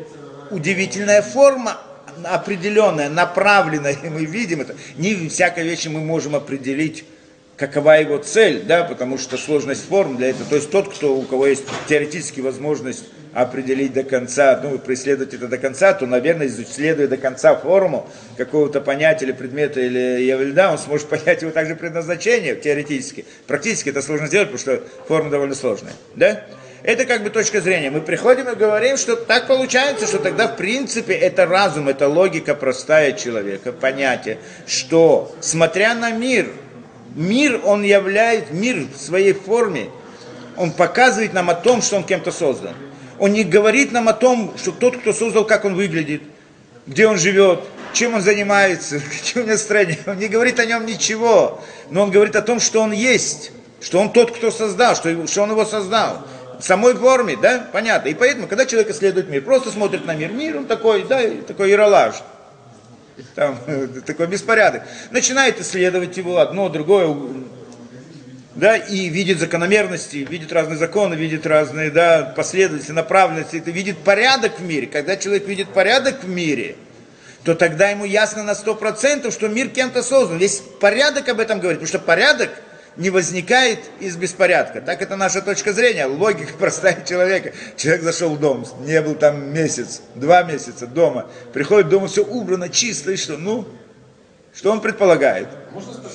удивительная 0.51 1.22
форма 1.22 1.79
определенная, 2.25 3.09
направленная, 3.09 3.93
и 3.93 4.09
мы 4.09 4.25
видим 4.25 4.61
это. 4.61 4.75
Не 4.97 5.29
всякой 5.29 5.64
вещи 5.64 5.89
мы 5.89 6.01
можем 6.01 6.35
определить 6.35 7.05
какова 7.57 8.01
его 8.01 8.18
цель, 8.18 8.62
да, 8.62 8.85
потому 8.85 9.18
что 9.18 9.37
сложность 9.37 9.87
форм 9.87 10.16
для 10.16 10.31
этого, 10.31 10.49
то 10.49 10.57
есть 10.57 10.70
тот, 10.70 10.93
кто, 10.93 11.14
у 11.14 11.22
кого 11.22 11.47
есть 11.47 11.64
теоретически 11.89 12.41
возможность 12.41 13.05
определить 13.35 13.93
до 13.93 14.05
конца, 14.05 14.61
ну, 14.62 14.78
преследовать 14.78 15.35
это 15.35 15.49
до 15.49 15.59
конца, 15.59 15.93
то, 15.93 16.07
наверное, 16.07 16.47
исследуя 16.47 17.09
до 17.09 17.16
конца 17.16 17.57
форму 17.57 18.09
какого-то 18.37 18.80
понятия 18.80 19.26
или 19.26 19.32
предмета 19.32 19.80
или 19.80 20.22
явления, 20.22 20.68
он 20.68 20.78
сможет 20.78 21.09
понять 21.11 21.43
его 21.43 21.51
также 21.51 21.74
предназначение 21.74 22.55
теоретически. 22.55 23.24
Практически 23.47 23.89
это 23.89 24.03
сложно 24.03 24.28
сделать, 24.28 24.51
потому 24.51 24.78
что 24.78 24.89
форма 25.09 25.30
довольно 25.30 25.55
сложная, 25.55 25.93
да? 26.14 26.45
Это 26.85 27.07
как 27.07 27.24
бы 27.24 27.30
точка 27.30 27.62
зрения. 27.62 27.91
Мы 27.91 28.03
приходим 28.03 28.47
и 28.47 28.55
говорим, 28.55 28.99
что 28.99 29.16
так 29.16 29.47
получается, 29.47 30.07
что 30.07 30.18
тогда 30.18 30.49
в 30.49 30.57
принципе 30.57 31.14
это 31.14 31.47
разум, 31.47 31.89
это 31.89 32.09
логика 32.09 32.55
простая 32.55 33.12
человека, 33.12 33.72
понятие, 33.72 34.39
что 34.66 35.35
смотря 35.41 35.95
на 35.95 36.11
мир, 36.11 36.53
мир 37.14 37.59
он 37.64 37.85
являет, 37.85 38.51
мир 38.53 38.87
в 38.95 39.01
своей 39.01 39.32
форме, 39.32 39.89
он 40.59 40.72
показывает 40.72 41.32
нам 41.32 41.49
о 41.49 41.55
том, 41.55 41.80
что 41.80 41.97
он 41.97 42.05
кем-то 42.05 42.30
создан. 42.30 42.74
Он 43.25 43.33
не 43.33 43.43
говорит 43.43 43.91
нам 43.91 44.11
о 44.11 44.12
том, 44.12 44.53
что 44.59 44.70
тот, 44.70 44.99
кто 44.99 45.14
создал, 45.14 45.47
как 45.47 45.64
он 45.64 45.77
выглядит, 45.77 46.20
где 46.87 47.07
он 47.07 47.16
живет, 47.16 47.61
чем 47.95 48.12
он 48.12 48.20
занимается, 48.20 49.01
какие 49.11 49.43
у 49.43 49.47
него 49.47 49.53
настроения. 49.53 49.99
Он 50.07 50.18
не 50.18 50.29
говорит 50.29 50.61
о 50.61 50.66
нем 50.66 50.85
ничего, 50.85 51.64
но 51.89 52.03
он 52.03 52.11
говорит 52.11 52.37
о 52.37 52.43
том, 52.43 52.61
что 52.61 52.83
он 52.83 52.93
есть, 52.93 53.51
что 53.81 53.99
он 53.99 54.12
тот, 54.12 54.37
кто 54.37 54.51
создал, 54.51 54.95
что, 54.95 55.27
что 55.27 55.43
он 55.43 55.53
его 55.53 55.64
создал. 55.64 56.27
В 56.61 56.62
самой 56.62 56.93
форме, 56.93 57.39
да, 57.41 57.66
понятно. 57.72 58.11
И 58.11 58.14
поэтому, 58.14 58.47
когда 58.47 58.66
человек 58.66 58.91
исследует 58.91 59.31
мир, 59.31 59.41
просто 59.41 59.70
смотрит 59.70 60.05
на 60.05 60.14
мир, 60.14 60.31
мир, 60.31 60.59
он 60.59 60.66
такой, 60.66 61.05
да, 61.05 61.22
такой 61.49 61.70
яролаж, 61.70 62.16
там 63.35 63.59
такой 64.07 64.27
беспорядок. 64.27 64.83
Начинает 65.12 65.59
исследовать 65.62 66.14
его 66.18 66.41
одно, 66.41 66.68
другое, 66.68 67.07
да, 68.55 68.76
и 68.76 69.09
видит 69.09 69.40
закономерности, 69.40 70.18
видит 70.18 70.52
разные 70.52 70.78
законы, 70.78 71.14
видит 71.14 71.46
разные, 71.46 71.90
да, 71.90 72.32
последовательности, 72.36 72.92
направленности, 72.92 73.57
это 73.57 73.70
видит 73.70 73.98
порядок 73.98 74.61
в 74.61 74.62
мире. 74.62 74.86
Когда 74.86 75.16
человек 75.16 75.46
видит 75.48 75.68
порядок 75.70 76.22
в 76.22 76.28
мире, 76.28 76.76
то 77.42 77.55
тогда 77.55 77.90
ему 77.90 78.05
ясно 78.05 78.42
на 78.42 78.55
сто 78.55 78.74
процентов, 78.74 79.34
что 79.34 79.48
мир 79.48 79.68
кем-то 79.68 80.02
создан. 80.02 80.38
Весь 80.38 80.62
порядок 80.80 81.28
об 81.28 81.40
этом 81.40 81.59
говорит, 81.61 81.80
потому 81.80 81.88
что 81.88 81.98
порядок 81.98 82.50
не 82.96 83.11
возникает 83.11 83.80
из 83.98 84.16
беспорядка. 84.16 84.80
Так 84.80 85.02
это 85.02 85.16
наша 85.16 85.42
точка 85.42 85.72
зрения, 85.72 86.07
логика 86.07 86.52
простая 86.59 87.05
человека. 87.05 87.52
Человек 87.76 88.02
зашел 88.02 88.30
в 88.34 88.40
дом, 88.40 88.64
не 88.80 89.00
был 89.02 89.16
там 89.16 89.52
месяц, 89.52 90.00
два 90.14 90.44
месяца 90.44 90.86
дома, 90.86 91.26
приходит 91.52 91.88
дома, 91.88 92.07
все 92.07 92.24
убрано, 92.24 92.68
чисто, 92.68 93.11
и 93.11 93.16
что? 93.16 93.36
Ну, 93.36 93.66
что 94.55 94.70
он 94.72 94.80
предполагает? 94.80 95.48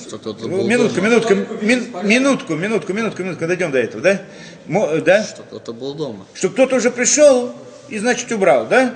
Что 0.06 0.18
кто-то 0.18 0.48
Ну, 0.48 0.58
был 0.58 0.66
Минутку, 0.68 0.96
дома. 0.96 1.08
минутку, 1.08 1.34
мин- 1.34 1.86
минутку, 2.04 2.54
минутку, 2.54 2.92
минутку, 2.92 3.22
минутку, 3.22 3.46
дойдем 3.46 3.70
до 3.70 3.78
этого, 3.78 4.02
да? 4.02 4.22
Мо- 4.66 4.96
да? 5.00 5.22
Что 5.22 5.42
кто-то 5.42 5.72
был 5.72 5.94
дома. 5.94 6.26
Что 6.34 6.48
кто-то 6.48 6.76
уже 6.76 6.90
пришел 6.90 7.52
и, 7.88 7.98
значит, 7.98 8.30
убрал, 8.32 8.66
да? 8.66 8.94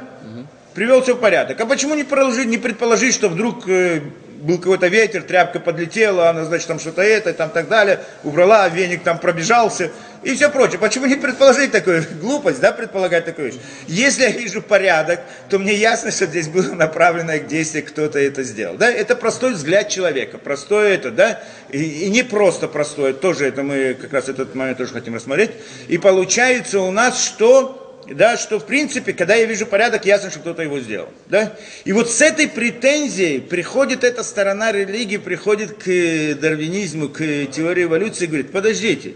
Привел 0.75 1.03
все 1.03 1.15
в 1.15 1.21
порядок. 1.21 1.61
А 1.61 1.67
почему 1.67 1.95
не, 1.95 2.03
проложить, 2.03 2.47
не 2.49 2.59
предположить, 2.59 3.15
что 3.15 3.29
вдруг 3.29 3.69
э, 3.69 4.01
был 4.45 4.59
какой-то 4.59 4.89
ветер, 4.89 5.23
тряпка 5.23 5.59
подлетела, 5.59 6.29
она, 6.29 6.45
значит, 6.45 6.69
там 6.69 6.79
что-то 6.79 7.03
это, 7.03 7.33
там 7.33 7.51
так 7.51 7.69
далее, 7.69 8.01
убрала, 8.23 8.69
веник 8.69 9.03
там 9.03 9.19
пробежался 9.19 9.91
и 10.23 10.35
все 10.35 10.51
прочее. 10.51 10.79
Почему 10.79 11.07
не 11.07 11.17
предположить 11.17 11.73
такую 11.73 12.05
глупость, 12.21 12.61
да, 12.61 12.73
предполагать 12.73 13.25
такую 13.25 13.53
вещь? 13.53 13.61
Если 13.87 14.23
я 14.23 14.31
вижу 14.31 14.61
порядок, 14.61 15.21
то 15.49 15.59
мне 15.59 15.75
ясно, 15.75 16.11
что 16.11 16.27
здесь 16.27 16.49
было 16.49 16.75
направленное 16.75 17.39
к 17.39 17.47
действию, 17.47 17.87
кто-то 17.87 18.19
это 18.19 18.43
сделал. 18.43 18.77
Да? 18.77 18.91
Это 18.91 19.17
простой 19.17 19.55
взгляд 19.55 19.89
человека, 19.89 20.37
простой 20.37 20.93
это, 20.93 21.11
да, 21.11 21.43
и, 21.71 21.83
и 21.83 22.11
не 22.11 22.23
просто 22.23 22.69
простой, 22.69 23.15
тоже 23.15 23.47
это 23.47 23.63
мы 23.63 23.95
как 23.95 24.13
раз 24.13 24.29
этот 24.29 24.55
момент 24.55 24.77
тоже 24.79 24.93
хотим 24.93 25.15
рассмотреть. 25.15 25.53
И 25.89 25.97
получается 25.97 26.81
у 26.81 26.91
нас, 26.91 27.23
что 27.23 27.84
да, 28.11 28.37
что 28.37 28.59
в 28.59 28.67
принципе, 28.67 29.13
когда 29.13 29.35
я 29.35 29.47
вижу 29.47 29.67
порядок, 29.67 30.05
ясно, 30.05 30.31
что 30.31 30.41
кто-то 30.41 30.63
его 30.63 30.81
сделал. 30.81 31.09
Да? 31.27 31.55
И 31.85 31.93
вот 31.93 32.11
с 32.11 32.21
этой 32.21 32.49
претензией 32.49 33.41
приходит 33.41 34.05
эта 34.05 34.23
сторона 34.23 34.73
религии, 34.73 35.17
приходит 35.17 35.75
к 35.75 35.89
э, 35.89 36.35
дарвинизму, 36.35 37.09
к 37.09 37.21
э, 37.21 37.47
теории 37.47 37.85
эволюции 37.85 38.25
и 38.25 38.27
говорит, 38.27 38.53
подождите, 38.53 39.15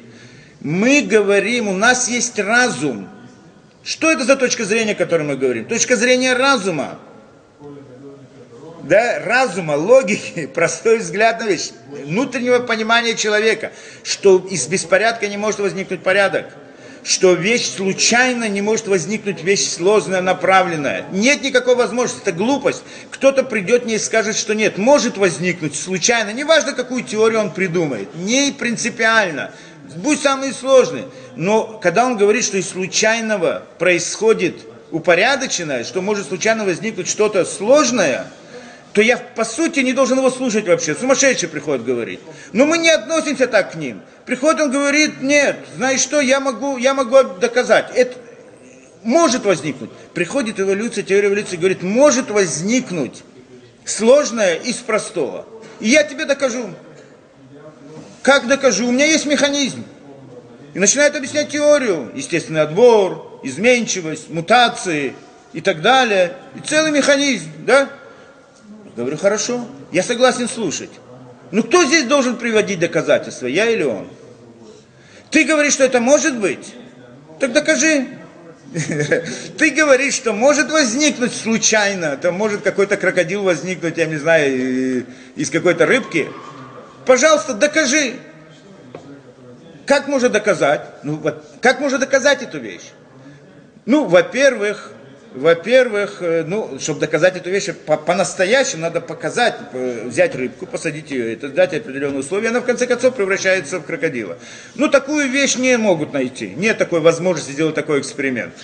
мы 0.61 1.03
говорим, 1.03 1.69
у 1.69 1.77
нас 1.77 2.09
есть 2.09 2.39
разум. 2.39 3.09
Что 3.83 4.11
это 4.11 4.25
за 4.25 4.37
точка 4.37 4.65
зрения, 4.65 4.93
о 4.93 4.97
которой 4.97 5.23
мы 5.23 5.37
говорим? 5.37 5.67
Точка 5.67 5.97
зрения 5.97 6.35
разума. 6.35 6.99
Да, 8.83 9.21
разума, 9.25 9.73
логики, 9.73 10.47
простой 10.55 10.99
взгляд 10.99 11.41
на 11.41 11.47
вещь, 11.47 11.71
внутреннего 11.89 12.61
понимания 12.61 13.15
человека, 13.15 13.73
что 14.03 14.39
из 14.39 14.67
беспорядка 14.67 15.29
не 15.29 15.37
может 15.37 15.61
возникнуть 15.61 16.03
порядок 16.03 16.47
что 17.09 17.33
вещь 17.33 17.71
случайно 17.71 18.51
не 18.51 18.61
может 18.61 18.87
возникнуть 18.87 19.43
вещь 19.43 19.67
сложная, 19.67 20.21
направленная. 20.21 21.07
Нет 21.11 21.43
никакой 21.43 21.75
возможности, 21.75 22.21
это 22.21 22.33
глупость. 22.33 22.83
Кто-то 23.11 23.45
придет 23.45 23.87
мне 23.87 23.95
и 23.95 23.99
скажет, 23.99 24.37
что 24.37 24.55
нет, 24.55 24.77
может 24.77 25.17
возникнуть 25.17 25.75
случайно, 25.75 26.35
неважно, 26.35 26.75
какую 26.75 27.03
теорию 27.03 27.41
он 27.41 27.51
придумает, 27.51 28.15
не 28.15 28.53
принципиально, 28.53 29.53
будь 29.97 30.21
самый 30.21 30.53
сложный. 30.53 31.05
Но 31.35 31.79
когда 31.83 32.05
он 32.05 32.19
говорит, 32.19 32.45
что 32.45 32.59
из 32.59 32.69
случайного 32.69 33.63
происходит 33.79 34.61
упорядоченное, 34.91 35.85
что 35.85 36.03
может 36.03 36.29
случайно 36.29 36.67
возникнуть 36.67 37.09
что-то 37.09 37.47
сложное, 37.47 38.27
то 38.99 39.03
я 39.03 39.17
по 39.17 39.45
сути 39.45 39.79
не 39.79 39.93
должен 39.93 40.19
его 40.19 40.29
слушать 40.29 40.67
вообще. 40.67 40.93
Сумасшедший 40.93 41.49
приходит 41.49 41.85
говорить. 41.85 42.19
Но 42.53 42.67
мы 42.67 42.79
не 42.79 42.91
относимся 42.91 43.47
так 43.47 43.71
к 43.71 43.75
ним. 43.77 44.03
Приходит, 44.27 44.61
он 44.61 44.73
говорит, 44.73 45.23
нет, 45.23 45.57
знаешь 45.77 46.01
что, 46.01 46.21
я 46.21 46.41
могу, 46.41 46.79
я 46.79 46.95
могу 46.95 47.23
доказать. 47.39 47.93
Это 47.95 48.19
может 49.05 49.45
возникнуть. 49.45 49.91
Приходит 50.15 50.59
эволюция, 50.59 51.05
теория 51.05 51.29
эволюции 51.29 51.55
говорит, 51.55 51.85
может 51.85 52.29
возникнуть 52.31 53.23
сложное 53.85 54.57
из 54.57 54.79
простого. 54.79 55.47
И 55.79 55.91
я 55.91 56.03
тебе 56.03 56.25
докажу. 56.25 56.69
Как 58.23 58.49
докажу? 58.49 58.89
У 58.89 58.91
меня 58.91 59.07
есть 59.07 59.27
механизм. 59.27 59.85
И 60.75 60.81
начинает 60.81 61.15
объяснять 61.15 61.51
теорию. 61.51 62.11
Естественный 62.17 62.63
отбор, 62.63 63.39
изменчивость, 63.45 64.29
мутации 64.29 65.15
и 65.53 65.61
так 65.61 65.83
далее. 65.83 66.33
И 66.57 66.67
целый 66.67 66.91
механизм, 66.91 67.49
да? 67.59 67.91
Говорю, 68.99 69.17
хорошо, 69.17 69.65
я 69.93 70.03
согласен 70.03 70.49
слушать. 70.49 70.91
Ну 71.53 71.63
кто 71.63 71.85
здесь 71.85 72.07
должен 72.07 72.37
приводить 72.37 72.81
доказательства, 72.81 73.47
я 73.47 73.71
или 73.71 73.85
он? 73.85 74.09
Ты 75.31 75.45
говоришь, 75.45 75.75
что 75.75 75.85
это 75.85 76.01
может 76.01 76.37
быть? 76.37 76.75
Так 77.39 77.53
докажи. 77.53 78.09
Ты 79.57 79.71
говоришь, 79.71 80.15
что 80.15 80.33
может 80.33 80.73
возникнуть 80.73 81.33
случайно, 81.33 82.17
там 82.17 82.35
может 82.35 82.63
какой-то 82.63 82.97
крокодил 82.97 83.45
возникнуть, 83.45 83.99
я 83.99 84.07
не 84.07 84.17
знаю, 84.17 85.07
из 85.37 85.49
какой-то 85.51 85.87
рыбки. 85.87 86.29
Пожалуйста, 87.07 87.55
докажи. 87.55 88.15
Как 89.87 90.09
можно 90.09 90.29
доказать? 90.29 90.85
Ну, 91.05 91.23
как 91.61 91.79
можно 91.79 91.99
доказать 91.99 92.43
эту 92.43 92.59
вещь? 92.59 92.91
Ну, 93.87 94.07
во-первых, 94.07 94.91
во-первых, 95.35 96.23
э, 96.23 96.45
ну, 96.47 96.79
чтобы 96.81 97.01
доказать 97.01 97.37
эту 97.37 97.51
вещь 97.51 97.69
по- 97.87 97.97
по-настоящему, 97.97 98.83
надо 98.83 99.01
показать, 99.01 99.55
э, 99.73 100.05
взять 100.07 100.35
рыбку, 100.35 100.67
посадить 100.67 101.11
ее, 101.11 101.33
это 101.35 101.49
дать 101.49 101.75
определенные 101.75 102.21
условия, 102.21 102.49
она 102.49 102.61
в 102.61 102.65
конце 102.65 102.87
концов 102.87 103.15
превращается 103.15 103.79
в 103.79 103.85
крокодила. 103.85 104.39
Ну, 104.75 104.89
такую 104.89 105.29
вещь 105.29 105.57
не 105.57 105.77
могут 105.77 106.13
найти. 106.13 106.49
Нет 106.49 106.79
такой 106.79 107.01
возможности 107.01 107.53
сделать 107.53 107.75
такой 107.75 108.01
эксперимент. 108.01 108.55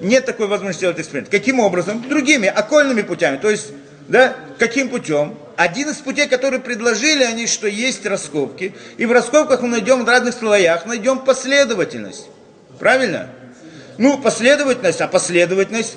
Нет 0.00 0.24
такой 0.24 0.46
возможности 0.46 0.80
сделать 0.80 1.00
эксперимент. 1.00 1.30
Каким 1.30 1.60
образом? 1.60 2.04
Другими, 2.08 2.48
окольными 2.48 3.02
путями. 3.02 3.36
То 3.38 3.50
есть, 3.50 3.72
да, 4.08 4.36
каким 4.58 4.90
путем? 4.90 5.36
Один 5.56 5.90
из 5.90 5.96
путей, 5.96 6.28
которые 6.28 6.60
предложили 6.60 7.24
они, 7.24 7.46
что 7.46 7.66
есть 7.66 8.04
раскопки, 8.06 8.74
и 8.98 9.06
в 9.06 9.12
раскопках 9.12 9.62
мы 9.62 9.68
найдем 9.68 10.04
в 10.04 10.08
разных 10.08 10.34
слоях, 10.34 10.86
найдем 10.86 11.20
последовательность. 11.20 12.26
Правильно? 12.78 13.30
Ну, 13.98 14.18
последовательность, 14.18 15.00
а 15.00 15.08
последовательность, 15.08 15.96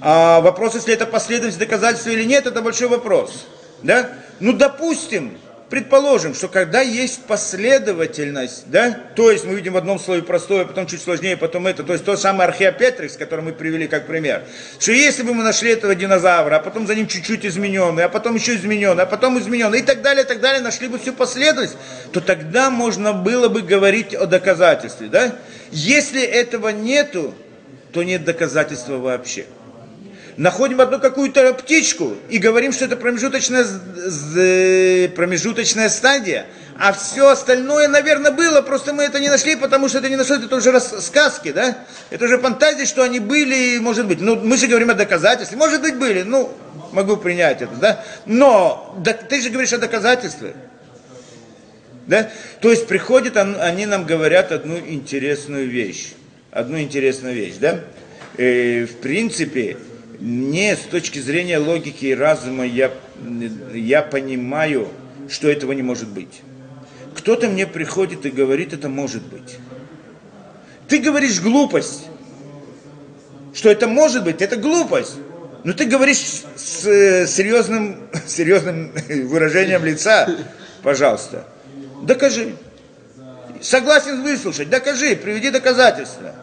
а 0.00 0.40
вопрос, 0.40 0.74
если 0.74 0.94
это 0.94 1.06
последовательность 1.06 1.58
доказательства 1.58 2.10
или 2.10 2.24
нет, 2.24 2.46
это 2.46 2.62
большой 2.62 2.88
вопрос. 2.88 3.46
Да? 3.82 4.10
Ну, 4.40 4.52
допустим, 4.52 5.38
предположим, 5.70 6.34
что 6.34 6.48
когда 6.48 6.80
есть 6.80 7.22
последовательность, 7.24 8.64
да, 8.66 8.96
то 9.16 9.30
есть 9.30 9.44
мы 9.44 9.54
видим 9.54 9.72
в 9.72 9.76
одном 9.76 9.98
слое 9.98 10.22
простое, 10.22 10.64
потом 10.64 10.86
чуть 10.86 11.02
сложнее, 11.02 11.36
потом 11.36 11.66
это, 11.66 11.82
то 11.82 11.92
есть 11.92 12.04
тот 12.04 12.20
самый 12.20 12.46
археопетрикс, 12.46 13.16
который 13.16 13.44
мы 13.44 13.52
привели 13.52 13.88
как 13.88 14.06
пример, 14.06 14.44
что 14.78 14.92
если 14.92 15.22
бы 15.22 15.34
мы 15.34 15.42
нашли 15.42 15.70
этого 15.70 15.94
динозавра, 15.94 16.56
а 16.56 16.58
потом 16.60 16.86
за 16.86 16.94
ним 16.94 17.06
чуть-чуть 17.06 17.44
измененный, 17.44 18.04
а 18.04 18.08
потом 18.08 18.36
еще 18.36 18.54
измененный, 18.54 19.02
а 19.02 19.06
потом 19.06 19.38
измененный, 19.38 19.80
и 19.80 19.82
так 19.82 20.02
далее, 20.02 20.24
и 20.24 20.26
так 20.26 20.40
далее, 20.40 20.62
нашли 20.62 20.88
бы 20.88 20.98
всю 20.98 21.12
последовательность, 21.12 21.76
то 22.12 22.20
тогда 22.20 22.70
можно 22.70 23.12
было 23.12 23.48
бы 23.48 23.62
говорить 23.62 24.14
о 24.14 24.26
доказательстве, 24.26 25.08
да? 25.08 25.34
Если 25.74 26.22
этого 26.22 26.68
нету, 26.70 27.34
то 27.92 28.02
нет 28.02 28.24
доказательства 28.24 28.96
вообще 28.98 29.44
находим 30.36 30.80
одну 30.80 30.98
какую-то 31.00 31.54
птичку 31.54 32.14
и 32.28 32.38
говорим, 32.38 32.72
что 32.72 32.86
это 32.86 32.96
промежуточная, 32.96 33.64
промежуточная 35.08 35.88
стадия, 35.88 36.46
а 36.78 36.92
все 36.92 37.28
остальное, 37.28 37.88
наверное, 37.88 38.32
было, 38.32 38.60
просто 38.62 38.92
мы 38.92 39.04
это 39.04 39.20
не 39.20 39.28
нашли, 39.28 39.54
потому 39.56 39.88
что 39.88 39.98
это 39.98 40.08
не 40.08 40.16
нашли, 40.16 40.44
это 40.44 40.56
уже 40.56 40.80
сказки, 40.80 41.52
да? 41.52 41.78
Это 42.10 42.24
уже 42.24 42.38
фантазии, 42.38 42.84
что 42.84 43.02
они 43.02 43.20
были, 43.20 43.78
может 43.78 44.06
быть. 44.06 44.20
Ну, 44.20 44.36
мы 44.36 44.56
же 44.56 44.66
говорим 44.66 44.90
о 44.90 44.94
доказательстве, 44.94 45.56
может 45.56 45.80
быть, 45.82 45.96
были, 45.96 46.22
ну, 46.22 46.52
могу 46.92 47.16
принять 47.16 47.62
это, 47.62 47.74
да? 47.76 48.04
Но 48.26 48.96
да, 48.98 49.12
ты 49.12 49.40
же 49.40 49.50
говоришь 49.50 49.72
о 49.72 49.78
доказательстве. 49.78 50.54
Да? 52.06 52.30
То 52.60 52.70
есть 52.70 52.86
приходят, 52.86 53.36
они 53.36 53.86
нам 53.86 54.04
говорят 54.04 54.52
одну 54.52 54.78
интересную 54.78 55.68
вещь. 55.68 56.12
Одну 56.50 56.78
интересную 56.78 57.34
вещь, 57.34 57.54
да? 57.60 57.80
И, 58.36 58.86
в 58.90 58.96
принципе, 58.96 59.76
не 60.20 60.76
с 60.76 60.80
точки 60.80 61.18
зрения 61.18 61.58
логики 61.58 62.06
и 62.06 62.14
разума 62.14 62.64
я, 62.64 62.92
я 63.72 64.02
понимаю, 64.02 64.88
что 65.28 65.48
этого 65.48 65.72
не 65.72 65.82
может 65.82 66.08
быть. 66.08 66.42
Кто-то 67.16 67.48
мне 67.48 67.66
приходит 67.66 68.26
и 68.26 68.30
говорит, 68.30 68.72
это 68.72 68.88
может 68.88 69.22
быть. 69.22 69.58
Ты 70.88 70.98
говоришь 70.98 71.40
глупость, 71.40 72.06
что 73.54 73.70
это 73.70 73.86
может 73.86 74.24
быть, 74.24 74.42
это 74.42 74.56
глупость. 74.56 75.16
Но 75.62 75.72
ты 75.72 75.86
говоришь 75.86 76.42
с 76.56 77.26
серьезным, 77.26 77.96
серьезным 78.26 78.92
выражением 79.28 79.84
лица, 79.84 80.28
пожалуйста, 80.82 81.46
докажи. 82.06 82.56
Согласен 83.60 84.22
выслушать, 84.22 84.68
докажи, 84.68 85.16
приведи 85.16 85.50
доказательства 85.50 86.34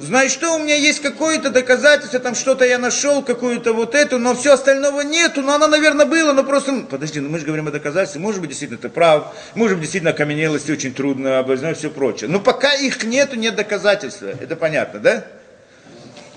знаешь 0.00 0.32
что, 0.32 0.54
у 0.54 0.58
меня 0.58 0.76
есть 0.76 1.00
какое-то 1.00 1.50
доказательство, 1.50 2.18
там 2.20 2.34
что-то 2.34 2.64
я 2.64 2.78
нашел, 2.78 3.22
какую-то 3.22 3.72
вот 3.72 3.94
эту, 3.94 4.18
но 4.18 4.34
все 4.34 4.54
остального 4.54 5.00
нету, 5.00 5.42
но 5.42 5.54
оно, 5.54 5.66
наверное, 5.66 6.06
было, 6.06 6.32
но 6.32 6.44
просто, 6.44 6.86
подожди, 6.88 7.20
ну 7.20 7.28
мы 7.28 7.38
же 7.38 7.46
говорим 7.46 7.68
о 7.68 7.70
доказательстве, 7.70 8.20
может 8.20 8.40
быть, 8.40 8.50
действительно 8.50 8.80
ты 8.80 8.88
прав, 8.88 9.34
может 9.54 9.76
быть, 9.76 9.82
действительно 9.82 10.12
окаменелости 10.12 10.70
очень 10.70 10.94
трудно 10.94 11.38
обознать, 11.38 11.78
все 11.78 11.90
прочее. 11.90 12.30
Но 12.30 12.40
пока 12.40 12.72
их 12.74 13.02
нету, 13.04 13.36
нет 13.36 13.56
доказательства, 13.56 14.28
это 14.28 14.56
понятно, 14.56 15.00
да? 15.00 15.24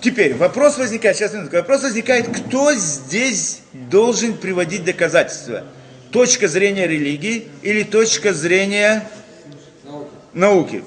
Теперь 0.01 0.33
вопрос 0.33 0.79
возникает, 0.79 1.15
сейчас 1.17 1.33
минутку, 1.33 1.57
вопрос 1.57 1.83
возникает, 1.83 2.27
кто 2.27 2.73
здесь 2.73 3.59
должен 3.73 4.35
приводить 4.35 4.83
доказательства? 4.83 5.63
Точка 6.11 6.47
зрения 6.47 6.87
религии 6.87 7.47
или 7.61 7.83
точка 7.83 8.33
зрения 8.33 9.07
науки? 10.33 10.83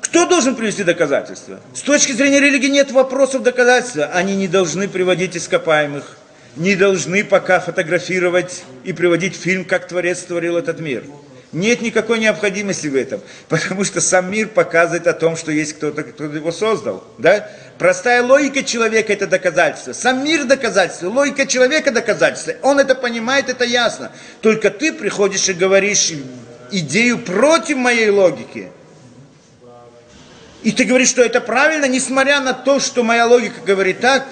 Кто 0.00 0.26
должен 0.26 0.56
привести 0.56 0.82
доказательства? 0.82 1.60
С 1.74 1.82
точки 1.82 2.12
зрения 2.12 2.40
религии 2.40 2.68
нет 2.68 2.90
вопросов 2.90 3.42
доказательства. 3.42 4.06
Они 4.06 4.34
не 4.36 4.48
должны 4.48 4.88
приводить 4.88 5.36
ископаемых, 5.36 6.16
не 6.56 6.74
должны 6.74 7.22
пока 7.22 7.60
фотографировать 7.60 8.64
и 8.84 8.92
приводить 8.92 9.36
фильм, 9.36 9.64
как 9.64 9.86
Творец 9.86 10.22
творил 10.22 10.56
этот 10.56 10.80
мир. 10.80 11.04
Нет 11.52 11.80
никакой 11.80 12.18
необходимости 12.18 12.88
в 12.88 12.94
этом, 12.94 13.22
потому 13.48 13.84
что 13.84 14.00
сам 14.02 14.30
мир 14.30 14.48
показывает 14.48 15.06
о 15.06 15.14
том, 15.14 15.36
что 15.36 15.50
есть 15.50 15.74
кто-то, 15.74 16.02
кто 16.02 16.24
его 16.24 16.52
создал. 16.52 17.02
Да? 17.16 17.48
Простая 17.78 18.22
логика 18.22 18.62
человека– 18.62 19.12
это 19.14 19.26
доказательство. 19.26 19.94
Сам 19.94 20.24
мир– 20.24 20.44
доказательство, 20.46 21.08
логика 21.08 21.46
человека– 21.46 21.90
доказательство. 21.92 22.54
Он 22.62 22.78
это 22.78 22.94
понимает, 22.94 23.48
это 23.48 23.64
ясно. 23.64 24.12
Только 24.42 24.70
ты 24.70 24.92
приходишь 24.92 25.48
и 25.48 25.54
говоришь 25.54 26.12
идею 26.70 27.18
против 27.18 27.76
моей 27.78 28.10
логики– 28.10 28.68
и 30.62 30.72
ты 30.72 30.84
говоришь, 30.84 31.08
что 31.08 31.22
это 31.22 31.40
правильно, 31.40 31.86
несмотря 31.86 32.40
на 32.40 32.52
то, 32.52 32.80
что 32.80 33.04
моя 33.04 33.26
логика 33.26 33.60
говорит 33.64 34.00
так, 34.00 34.26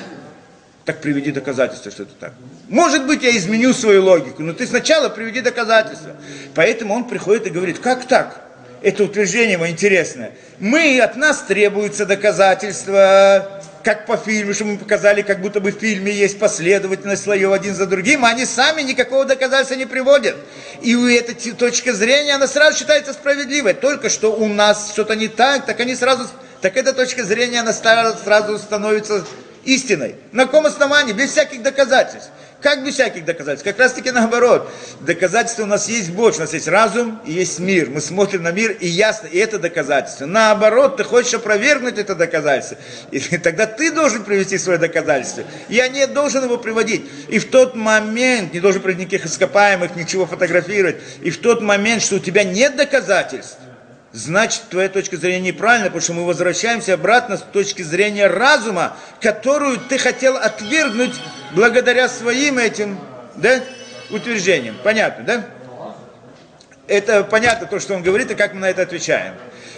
так 0.86 1.00
приведи 1.00 1.32
доказательства, 1.32 1.90
что 1.90 2.04
это 2.04 2.12
так. 2.18 2.32
Может 2.68 3.06
быть, 3.06 3.24
я 3.24 3.36
изменю 3.36 3.74
свою 3.74 4.04
логику, 4.04 4.42
но 4.42 4.52
ты 4.52 4.68
сначала 4.68 5.08
приведи 5.08 5.40
доказательства. 5.40 6.12
Поэтому 6.54 6.94
он 6.94 7.08
приходит 7.08 7.48
и 7.48 7.50
говорит, 7.50 7.80
как 7.80 8.06
так? 8.06 8.40
Это 8.82 9.02
утверждение 9.02 9.58
мое 9.58 9.70
интересное. 9.70 10.30
Мы, 10.60 11.00
от 11.00 11.16
нас 11.16 11.42
требуются 11.42 12.06
доказательства, 12.06 13.62
как 13.82 14.06
по 14.06 14.16
фильму, 14.16 14.54
что 14.54 14.64
мы 14.64 14.78
показали, 14.78 15.22
как 15.22 15.40
будто 15.40 15.60
бы 15.60 15.72
в 15.72 15.80
фильме 15.80 16.12
есть 16.12 16.38
последовательность 16.38 17.24
слоев 17.24 17.52
один 17.52 17.74
за 17.74 17.86
другим, 17.86 18.24
а 18.24 18.28
они 18.28 18.46
сами 18.46 18.82
никакого 18.82 19.24
доказательства 19.24 19.74
не 19.74 19.86
приводят. 19.86 20.36
И 20.82 20.94
у 20.94 21.08
этой 21.08 21.34
точки 21.52 21.90
зрения, 21.90 22.36
она 22.36 22.46
сразу 22.46 22.78
считается 22.78 23.12
справедливой. 23.12 23.74
Только 23.74 24.08
что 24.08 24.32
у 24.32 24.46
нас 24.46 24.92
что-то 24.92 25.16
не 25.16 25.26
так, 25.26 25.66
так 25.66 25.80
они 25.80 25.96
сразу, 25.96 26.28
так 26.60 26.76
эта 26.76 26.92
точка 26.92 27.24
зрения, 27.24 27.60
она 27.60 27.72
сразу 27.72 28.58
становится 28.58 29.24
истиной. 29.66 30.16
На 30.32 30.46
каком 30.46 30.66
основании? 30.66 31.12
Без 31.12 31.30
всяких 31.30 31.62
доказательств. 31.62 32.30
Как 32.62 32.84
без 32.84 32.94
всяких 32.94 33.24
доказательств? 33.24 33.64
Как 33.64 33.78
раз 33.78 33.92
таки 33.92 34.10
наоборот. 34.10 34.70
Доказательства 35.00 35.64
у 35.64 35.66
нас 35.66 35.88
есть 35.88 36.10
больше. 36.10 36.38
У 36.38 36.42
нас 36.42 36.54
есть 36.54 36.68
разум 36.68 37.20
и 37.26 37.32
есть 37.32 37.58
мир. 37.58 37.90
Мы 37.90 38.00
смотрим 38.00 38.42
на 38.42 38.50
мир 38.50 38.70
и 38.70 38.86
ясно, 38.88 39.26
и 39.26 39.38
это 39.38 39.58
доказательство. 39.58 40.24
Наоборот, 40.24 40.96
ты 40.96 41.04
хочешь 41.04 41.34
опровергнуть 41.34 41.98
это 41.98 42.14
доказательство. 42.14 42.78
И 43.10 43.20
тогда 43.38 43.66
ты 43.66 43.92
должен 43.92 44.24
привести 44.24 44.56
свое 44.56 44.78
доказательство. 44.78 45.44
Я 45.68 45.88
не 45.88 46.06
должен 46.06 46.44
его 46.44 46.56
приводить. 46.56 47.04
И 47.28 47.38
в 47.38 47.50
тот 47.50 47.76
момент, 47.76 48.54
не 48.54 48.60
должен 48.60 48.80
приводить 48.80 49.08
никаких 49.08 49.26
ископаемых, 49.26 49.94
ничего 49.94 50.24
фотографировать. 50.26 50.96
И 51.20 51.30
в 51.30 51.38
тот 51.38 51.60
момент, 51.60 52.02
что 52.02 52.16
у 52.16 52.20
тебя 52.20 52.42
нет 52.42 52.76
доказательств, 52.76 53.58
значит 54.16 54.62
твоя 54.70 54.88
точка 54.88 55.18
зрения 55.18 55.48
неправильна, 55.48 55.86
потому 55.86 56.00
что 56.00 56.14
мы 56.14 56.24
возвращаемся 56.24 56.94
обратно 56.94 57.36
с 57.36 57.42
точки 57.42 57.82
зрения 57.82 58.26
разума, 58.28 58.96
которую 59.20 59.78
ты 59.78 59.98
хотел 59.98 60.36
отвергнуть 60.36 61.14
благодаря 61.52 62.08
своим 62.08 62.58
этим 62.58 62.98
да, 63.36 63.60
утверждениям. 64.10 64.76
Понятно, 64.82 65.24
да? 65.24 65.46
Это 66.88 67.24
понятно 67.24 67.66
то, 67.66 67.78
что 67.78 67.94
он 67.94 68.02
говорит, 68.02 68.30
и 68.30 68.34
как 68.34 68.54
мы 68.54 68.60
на 68.60 68.70
это 68.70 68.82
отвечаем. 68.82 69.34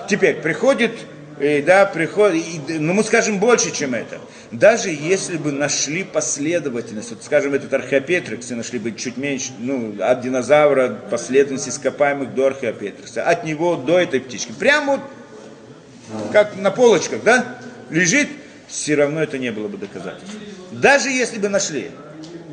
Теперь 0.08 0.36
приходит, 0.36 0.92
и, 1.40 1.62
да, 1.62 1.86
приходит, 1.86 2.44
и, 2.68 2.78
ну 2.78 2.92
мы 2.92 3.04
скажем 3.04 3.38
больше, 3.38 3.70
чем 3.70 3.94
это. 3.94 4.18
Даже 4.50 4.90
если 4.90 5.36
бы 5.36 5.52
нашли 5.52 6.04
последовательность, 6.04 7.10
вот 7.10 7.22
скажем, 7.22 7.54
этот 7.54 7.72
археопетрикс, 7.72 8.50
нашли 8.50 8.78
бы 8.78 8.92
чуть 8.92 9.16
меньше, 9.16 9.52
ну, 9.58 9.94
от 10.00 10.20
динозавра 10.20 10.88
последовательность 11.10 11.68
ископаемых 11.68 12.34
до 12.34 12.46
археопетрикса, 12.48 13.22
от 13.22 13.44
него 13.44 13.76
до 13.76 13.98
этой 13.98 14.20
птички, 14.20 14.52
прямо 14.58 14.96
вот, 14.96 16.32
как 16.32 16.56
на 16.56 16.70
полочках, 16.70 17.22
да, 17.22 17.58
лежит, 17.90 18.28
все 18.66 18.94
равно 18.96 19.22
это 19.22 19.38
не 19.38 19.50
было 19.50 19.68
бы 19.68 19.78
доказательством. 19.78 20.40
Даже 20.72 21.10
если 21.10 21.38
бы 21.38 21.48
нашли. 21.48 21.90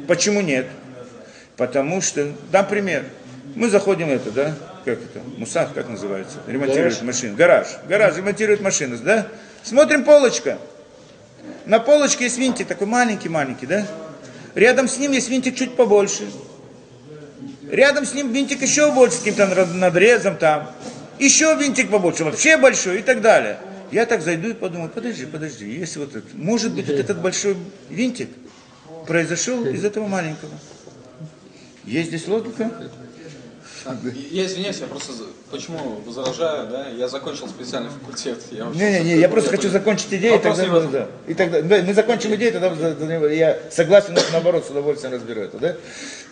Почему 0.07 0.41
нет? 0.41 0.67
Потому 1.57 2.01
что, 2.01 2.31
дам 2.51 2.67
пример, 2.67 3.03
мы 3.55 3.69
заходим 3.69 4.09
это, 4.09 4.31
да, 4.31 4.55
как 4.85 4.99
это, 4.99 5.19
мусах, 5.37 5.73
как 5.73 5.89
называется, 5.89 6.37
ремонтирует 6.47 7.01
машины, 7.01 7.35
гараж, 7.35 7.67
гараж 7.89 8.15
ремонтирует 8.15 8.61
машины, 8.61 8.97
да, 8.97 9.27
смотрим 9.63 10.03
полочка, 10.03 10.59
на 11.65 11.79
полочке 11.79 12.25
есть 12.25 12.37
винтик 12.37 12.67
такой 12.67 12.87
маленький-маленький, 12.87 13.65
да, 13.65 13.87
рядом 14.53 14.87
с 14.87 14.97
ним 14.97 15.11
есть 15.11 15.29
винтик 15.29 15.55
чуть 15.55 15.75
побольше, 15.75 16.29
рядом 17.69 18.05
с 18.05 18.13
ним 18.13 18.31
винтик 18.31 18.61
еще 18.61 18.91
больше, 18.91 19.17
с 19.17 19.19
каким-то 19.19 19.65
надрезом 19.65 20.37
там, 20.37 20.71
еще 21.17 21.55
винтик 21.59 21.89
побольше, 21.89 22.23
вообще 22.23 22.55
большой 22.57 22.99
и 22.99 23.01
так 23.01 23.21
далее. 23.21 23.57
Я 23.91 24.05
так 24.05 24.21
зайду 24.21 24.49
и 24.49 24.53
подумаю, 24.53 24.89
подожди, 24.89 25.25
подожди, 25.25 25.69
если 25.69 25.99
вот 25.99 26.15
это, 26.15 26.27
может 26.33 26.73
быть, 26.73 26.87
вот 26.87 26.97
этот 26.99 27.21
большой 27.21 27.55
винтик 27.89 28.29
произошел 29.07 29.65
из 29.65 29.85
этого 29.85 30.07
маленького. 30.07 30.51
Есть 31.85 32.09
здесь 32.09 32.27
логика? 32.27 32.71
Я 34.31 34.45
извиняюсь, 34.45 34.79
я 34.79 34.87
просто 34.87 35.11
почему 35.51 36.01
возражаю, 36.05 36.67
да? 36.69 36.87
Я 36.89 37.07
закончил 37.07 37.47
специальный 37.47 37.89
факультет. 37.89 38.39
Не-не-не, 38.51 39.17
я 39.17 39.29
просто 39.29 39.51
хочу 39.51 39.69
закончить 39.69 40.13
идею, 40.13 40.39
тогда, 40.39 40.63
этом. 40.63 40.91
да, 40.91 41.07
и 41.27 41.33
тогда 41.33 41.61
да, 41.61 41.81
мы 41.83 41.93
закончим 41.93 42.33
идею, 42.35 42.53
тогда 42.53 43.27
я 43.27 43.59
согласен, 43.69 44.17
наоборот, 44.31 44.65
с 44.65 44.69
удовольствием 44.69 45.13
разберу 45.13 45.41
это, 45.41 45.57
да? 45.57 45.75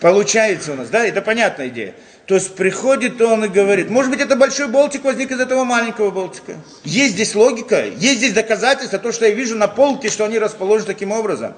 Получается 0.00 0.72
у 0.72 0.74
нас, 0.74 0.88
да, 0.88 1.06
это 1.06 1.22
понятная 1.22 1.68
идея. 1.68 1.94
То 2.26 2.34
есть 2.34 2.54
приходит 2.54 3.20
он 3.20 3.44
и 3.44 3.48
говорит, 3.48 3.90
может 3.90 4.10
быть, 4.10 4.20
это 4.20 4.34
большой 4.34 4.68
болтик 4.68 5.04
возник 5.04 5.30
из 5.30 5.40
этого 5.40 5.64
маленького 5.64 6.10
болтика. 6.10 6.54
Есть 6.82 7.14
здесь 7.14 7.34
логика, 7.34 7.84
есть 7.84 8.18
здесь 8.18 8.32
доказательства, 8.32 8.98
то, 8.98 9.12
что 9.12 9.26
я 9.26 9.34
вижу 9.34 9.56
на 9.56 9.68
полке, 9.68 10.08
что 10.08 10.24
они 10.24 10.38
расположены 10.38 10.86
таким 10.86 11.12
образом. 11.12 11.54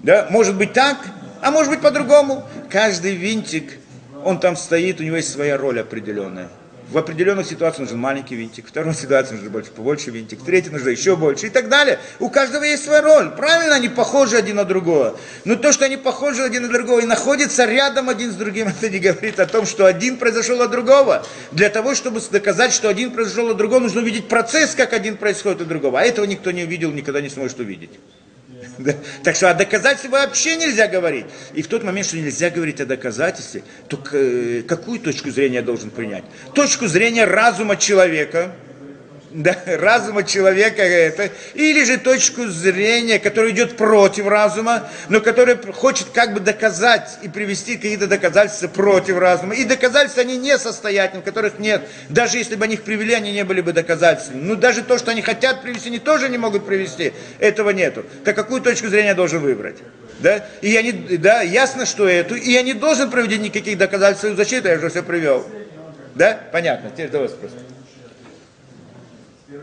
Да, 0.00 0.26
может 0.30 0.56
быть 0.56 0.72
так, 0.72 0.98
а 1.40 1.50
может 1.50 1.70
быть 1.70 1.80
по-другому. 1.80 2.44
Каждый 2.70 3.14
винтик, 3.14 3.78
он 4.24 4.40
там 4.40 4.56
стоит, 4.56 5.00
у 5.00 5.02
него 5.02 5.16
есть 5.16 5.32
своя 5.32 5.56
роль 5.56 5.80
определенная. 5.80 6.48
В 6.92 6.98
определенных 6.98 7.46
ситуациях 7.46 7.88
нужен 7.88 7.98
маленький 7.98 8.34
винтик, 8.34 8.66
в 8.66 8.68
второй 8.68 8.92
ситуации 8.92 9.36
нужен 9.36 9.50
больше, 9.50 9.70
побольше 9.70 10.10
винтик, 10.10 10.40
в 10.40 10.44
третьей 10.44 10.72
нужно 10.72 10.90
еще 10.90 11.16
больше 11.16 11.46
и 11.46 11.48
так 11.48 11.70
далее. 11.70 11.98
У 12.18 12.28
каждого 12.28 12.64
есть 12.64 12.84
своя 12.84 13.00
роль. 13.00 13.30
Правильно, 13.30 13.76
они 13.76 13.88
похожи 13.88 14.36
один 14.36 14.56
на 14.56 14.66
другого. 14.66 15.18
Но 15.46 15.56
то, 15.56 15.72
что 15.72 15.86
они 15.86 15.96
похожи 15.96 16.42
один 16.42 16.64
на 16.64 16.68
другого 16.68 17.00
и 17.00 17.06
находятся 17.06 17.64
рядом 17.64 18.10
один 18.10 18.30
с 18.30 18.34
другим, 18.34 18.68
это 18.80 18.90
не 18.90 18.98
говорит 18.98 19.40
о 19.40 19.46
том, 19.46 19.64
что 19.64 19.86
один 19.86 20.18
произошел 20.18 20.60
от 20.60 20.70
другого. 20.70 21.24
Для 21.52 21.70
того, 21.70 21.94
чтобы 21.94 22.20
доказать, 22.30 22.74
что 22.74 22.90
один 22.90 23.12
произошел 23.12 23.48
от 23.48 23.56
другого, 23.56 23.80
нужно 23.80 24.02
увидеть 24.02 24.28
процесс, 24.28 24.74
как 24.74 24.92
один 24.92 25.16
происходит 25.16 25.62
от 25.62 25.68
другого. 25.68 25.98
А 25.98 26.02
этого 26.02 26.26
никто 26.26 26.50
не 26.50 26.64
увидел, 26.64 26.90
никогда 26.90 27.22
не 27.22 27.30
сможет 27.30 27.58
увидеть. 27.58 27.92
Да. 28.78 28.94
Так 29.22 29.36
что 29.36 29.50
о 29.50 29.54
доказательстве 29.54 30.10
вообще 30.10 30.56
нельзя 30.56 30.88
говорить. 30.88 31.26
И 31.54 31.62
в 31.62 31.68
тот 31.68 31.84
момент, 31.84 32.06
что 32.06 32.16
нельзя 32.16 32.50
говорить 32.50 32.80
о 32.80 32.86
доказательстве, 32.86 33.62
то 33.88 34.02
э, 34.12 34.62
какую 34.66 35.00
точку 35.00 35.30
зрения 35.30 35.56
я 35.56 35.62
должен 35.62 35.90
принять? 35.90 36.24
Точку 36.54 36.86
зрения 36.86 37.24
разума 37.24 37.76
человека, 37.76 38.54
да, 39.34 39.56
разума 39.66 40.24
человека 40.24 40.82
это, 40.82 41.30
или 41.54 41.84
же 41.84 41.98
точку 41.98 42.46
зрения, 42.48 43.18
которая 43.18 43.52
идет 43.52 43.76
против 43.76 44.26
разума, 44.26 44.88
но 45.08 45.20
которая 45.20 45.56
хочет 45.72 46.08
как 46.12 46.34
бы 46.34 46.40
доказать 46.40 47.18
и 47.22 47.28
привести 47.28 47.76
какие-то 47.76 48.06
доказательства 48.06 48.68
против 48.68 49.18
разума. 49.18 49.54
И 49.54 49.64
доказательства 49.64 50.22
они 50.22 50.36
несостоятельны, 50.36 51.22
которых 51.22 51.58
нет. 51.58 51.82
Даже 52.08 52.38
если 52.38 52.56
бы 52.56 52.64
они 52.64 52.74
их 52.74 52.82
привели, 52.82 53.14
они 53.14 53.32
не 53.32 53.44
были 53.44 53.60
бы 53.60 53.72
доказательствами. 53.72 54.42
Ну 54.42 54.56
даже 54.56 54.82
то, 54.82 54.98
что 54.98 55.10
они 55.10 55.22
хотят 55.22 55.62
привести, 55.62 55.88
они 55.88 55.98
тоже 55.98 56.28
не 56.28 56.38
могут 56.38 56.66
привести. 56.66 57.12
Этого 57.38 57.70
нету. 57.70 58.04
Так 58.24 58.36
какую 58.36 58.60
точку 58.60 58.88
зрения 58.88 59.08
я 59.08 59.14
должен 59.14 59.40
выбрать? 59.40 59.76
Да? 60.18 60.44
И 60.60 60.70
я 60.70 60.82
не, 60.82 60.92
да, 60.92 61.42
ясно, 61.42 61.86
что 61.86 62.06
эту, 62.06 62.34
и 62.34 62.50
я 62.50 62.62
не 62.62 62.74
должен 62.74 63.10
проводить 63.10 63.40
никаких 63.40 63.78
доказательств 63.78 64.24
в 64.24 64.36
защиту, 64.36 64.68
я 64.68 64.78
же 64.78 64.88
все 64.88 65.02
привел. 65.02 65.46
Да? 66.14 66.38
Понятно. 66.52 66.90
Теперь 66.90 67.08
давай 67.08 67.28
вопрос. 67.28 67.52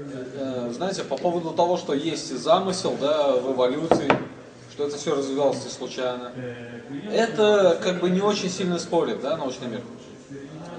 Э, 0.01 0.71
Знаете, 0.73 1.03
по 1.03 1.17
поводу 1.17 1.51
того, 1.51 1.77
что 1.77 1.93
есть 1.93 2.35
замысел, 2.37 2.95
да, 2.99 3.33
в 3.33 3.53
эволюции, 3.53 4.09
что 4.71 4.87
это 4.87 4.97
все 4.97 5.15
развивалось 5.15 5.63
не 5.65 5.69
случайно, 5.69 6.31
это 7.11 7.77
как 7.83 7.99
бы 7.99 8.09
не 8.09 8.21
очень 8.21 8.49
сильно 8.49 8.79
спорит, 8.79 9.21
да, 9.21 9.35
научный 9.35 9.67
мир. 9.67 9.81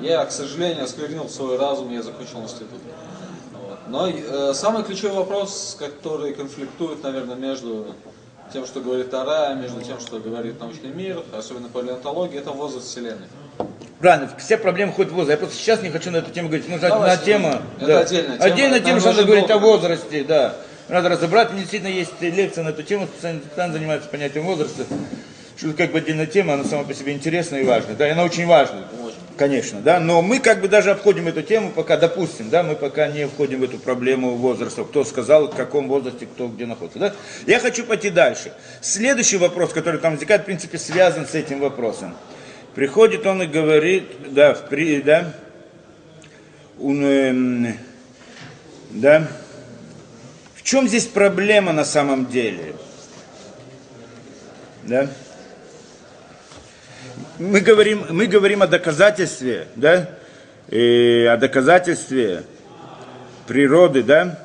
Я, 0.00 0.24
к 0.24 0.32
сожалению, 0.32 0.84
осквернил 0.84 1.28
свой 1.28 1.58
разум, 1.58 1.92
я 1.92 2.02
закончил 2.02 2.40
институт. 2.40 2.80
Но 3.88 4.08
э, 4.08 4.54
самый 4.54 4.84
ключевой 4.84 5.16
вопрос, 5.16 5.76
который 5.78 6.32
конфликтует, 6.32 7.02
наверное, 7.02 7.36
между 7.36 7.94
тем, 8.52 8.64
что 8.64 8.80
говорит 8.80 9.10
Тара, 9.10 9.54
между 9.54 9.82
тем, 9.82 10.00
что 10.00 10.18
говорит 10.18 10.60
научный 10.60 10.90
мир, 10.90 11.22
особенно 11.36 11.68
палеонтология, 11.68 12.40
это 12.40 12.52
возраст 12.52 12.86
Вселенной. 12.86 13.26
Правильно, 14.00 14.30
все 14.38 14.56
проблемы 14.56 14.92
ходят 14.92 15.12
в 15.12 15.14
возраст. 15.14 15.38
Я 15.40 15.46
просто 15.46 15.62
сейчас 15.62 15.82
не 15.82 15.90
хочу 15.90 16.10
на 16.10 16.18
эту 16.18 16.30
тему 16.30 16.48
говорить. 16.48 16.68
Нужна 16.68 16.88
Давай, 16.88 17.12
одна 17.12 17.24
тема. 17.24 17.62
это 17.78 18.00
отдельная 18.00 18.38
тема. 18.38 18.44
Отдельная 18.44 18.80
тема, 18.80 19.00
что 19.00 19.10
надо 19.10 19.24
говорить 19.24 19.50
о 19.50 19.56
очень 19.56 19.66
возрасте, 19.66 20.24
да. 20.24 20.54
Надо 20.88 21.10
разобрать. 21.10 21.50
У 21.50 21.52
меня 21.52 21.62
действительно 21.62 21.92
есть 21.92 22.12
лекция 22.20 22.64
на 22.64 22.70
эту 22.70 22.82
тему, 22.82 23.06
специально, 23.06 23.40
специально 23.40 23.74
занимается 23.74 24.08
понятием 24.08 24.44
возраста. 24.44 24.84
Что 25.56 25.68
это 25.68 25.76
как 25.76 25.92
бы 25.92 25.98
отдельная 25.98 26.26
тема, 26.26 26.54
она 26.54 26.64
сама 26.64 26.84
по 26.84 26.94
себе 26.94 27.12
интересная 27.12 27.60
и 27.60 27.64
важная. 27.64 27.94
Да, 27.94 28.08
и 28.08 28.12
она 28.12 28.24
очень 28.24 28.46
важная. 28.46 28.84
Конечно, 29.36 29.80
да, 29.80 30.00
но 30.00 30.20
мы 30.20 30.38
как 30.38 30.60
бы 30.60 30.68
даже 30.68 30.90
обходим 30.90 31.28
эту 31.28 31.42
тему, 31.42 31.70
пока, 31.74 31.96
допустим, 31.96 32.50
да, 32.50 32.62
мы 32.62 32.76
пока 32.76 33.08
не 33.08 33.26
входим 33.26 33.60
в 33.60 33.64
эту 33.64 33.78
проблему 33.78 34.36
возраста, 34.36 34.84
кто 34.84 35.02
сказал, 35.02 35.48
в 35.48 35.56
каком 35.56 35.88
возрасте, 35.88 36.26
кто 36.26 36.48
где 36.48 36.66
находится, 36.66 36.98
да. 36.98 37.14
Я 37.46 37.58
хочу 37.58 37.84
пойти 37.84 38.10
дальше. 38.10 38.52
Следующий 38.82 39.38
вопрос, 39.38 39.72
который 39.72 39.98
там 39.98 40.12
возникает, 40.12 40.42
в 40.42 40.44
принципе, 40.44 40.76
связан 40.76 41.26
с 41.26 41.34
этим 41.34 41.60
вопросом. 41.60 42.14
Приходит 42.74 43.26
он 43.26 43.42
и 43.42 43.46
говорит, 43.46 44.32
да, 44.32 44.54
в 44.54 44.68
при, 44.68 45.00
да, 45.00 45.32
он, 46.80 47.04
эм, 47.04 47.76
да, 48.90 49.26
в 50.54 50.62
чем 50.62 50.86
здесь 50.86 51.06
проблема 51.06 51.72
на 51.72 51.84
самом 51.84 52.26
деле? 52.26 52.74
Да? 54.84 55.08
Мы 57.38 57.60
говорим, 57.60 58.06
мы 58.10 58.26
говорим 58.26 58.62
о 58.62 58.66
доказательстве, 58.66 59.66
да, 59.74 60.10
И 60.68 61.26
о 61.30 61.36
доказательстве 61.36 62.44
природы, 63.46 64.02
да. 64.02 64.38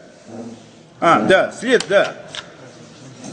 А, 0.99 1.19
да, 1.21 1.51
след, 1.51 1.85
да. 1.87 2.15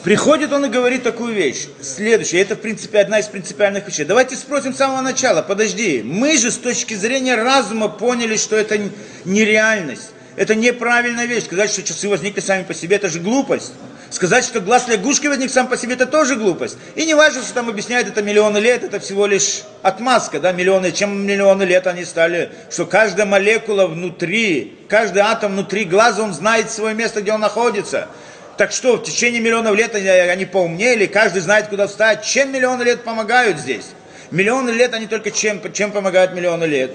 Приходит 0.03 0.53
он 0.53 0.65
и 0.65 0.69
говорит 0.69 1.05
такую 1.05 1.33
вещь. 1.33 1.69
Следующее, 1.81 2.43
это 2.43 2.57
в 2.57 2.61
принципе 2.61 2.99
одна 2.99 3.21
из 3.21 3.27
принципиальных 3.27 3.87
вещей. 3.87 4.05
Давайте 4.05 4.35
спросим 4.35 4.75
с 4.75 4.79
самого 4.79 5.01
начала, 5.01 5.43
подожди, 5.43 6.03
мы 6.05 6.37
же 6.37 6.51
с 6.51 6.57
точки 6.57 6.95
зрения 6.95 7.37
разума 7.37 7.89
поняли, 7.89 8.37
что 8.37 8.57
это 8.57 8.81
нереальность. 9.25 10.11
Это 10.35 10.57
неправильная 10.57 11.27
вещь. 11.27 11.45
Сказать, 11.45 11.71
что 11.71 11.85
часы 11.85 12.09
возникли 12.09 12.41
сами 12.41 12.65
по 12.65 12.75
себе, 12.75 12.97
это 12.97 13.09
же 13.09 13.21
глупость. 13.21 13.75
Сказать, 14.11 14.45
что 14.45 14.61
глаз 14.61 14.89
лягушки 14.89 15.27
возник 15.29 15.51
сам 15.51 15.69
по 15.69 15.77
себе, 15.77 15.95
это 15.95 16.07
тоже 16.07 16.37
глупость. 16.37 16.77
И 16.97 17.07
не 17.07 17.15
важно, 17.15 17.43
что 17.43 17.55
там 17.55 17.69
объясняют, 17.69 18.09
это 18.09 18.23
миллионы 18.23 18.59
лет, 18.59 18.83
это 18.85 18.99
всего 18.99 19.27
лишь 19.27 19.63
отмазка, 19.83 20.41
да, 20.41 20.53
миллионы, 20.53 20.93
чем 20.93 21.27
миллионы 21.27 21.63
лет 21.63 21.87
они 21.87 22.05
стали, 22.05 22.51
что 22.71 22.85
каждая 22.87 23.25
молекула 23.25 23.87
внутри, 23.87 24.77
каждый 24.89 25.21
атом 25.21 25.53
внутри 25.53 25.85
глаза, 25.85 26.23
он 26.23 26.35
знает 26.35 26.71
свое 26.71 26.95
место, 26.95 27.23
где 27.23 27.33
он 27.33 27.41
находится. 27.41 28.09
Так 28.57 28.73
что, 28.73 28.97
в 28.97 29.03
течение 29.03 29.41
миллионов 29.41 29.75
лет 29.77 29.95
они, 29.95 30.09
они 30.09 30.45
поумнели, 30.45 31.07
каждый 31.07 31.41
знает, 31.41 31.69
куда 31.69 31.87
встать. 31.87 32.25
Чем 32.25 32.53
миллионы 32.53 32.83
лет 32.83 33.03
помогают 33.03 33.59
здесь? 33.59 33.87
Миллионы 34.31 34.71
лет 34.71 34.95
они 34.95 35.07
только 35.07 35.31
чем, 35.31 35.61
чем 35.73 35.93
помогают 35.93 36.35
миллионы 36.35 36.65
лет? 36.65 36.93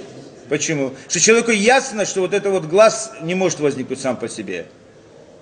Почему? 0.49 0.93
Что 1.07 1.19
человеку 1.19 1.51
ясно, 1.51 2.05
что 2.05 2.21
вот 2.21 2.33
это 2.33 2.49
вот 2.49 2.65
глаз 2.65 3.13
не 3.21 3.35
может 3.35 3.59
возникнуть 3.59 3.99
сам 3.99 4.17
по 4.17 4.29
себе. 4.29 4.67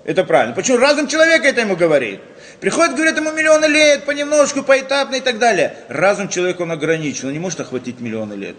Это 0.04 0.24
правильно. 0.24 0.54
Почему? 0.54 0.78
Разум 0.78 1.08
человека 1.08 1.48
это 1.48 1.62
ему 1.62 1.76
говорит. 1.76 2.20
Приходит, 2.60 2.94
говорит 2.94 3.16
ему 3.16 3.32
миллионы 3.32 3.66
лет, 3.66 4.04
понемножку, 4.04 4.62
поэтапно 4.62 5.16
и 5.16 5.20
так 5.20 5.38
далее. 5.38 5.76
Разум 5.88 6.28
человека 6.28 6.62
он 6.62 6.72
ограничен, 6.72 7.28
он 7.28 7.32
не 7.32 7.38
может 7.38 7.60
охватить 7.60 8.00
миллионы 8.00 8.34
лет. 8.34 8.56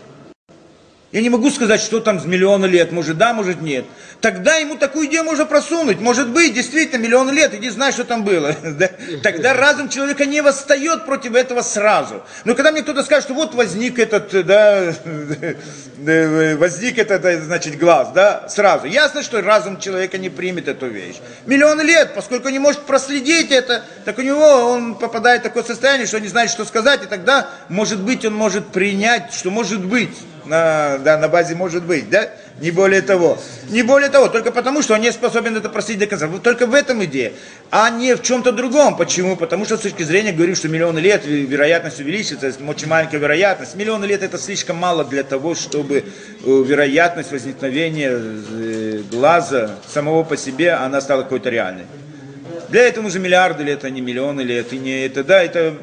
Я 1.17 1.23
не 1.23 1.31
могу 1.31 1.49
сказать, 1.49 1.81
что 1.81 1.99
там 1.99 2.19
с 2.19 2.25
миллиона 2.25 2.67
лет, 2.67 2.91
может 2.91 3.17
да, 3.17 3.33
может 3.33 3.59
нет. 3.59 3.85
Тогда 4.21 4.57
ему 4.57 4.77
такую 4.77 5.07
идею 5.07 5.23
можно 5.23 5.45
просунуть. 5.47 5.99
Может 5.99 6.29
быть, 6.29 6.53
действительно, 6.53 7.01
миллион 7.01 7.31
лет, 7.31 7.55
иди 7.55 7.69
знай, 7.69 7.91
что 7.91 8.03
там 8.03 8.23
было. 8.23 8.55
Да? 8.77 8.91
Тогда 9.23 9.55
разум 9.55 9.89
человека 9.89 10.27
не 10.27 10.41
восстает 10.41 11.07
против 11.07 11.33
этого 11.33 11.63
сразу. 11.63 12.21
Но 12.45 12.53
когда 12.53 12.71
мне 12.71 12.83
кто-то 12.83 13.01
скажет, 13.01 13.23
что 13.23 13.33
вот 13.33 13.55
возник 13.55 13.97
этот, 13.97 14.29
да, 14.45 14.93
возник 15.97 16.99
этот, 16.99 17.25
э, 17.25 17.41
значит, 17.41 17.79
глаз, 17.79 18.09
да, 18.13 18.47
сразу. 18.47 18.85
Ясно, 18.85 19.23
что 19.23 19.41
разум 19.41 19.79
человека 19.79 20.19
не 20.19 20.29
примет 20.29 20.67
эту 20.67 20.85
вещь. 20.85 21.15
Миллион 21.47 21.81
лет, 21.81 22.13
поскольку 22.13 22.49
не 22.49 22.59
может 22.59 22.81
проследить 22.81 23.49
это, 23.49 23.83
так 24.05 24.19
у 24.19 24.21
него 24.21 24.45
он 24.45 24.93
попадает 24.93 25.41
в 25.41 25.45
такое 25.45 25.63
состояние, 25.63 26.05
что 26.05 26.19
не 26.19 26.27
знает, 26.27 26.51
что 26.51 26.63
сказать, 26.63 27.01
и 27.01 27.07
тогда, 27.07 27.49
может 27.69 28.01
быть, 28.01 28.23
он 28.23 28.35
может 28.35 28.67
принять, 28.67 29.33
что 29.33 29.49
может 29.49 29.83
быть 29.83 30.15
на, 30.47 30.97
да, 30.99 31.17
на 31.17 31.27
базе 31.27 31.55
может 31.55 31.83
быть, 31.83 32.09
да? 32.09 32.29
Не 32.59 32.71
более 32.71 33.01
того. 33.01 33.37
Не 33.69 33.83
более 33.83 34.09
того, 34.09 34.27
только 34.29 34.51
потому, 34.51 34.81
что 34.81 34.95
он 34.95 35.01
не 35.01 35.11
способен 35.11 35.55
это 35.55 35.69
простить 35.69 35.99
до 35.99 36.07
конца. 36.07 36.27
Вот 36.27 36.41
Только 36.41 36.65
в 36.65 36.73
этом 36.73 37.03
идея, 37.05 37.33
а 37.69 37.89
не 37.89 38.15
в 38.15 38.23
чем-то 38.23 38.51
другом. 38.51 38.97
Почему? 38.97 39.35
Потому 39.35 39.65
что 39.65 39.77
с 39.77 39.81
точки 39.81 40.03
зрения 40.03 40.31
говорим, 40.31 40.55
что 40.55 40.67
миллионы 40.67 40.99
лет 40.99 41.25
вероятность 41.25 41.99
увеличится, 41.99 42.51
очень 42.67 42.87
маленькая 42.87 43.17
вероятность. 43.17 43.75
Миллионы 43.75 44.05
лет 44.05 44.23
это 44.23 44.37
слишком 44.37 44.77
мало 44.77 45.05
для 45.05 45.23
того, 45.23 45.53
чтобы 45.53 45.97
э, 45.97 46.03
вероятность 46.43 47.31
возникновения 47.31 48.11
э, 48.11 49.01
глаза 49.11 49.75
самого 49.87 50.23
по 50.23 50.35
себе, 50.35 50.71
она 50.71 50.99
стала 51.01 51.23
какой-то 51.23 51.49
реальной. 51.49 51.85
Для 52.69 52.87
этого 52.87 53.03
нужны 53.03 53.19
миллиарды 53.19 53.63
лет, 53.63 53.85
а 53.85 53.89
не 53.89 54.01
миллионы 54.01 54.41
лет. 54.41 54.73
И 54.73 54.77
не 54.77 55.05
это, 55.05 55.23
да, 55.23 55.41
это 55.41 55.75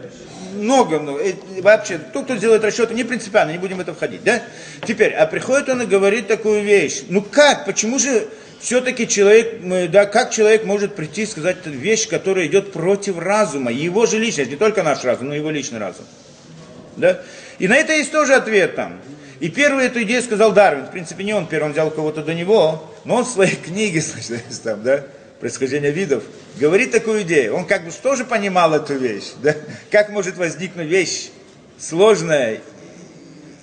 много, 0.55 0.99
много. 0.99 1.23
Э, 1.23 1.35
вообще, 1.61 1.99
тот, 1.99 2.25
кто 2.25 2.35
делает 2.37 2.65
расчеты, 2.65 2.95
не 2.95 3.05
принципиально, 3.05 3.53
не 3.53 3.59
будем 3.59 3.77
в 3.77 3.81
это 3.81 3.95
входить, 3.95 4.23
да? 4.25 4.43
Теперь, 4.87 5.13
а 5.13 5.27
приходит 5.27 5.69
он 5.69 5.83
и 5.83 5.87
говорит 5.87 6.29
такую 6.29 6.63
вещь. 6.63 7.03
Ну 7.09 7.23
как, 7.23 7.65
почему 7.65 7.99
же 7.99 8.29
все-таки 8.61 9.07
человек, 9.07 9.61
да, 9.91 10.07
как 10.07 10.31
человек 10.31 10.65
может 10.65 10.95
прийти 10.95 11.23
и 11.23 11.27
сказать 11.27 11.59
вещь, 11.67 12.09
которая 12.09 12.47
идет 12.47 12.73
против 12.73 13.19
разума, 13.19 13.71
его 13.71 14.07
же 14.07 14.19
личность, 14.19 14.51
не 14.51 14.57
только 14.57 14.83
наш 14.83 15.05
разум, 15.05 15.29
но 15.29 15.35
его 15.35 15.51
личный 15.51 15.79
разум. 15.79 16.07
Да? 16.97 17.21
И 17.59 17.69
на 17.69 17.77
это 17.77 17.93
есть 17.93 18.11
тоже 18.11 18.35
ответ 18.35 18.75
там. 18.75 19.01
И 19.41 19.51
первую 19.51 19.85
эту 19.85 20.03
идею 20.03 20.23
сказал 20.23 20.53
Дарвин. 20.53 20.87
В 20.87 20.91
принципе, 20.91 21.25
не 21.25 21.35
он 21.35 21.47
первый, 21.47 21.67
он 21.67 21.73
взял 21.73 21.91
кого-то 21.91 22.23
до 22.23 22.33
него, 22.33 22.91
но 23.05 23.17
он 23.17 23.25
в 23.25 23.29
своей 23.29 23.57
книге, 23.65 24.01
значит, 24.01 24.43
там, 24.63 24.83
да, 24.83 25.05
происхождения 25.45 25.91
видов, 25.91 26.25
говорит 26.57 26.91
такую 26.91 27.21
идею. 27.21 27.55
Он 27.55 27.67
как 27.67 27.85
бы 27.85 27.91
тоже 27.91 28.25
понимал 28.25 28.73
эту 28.73 28.95
вещь. 28.95 29.33
Да? 29.43 29.55
Как 29.91 30.09
может 30.09 30.39
возникнуть 30.39 30.87
вещь 30.87 31.29
сложная 31.79 32.63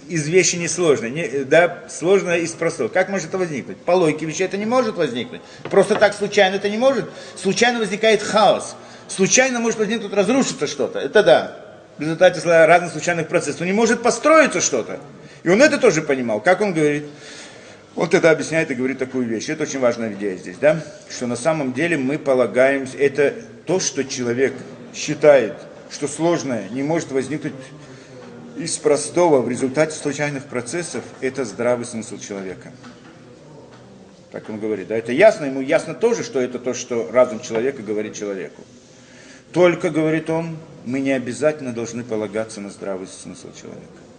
из 0.07 0.27
вещи 0.27 0.57
несложной, 0.57 1.09
не, 1.09 1.43
да, 1.43 1.85
сложная 1.89 2.37
из 2.37 2.51
простого. 2.51 2.87
Как 2.87 3.09
может 3.09 3.29
это 3.29 3.39
возникнуть? 3.39 3.77
По 3.77 3.93
логике 3.93 4.27
вещей 4.27 4.43
это 4.43 4.57
не 4.57 4.67
может 4.67 4.95
возникнуть. 4.95 5.41
Просто 5.71 5.95
так 5.95 6.13
случайно 6.13 6.57
это 6.57 6.69
не 6.69 6.77
может. 6.77 7.09
Случайно 7.35 7.79
возникает 7.79 8.21
хаос. 8.21 8.75
Случайно 9.07 9.59
может 9.59 9.79
возникнуть, 9.79 10.13
разрушиться 10.13 10.67
что-то. 10.67 10.99
Это 10.99 11.23
да. 11.23 11.57
В 11.97 12.01
результате 12.03 12.41
разных 12.47 12.91
случайных 12.91 13.27
процессов. 13.27 13.61
Но 13.61 13.65
не 13.65 13.73
может 13.73 14.03
построиться 14.03 14.61
что-то. 14.61 14.99
И 15.41 15.49
он 15.49 15.59
это 15.63 15.79
тоже 15.79 16.03
понимал. 16.03 16.41
Как 16.41 16.61
он 16.61 16.75
говорит? 16.75 17.05
Он 17.95 18.09
тогда 18.09 18.31
объясняет 18.31 18.71
и 18.71 18.75
говорит 18.75 18.99
такую 18.99 19.27
вещь. 19.27 19.49
Это 19.49 19.63
очень 19.63 19.79
важная 19.79 20.13
идея 20.13 20.37
здесь, 20.37 20.57
да? 20.57 20.81
Что 21.09 21.27
на 21.27 21.35
самом 21.35 21.73
деле 21.73 21.97
мы 21.97 22.17
полагаемся, 22.17 22.97
это 22.97 23.33
то, 23.65 23.79
что 23.79 24.03
человек 24.03 24.53
считает, 24.93 25.53
что 25.89 26.07
сложное 26.07 26.69
не 26.69 26.83
может 26.83 27.11
возникнуть 27.11 27.53
из 28.57 28.77
простого 28.77 29.41
в 29.41 29.49
результате 29.49 29.95
случайных 29.95 30.45
процессов, 30.45 31.03
это 31.19 31.43
здравый 31.43 31.85
смысл 31.85 32.17
человека. 32.17 32.71
Так 34.31 34.49
он 34.49 34.59
говорит, 34.59 34.87
да, 34.87 34.95
это 34.95 35.11
ясно, 35.11 35.45
ему 35.45 35.59
ясно 35.59 35.93
тоже, 35.93 36.23
что 36.23 36.39
это 36.39 36.59
то, 36.59 36.73
что 36.73 37.09
разум 37.11 37.41
человека 37.41 37.81
говорит 37.81 38.15
человеку. 38.15 38.61
Только, 39.51 39.89
говорит 39.89 40.29
он, 40.29 40.57
мы 40.85 41.01
не 41.01 41.11
обязательно 41.11 41.73
должны 41.73 42.03
полагаться 42.03 42.61
на 42.61 42.69
здравый 42.69 43.07
смысл 43.07 43.49
человека. 43.53 44.10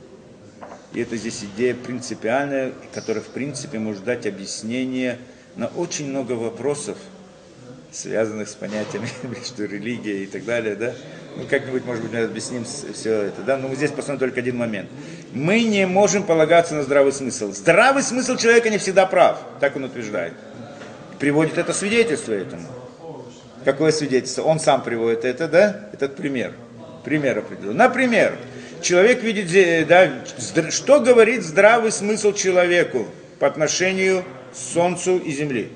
И 0.94 1.00
это 1.00 1.16
здесь 1.16 1.42
идея 1.42 1.74
принципиальная, 1.74 2.72
которая 2.94 3.22
в 3.22 3.28
принципе 3.28 3.78
может 3.78 4.04
дать 4.04 4.26
объяснение 4.26 5.18
на 5.56 5.68
очень 5.68 6.08
много 6.08 6.32
вопросов, 6.32 6.98
связанных 7.90 8.48
с 8.48 8.54
понятиями 8.54 9.08
между 9.22 9.66
религией 9.66 10.24
и 10.24 10.26
так 10.26 10.44
далее, 10.44 10.76
да? 10.76 10.92
Ну, 11.36 11.44
как-нибудь, 11.48 11.86
может 11.86 12.02
быть, 12.02 12.12
мы 12.12 12.24
объясним 12.24 12.64
все 12.64 13.22
это, 13.22 13.42
да? 13.42 13.56
Но 13.56 13.68
мы 13.68 13.76
здесь 13.76 13.90
посмотрим 13.90 14.18
только 14.18 14.40
один 14.40 14.58
момент. 14.58 14.90
Мы 15.32 15.62
не 15.62 15.86
можем 15.86 16.24
полагаться 16.24 16.74
на 16.74 16.82
здравый 16.82 17.12
смысл. 17.12 17.52
Здравый 17.52 18.02
смысл 18.02 18.36
человека 18.36 18.68
не 18.68 18.76
всегда 18.76 19.06
прав, 19.06 19.40
так 19.60 19.76
он 19.76 19.84
утверждает. 19.84 20.34
Приводит 21.18 21.56
это 21.56 21.72
свидетельство 21.72 22.32
этому. 22.32 22.66
Какое 23.64 23.92
свидетельство? 23.92 24.42
Он 24.42 24.58
сам 24.60 24.82
приводит 24.82 25.24
это, 25.24 25.48
да? 25.48 25.88
Этот 25.92 26.16
пример. 26.16 26.52
Пример 27.04 27.38
определенный. 27.38 27.74
Например, 27.76 28.36
человек 28.82 29.22
видит, 29.22 29.86
да, 29.86 30.10
что 30.70 31.00
говорит 31.00 31.42
здравый 31.42 31.92
смысл 31.92 32.32
человеку 32.32 33.06
по 33.38 33.46
отношению 33.46 34.24
к 34.52 34.56
Солнцу 34.56 35.18
и 35.18 35.32
Земле? 35.32 35.70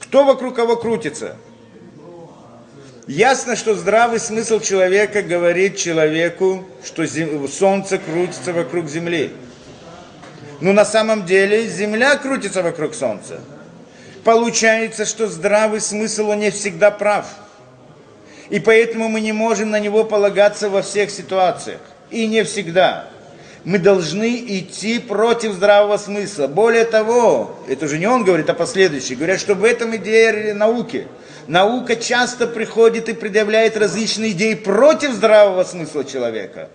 Кто 0.00 0.24
вокруг 0.24 0.56
кого 0.56 0.76
крутится? 0.76 1.36
Ясно, 3.06 3.56
что 3.56 3.74
здравый 3.74 4.20
смысл 4.20 4.60
человека 4.60 5.22
говорит 5.22 5.76
человеку, 5.78 6.66
что 6.84 7.06
зем... 7.06 7.48
Солнце 7.48 7.98
крутится 7.98 8.52
вокруг 8.52 8.88
Земли. 8.88 9.32
Но 10.60 10.72
на 10.72 10.84
самом 10.84 11.24
деле 11.24 11.66
Земля 11.68 12.16
крутится 12.16 12.62
вокруг 12.62 12.94
Солнца. 12.94 13.40
Получается, 14.24 15.06
что 15.06 15.26
здравый 15.26 15.80
смысл, 15.80 16.28
он 16.28 16.40
не 16.40 16.50
всегда 16.50 16.90
прав. 16.90 17.26
И 18.50 18.60
поэтому 18.60 19.08
мы 19.08 19.20
не 19.20 19.32
можем 19.32 19.70
на 19.70 19.78
него 19.78 20.04
полагаться 20.04 20.70
во 20.70 20.82
всех 20.82 21.10
ситуациях. 21.10 21.80
И 22.10 22.26
не 22.26 22.44
всегда. 22.44 23.08
Мы 23.64 23.78
должны 23.78 24.36
идти 24.46 24.98
против 24.98 25.52
здравого 25.52 25.98
смысла. 25.98 26.46
Более 26.46 26.84
того, 26.84 27.58
это 27.68 27.84
уже 27.84 27.98
не 27.98 28.06
он 28.06 28.24
говорит, 28.24 28.48
а 28.48 28.54
последующие. 28.54 29.16
Говорят, 29.16 29.40
что 29.40 29.54
в 29.54 29.64
этом 29.64 29.94
идея 29.96 30.54
науки. 30.54 31.06
Наука 31.46 31.96
часто 31.96 32.46
приходит 32.46 33.08
и 33.08 33.14
предъявляет 33.14 33.76
различные 33.76 34.32
идеи 34.32 34.54
против 34.54 35.12
здравого 35.12 35.64
смысла 35.64 36.04
человека. 36.04 36.70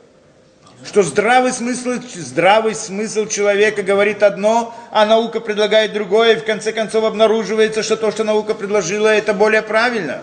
Что 0.85 1.01
здравый 1.01 1.53
смысл, 1.53 1.91
здравый 2.13 2.75
смысл 2.75 3.25
человека 3.27 3.83
говорит 3.83 4.21
одно, 4.21 4.75
а 4.91 5.05
наука 5.05 5.39
предлагает 5.39 5.93
другое, 5.93 6.33
и 6.33 6.39
в 6.39 6.43
конце 6.43 6.73
концов 6.73 7.05
обнаруживается, 7.05 7.83
что 7.83 7.95
то, 7.95 8.11
что 8.11 8.23
наука 8.23 8.53
предложила, 8.53 9.07
это 9.07 9.33
более 9.33 9.61
правильно. 9.61 10.21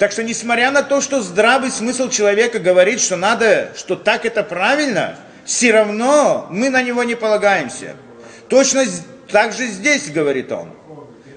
Так 0.00 0.12
что, 0.12 0.22
несмотря 0.22 0.70
на 0.70 0.82
то, 0.82 1.02
что 1.02 1.20
здравый 1.20 1.70
смысл 1.70 2.08
человека 2.08 2.58
говорит, 2.58 3.02
что 3.02 3.16
надо, 3.16 3.70
что 3.76 3.96
так 3.96 4.24
это 4.24 4.42
правильно, 4.42 5.14
все 5.44 5.72
равно 5.72 6.46
мы 6.48 6.70
на 6.70 6.80
него 6.82 7.04
не 7.04 7.14
полагаемся. 7.14 7.96
Точно 8.48 8.82
так 9.30 9.52
же 9.52 9.66
здесь 9.66 10.10
говорит 10.10 10.50
он, 10.52 10.70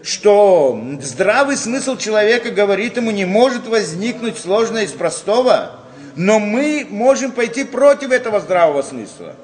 что 0.01 0.81
здравый 1.01 1.57
смысл 1.57 1.97
человека 1.97 2.51
говорит 2.51 2.95
ему, 2.95 3.11
не 3.11 3.25
может 3.25 3.67
возникнуть 3.67 4.37
сложное 4.37 4.83
из 4.83 4.93
простого, 4.93 5.81
но 6.15 6.39
мы 6.39 6.87
можем 6.89 7.33
пойти 7.33 7.65
против 7.65 8.11
этого 8.11 8.39
здравого 8.39 8.81
смысла. 8.81 9.35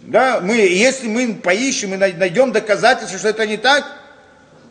Да, 0.00 0.40
мы, 0.40 0.54
если 0.54 1.08
мы 1.08 1.34
поищем 1.34 1.92
и 1.92 1.98
найдем 1.98 2.52
доказательства, 2.52 3.18
что 3.18 3.28
это 3.28 3.46
не 3.46 3.58
так, 3.58 3.84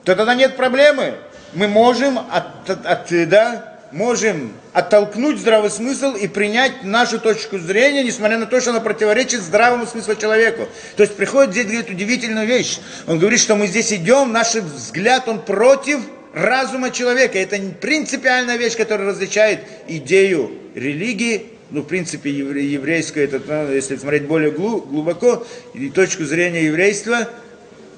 то 0.05 0.15
тогда 0.15 0.33
нет 0.33 0.55
проблемы 0.55 1.19
мы 1.53 1.67
можем, 1.67 2.19
от, 2.19 2.69
от, 2.69 3.29
да, 3.29 3.77
можем 3.91 4.53
оттолкнуть 4.73 5.39
здравый 5.39 5.71
смысл 5.71 6.13
и 6.13 6.27
принять 6.27 6.83
нашу 6.83 7.19
точку 7.19 7.57
зрения, 7.57 8.03
несмотря 8.03 8.37
на 8.37 8.45
то, 8.45 8.59
что 8.59 8.71
она 8.71 8.79
противоречит 8.79 9.41
здравому 9.41 9.85
смыслу 9.85 10.15
человеку. 10.15 10.67
То 10.95 11.03
есть 11.03 11.15
приходит 11.15 11.51
здесь 11.51 11.65
говорит 11.65 11.89
удивительную 11.89 12.47
вещь. 12.47 12.79
Он 13.07 13.19
говорит, 13.19 13.39
что 13.39 13.55
мы 13.55 13.67
здесь 13.67 13.91
идем, 13.93 14.31
наш 14.31 14.55
взгляд, 14.55 15.27
он 15.27 15.41
против 15.41 15.99
разума 16.33 16.91
человека. 16.91 17.39
Это 17.39 17.57
принципиальная 17.79 18.57
вещь, 18.57 18.75
которая 18.75 19.09
различает 19.09 19.61
идею 19.87 20.51
религии, 20.75 21.53
ну, 21.69 21.81
в 21.81 21.85
принципе, 21.85 22.29
еврейское, 22.29 23.25
это, 23.25 23.41
ну, 23.45 23.73
если 23.73 23.97
смотреть 23.97 24.23
более 24.23 24.51
глубоко, 24.51 25.45
и 25.73 25.89
точку 25.89 26.23
зрения 26.23 26.65
еврейства– 26.65 27.29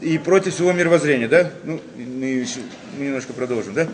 и 0.02 0.18
против 0.18 0.54
всего 0.54 0.72
мировоззрения, 0.72 1.28
да? 1.28 1.52
Ну, 1.64 1.82
мы, 1.96 2.26
еще, 2.26 2.60
мы 2.98 3.06
немножко 3.06 3.34
продолжим, 3.34 3.74
да? 3.74 3.88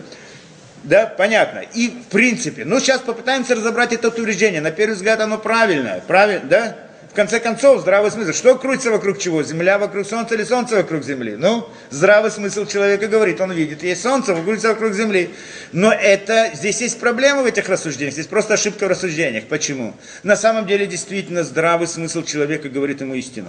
Да, 0.84 1.06
понятно. 1.06 1.64
И 1.74 1.88
в 1.88 2.04
принципе, 2.10 2.64
ну 2.64 2.78
сейчас 2.78 3.00
попытаемся 3.00 3.54
разобрать 3.54 3.92
это 3.92 4.08
утверждение. 4.08 4.60
На 4.60 4.70
первый 4.70 4.94
взгляд 4.94 5.20
оно 5.20 5.38
правильное, 5.38 6.00
правильно, 6.06 6.48
да? 6.48 6.76
конце 7.16 7.40
концов, 7.40 7.80
здравый 7.80 8.12
смысл. 8.12 8.32
Что 8.32 8.56
крутится 8.56 8.90
вокруг 8.90 9.18
чего? 9.18 9.42
Земля 9.42 9.78
вокруг 9.78 10.06
Солнца 10.06 10.34
или 10.34 10.44
Солнце 10.44 10.76
вокруг 10.76 11.02
Земли? 11.02 11.34
Ну, 11.36 11.68
здравый 11.90 12.30
смысл 12.30 12.66
человека 12.66 13.08
говорит, 13.08 13.40
он 13.40 13.50
видит, 13.52 13.82
есть 13.82 14.02
Солнце, 14.02 14.34
крутится 14.34 14.68
вокруг 14.68 14.92
Земли. 14.92 15.30
Но 15.72 15.92
это, 15.92 16.50
здесь 16.54 16.80
есть 16.82 17.00
проблема 17.00 17.42
в 17.42 17.46
этих 17.46 17.68
рассуждениях, 17.68 18.12
здесь 18.12 18.26
просто 18.26 18.54
ошибка 18.54 18.84
в 18.84 18.88
рассуждениях. 18.88 19.46
Почему? 19.46 19.94
На 20.22 20.36
самом 20.36 20.66
деле, 20.66 20.86
действительно, 20.86 21.42
здравый 21.42 21.88
смысл 21.88 22.22
человека 22.22 22.68
говорит 22.68 23.00
ему 23.00 23.14
истину. 23.14 23.48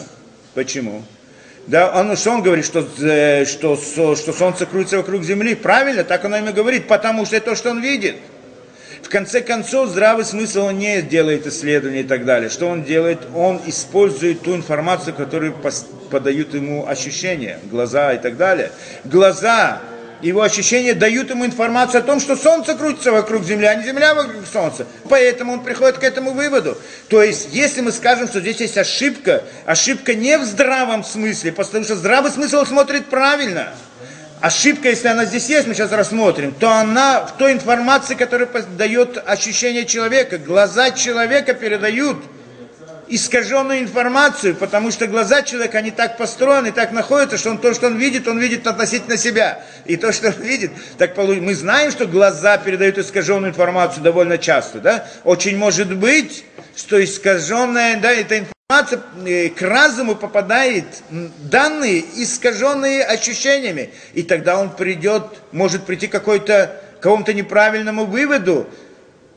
Почему? 0.56 1.04
Да, 1.68 1.92
он, 1.94 2.16
что 2.16 2.32
он 2.32 2.44
говорит, 2.44 2.66
что, 2.66 2.88
э, 3.00 3.44
что, 3.46 3.76
что, 3.76 4.16
Солнце 4.16 4.66
крутится 4.66 4.98
вокруг 4.98 5.24
Земли? 5.24 5.54
Правильно, 5.54 6.06
так 6.06 6.24
оно 6.24 6.38
ему 6.38 6.54
говорит, 6.54 6.88
потому 6.88 7.26
что 7.26 7.36
это 7.36 7.52
то, 7.52 7.56
что 7.56 7.72
он 7.72 7.82
видит. 7.82 8.16
В 9.02 9.10
конце 9.10 9.42
концов, 9.42 9.90
здравый 9.90 10.24
смысл 10.24 10.64
он 10.64 10.80
не 10.80 11.02
делает 11.02 11.46
исследования 11.46 12.02
и 12.02 12.04
так 12.04 12.26
далее. 12.26 12.50
Что 12.50 12.68
он 12.68 12.84
делает? 12.84 13.20
Он 13.36 13.62
использует 13.66 14.42
ту 14.42 14.56
информацию, 14.56 15.14
которую 15.14 15.56
подают 16.10 16.54
ему 16.54 16.88
ощущения, 16.88 17.60
глаза 17.70 18.14
и 18.14 18.18
так 18.18 18.38
далее. 18.38 18.72
Глаза 19.04 19.82
его 20.22 20.42
ощущения 20.42 20.94
дают 20.94 21.30
ему 21.30 21.46
информацию 21.46 22.00
о 22.00 22.04
том, 22.04 22.20
что 22.20 22.36
Солнце 22.36 22.76
крутится 22.76 23.12
вокруг 23.12 23.44
Земли, 23.44 23.66
а 23.66 23.76
не 23.76 23.84
Земля 23.84 24.16
вокруг 24.16 24.46
Солнца. 24.52 24.88
Поэтому 25.10 25.54
он 25.54 25.64
приходит 25.64 25.98
к 25.98 26.04
этому 26.04 26.32
выводу. 26.32 26.78
То 27.08 27.22
есть, 27.22 27.50
если 27.52 27.82
мы 27.82 27.92
скажем, 27.92 28.28
что 28.28 28.40
здесь 28.40 28.60
есть 28.60 28.78
ошибка, 28.78 29.44
ошибка 29.66 30.16
не 30.16 30.38
в 30.38 30.44
здравом 30.44 31.04
смысле, 31.04 31.52
потому 31.52 31.84
что 31.84 31.96
здравый 31.96 32.32
смысл 32.32 32.66
смотрит 32.66 33.08
правильно. 33.08 33.74
Ошибка, 34.40 34.90
если 34.90 35.08
она 35.08 35.26
здесь 35.26 35.50
есть, 35.50 35.68
мы 35.68 35.74
сейчас 35.74 35.92
рассмотрим, 35.92 36.54
то 36.54 36.70
она 36.72 37.26
в 37.26 37.38
той 37.38 37.54
информации, 37.54 38.14
которая 38.14 38.48
дает 38.78 39.22
ощущение 39.26 39.86
человека. 39.86 40.38
Глаза 40.38 40.92
человека 40.92 41.54
передают– 41.54 42.18
искаженную 43.10 43.80
информацию, 43.80 44.56
потому 44.56 44.92
что 44.92 45.08
глаза 45.08 45.42
человека, 45.42 45.78
они 45.78 45.92
так 45.92 46.18
построены, 46.18 46.72
так 46.72 46.92
находятся, 46.92 47.38
что 47.38 47.52
он 47.52 47.58
то, 47.58 47.74
что 47.74 47.88
он 47.88 47.98
видит, 47.98 48.28
он 48.28 48.40
видит 48.40 48.68
относительно 48.68 49.18
себя. 49.18 49.64
И 49.86 49.96
то, 49.96 50.12
что 50.12 50.28
он 50.28 50.42
видит, 50.42 50.72
так 50.98 51.16
мы 51.18 51.56
знаем, 51.56 51.92
что 51.92 52.06
глаза 52.06 52.58
передают 52.58 52.98
искаженную 52.98 53.52
информацию 53.52 54.04
довольно 54.04 54.38
часто, 54.38 54.80
да? 54.80 55.08
Очень 55.24 55.58
может 55.58 55.96
быть, 55.96 56.46
что 56.76 57.04
искаженная, 57.04 58.00
да, 58.00 58.12
эта 58.12 58.40
информация 58.40 59.02
э, 59.26 59.50
к 59.50 59.62
разуму 59.62 60.16
попадает 60.16 60.86
данные, 61.10 62.04
искаженные 62.16 63.04
ощущениями. 63.04 63.92
И 64.14 64.24
тогда 64.24 64.60
он 64.60 64.70
придет, 64.76 65.24
может 65.52 65.86
прийти 65.86 66.08
к 66.08 66.12
какой-то, 66.12 66.82
какому-то 67.00 67.34
неправильному 67.34 68.06
выводу, 68.06 68.68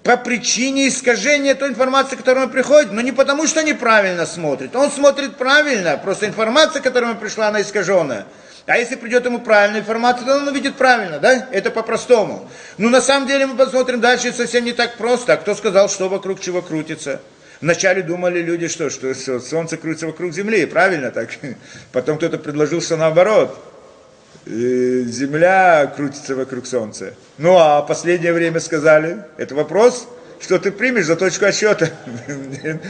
по 0.03 0.16
причине 0.16 0.88
искажения 0.88 1.55
той 1.55 1.68
информации, 1.68 2.16
которая 2.16 2.44
ему 2.44 2.53
приходит, 2.53 2.92
но 2.92 3.01
не 3.01 3.12
потому, 3.12 3.46
что 3.46 3.62
неправильно 3.62 4.24
смотрит. 4.24 4.74
Он 4.74 4.90
смотрит 4.90 5.36
правильно, 5.36 5.98
просто 5.98 6.26
информация, 6.26 6.80
которая 6.80 7.11
ему 7.11 7.20
пришла, 7.20 7.48
она 7.48 7.61
искаженная. 7.61 8.26
А 8.66 8.78
если 8.78 8.94
придет 8.94 9.24
ему 9.24 9.40
правильная 9.40 9.80
информация, 9.80 10.26
то 10.26 10.36
он 10.36 10.48
увидит 10.48 10.76
правильно, 10.76 11.18
да? 11.18 11.48
Это 11.51 11.70
по-простому. 11.70 12.48
Но 12.78 12.88
на 12.88 13.01
самом 13.01 13.26
деле 13.26 13.46
мы 13.46 13.57
посмотрим 13.57 14.01
дальше, 14.01 14.32
совсем 14.32 14.64
не 14.64 14.72
так 14.72 14.96
просто. 14.96 15.34
А 15.34 15.36
кто 15.36 15.55
сказал, 15.55 15.88
что 15.88 16.09
вокруг 16.09 16.40
чего 16.40 16.62
крутится? 16.62 17.20
Вначале 17.61 18.03
думали 18.03 18.40
люди, 18.40 18.68
что, 18.68 18.88
что, 18.88 19.12
что 19.14 19.40
Солнце 19.40 19.76
крутится 19.76 20.07
вокруг 20.07 20.32
Земли, 20.32 20.64
правильно 20.64 21.11
так? 21.11 21.30
Потом 21.92 22.16
кто-то 22.16 22.38
предложил, 22.38 22.80
что 22.80 22.96
наоборот. 22.96 23.70
Земля 24.47 25.93
крутится 25.95 26.34
вокруг 26.34 26.66
Солнца. 26.66 27.14
Ну 27.38 27.57
а 27.59 27.82
последнее 27.82 28.32
время 28.32 28.61
сказали, 28.61 29.24
это 29.36 29.55
вопрос, 29.55 30.09
что 30.41 30.59
ты 30.59 30.72
примешь 30.72 31.07
за 31.07 31.16
точку 31.16 31.45
отсчета. 31.47 31.91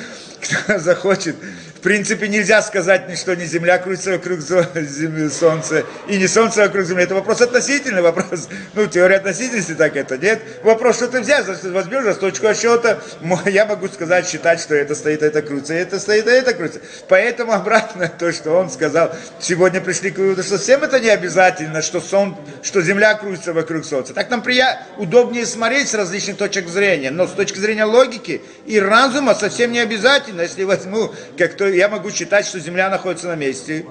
Кто 0.40 0.78
захочет 0.78 1.36
в 1.80 1.82
принципе, 1.82 2.28
нельзя 2.28 2.60
сказать, 2.60 3.18
что 3.18 3.34
не 3.34 3.46
Земля 3.46 3.78
крутится 3.78 4.12
вокруг 4.12 4.40
Солнца, 5.32 5.84
и 6.08 6.18
не 6.18 6.26
Солнце 6.26 6.60
вокруг 6.60 6.84
Земли. 6.84 7.04
Это 7.04 7.14
вопрос 7.14 7.40
относительный, 7.40 8.02
вопрос, 8.10 8.50
ну, 8.74 8.86
теория 8.86 9.16
относительности 9.16 9.74
так 9.74 9.96
это, 9.96 10.18
нет? 10.18 10.42
Вопрос, 10.62 10.96
что 10.96 11.08
ты 11.08 11.20
взял, 11.20 11.42
возьмешь 11.42 12.04
за 12.04 12.14
точку 12.16 12.48
отсчета, 12.48 13.00
я 13.46 13.64
могу 13.64 13.88
сказать, 13.88 14.28
считать, 14.28 14.60
что 14.60 14.74
это 14.74 14.94
стоит, 14.94 15.22
это 15.22 15.40
крутится, 15.40 15.72
это 15.72 15.98
стоит, 15.98 16.26
это 16.26 16.52
крутится. 16.52 16.82
Поэтому 17.08 17.52
обратно 17.52 18.12
то, 18.18 18.30
что 18.30 18.50
он 18.50 18.68
сказал, 18.68 19.14
сегодня 19.40 19.80
пришли 19.80 20.10
к 20.10 20.18
выводу, 20.18 20.42
что 20.42 20.58
всем 20.58 20.82
это 20.84 21.00
не 21.00 21.08
обязательно, 21.08 21.80
что, 21.80 22.02
сон, 22.02 22.36
что 22.62 22.82
Земля 22.82 23.14
крутится 23.14 23.54
вокруг 23.54 23.86
Солнца. 23.86 24.12
Так 24.12 24.28
нам 24.28 24.42
прия... 24.42 24.82
удобнее 24.98 25.46
смотреть 25.46 25.88
с 25.88 25.94
различных 25.94 26.36
точек 26.36 26.68
зрения, 26.68 27.10
но 27.10 27.26
с 27.26 27.30
точки 27.30 27.58
зрения 27.58 27.84
логики 27.84 28.42
и 28.66 28.78
разума 28.78 29.34
совсем 29.34 29.72
не 29.72 29.78
обязательно, 29.78 30.42
если 30.42 30.64
возьму, 30.64 31.14
как 31.38 31.54
то 31.54 31.69
я 31.74 31.88
могу 31.88 32.10
считать, 32.10 32.46
что 32.46 32.58
Земля 32.58 32.90
находится 32.90 33.28
на 33.28 33.36
месте, 33.36 33.84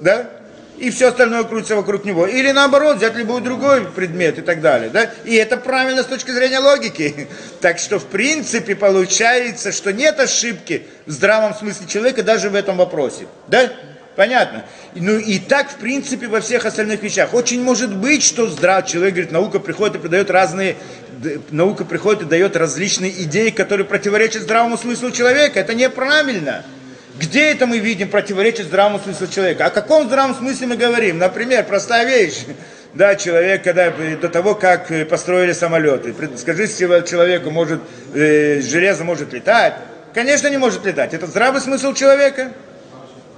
да? 0.00 0.28
И 0.78 0.90
все 0.90 1.08
остальное 1.08 1.44
крутится 1.44 1.76
вокруг 1.76 2.04
него. 2.04 2.26
Или 2.26 2.50
наоборот, 2.50 2.96
взять 2.96 3.14
любой 3.14 3.40
другой 3.40 3.84
предмет 3.84 4.38
и 4.38 4.42
так 4.42 4.60
далее, 4.60 4.90
да? 4.90 5.10
И 5.24 5.34
это 5.36 5.56
правильно 5.56 6.02
с 6.02 6.06
точки 6.06 6.30
зрения 6.30 6.58
логики. 6.58 7.28
Так 7.60 7.78
что, 7.78 8.00
в 8.00 8.06
принципе, 8.06 8.74
получается, 8.74 9.70
что 9.70 9.92
нет 9.92 10.18
ошибки 10.18 10.82
в 11.06 11.12
здравом 11.12 11.54
смысле 11.54 11.86
человека 11.86 12.24
даже 12.24 12.50
в 12.50 12.56
этом 12.56 12.76
вопросе, 12.76 13.26
да? 13.46 13.70
Понятно? 14.16 14.64
Ну 14.94 15.16
и 15.18 15.38
так, 15.38 15.70
в 15.70 15.76
принципе, 15.76 16.26
во 16.26 16.40
всех 16.40 16.66
остальных 16.66 17.02
вещах. 17.02 17.32
Очень 17.32 17.62
может 17.62 17.96
быть, 17.96 18.22
что 18.22 18.48
здрав 18.48 18.86
человек 18.86 19.14
говорит, 19.14 19.32
наука 19.32 19.58
приходит 19.58 19.96
и 19.96 19.98
придает 20.00 20.30
разные, 20.30 20.76
наука 21.50 21.84
приходит 21.84 22.22
и 22.22 22.26
дает 22.26 22.56
различные 22.56 23.22
идеи, 23.22 23.50
которые 23.50 23.86
противоречат 23.86 24.42
здравому 24.42 24.76
смыслу 24.76 25.12
человека. 25.12 25.60
Это 25.60 25.74
неправильно. 25.74 26.64
Где 27.22 27.52
это 27.52 27.66
мы 27.66 27.78
видим 27.78 28.08
противоречие 28.08 28.66
здравому 28.66 28.98
смыслу 28.98 29.28
человека? 29.28 29.66
О 29.66 29.70
каком 29.70 30.06
здравом 30.08 30.34
смысле 30.34 30.66
мы 30.66 30.76
говорим? 30.76 31.18
Например, 31.18 31.64
простая 31.64 32.04
вещь. 32.04 32.44
Да, 32.94 33.14
человек, 33.14 33.62
когда 33.62 33.90
до 33.90 34.28
того, 34.28 34.56
как 34.56 34.90
э, 34.90 35.04
построили 35.04 35.52
самолеты, 35.52 36.12
скажите 36.36 36.74
человеку, 37.08 37.50
может, 37.50 37.80
э, 38.12 38.60
железо 38.60 39.04
может 39.04 39.32
летать? 39.32 39.74
Конечно, 40.12 40.48
не 40.48 40.56
может 40.56 40.84
летать. 40.84 41.14
Это 41.14 41.28
здравый 41.28 41.60
смысл 41.60 41.94
человека. 41.94 42.50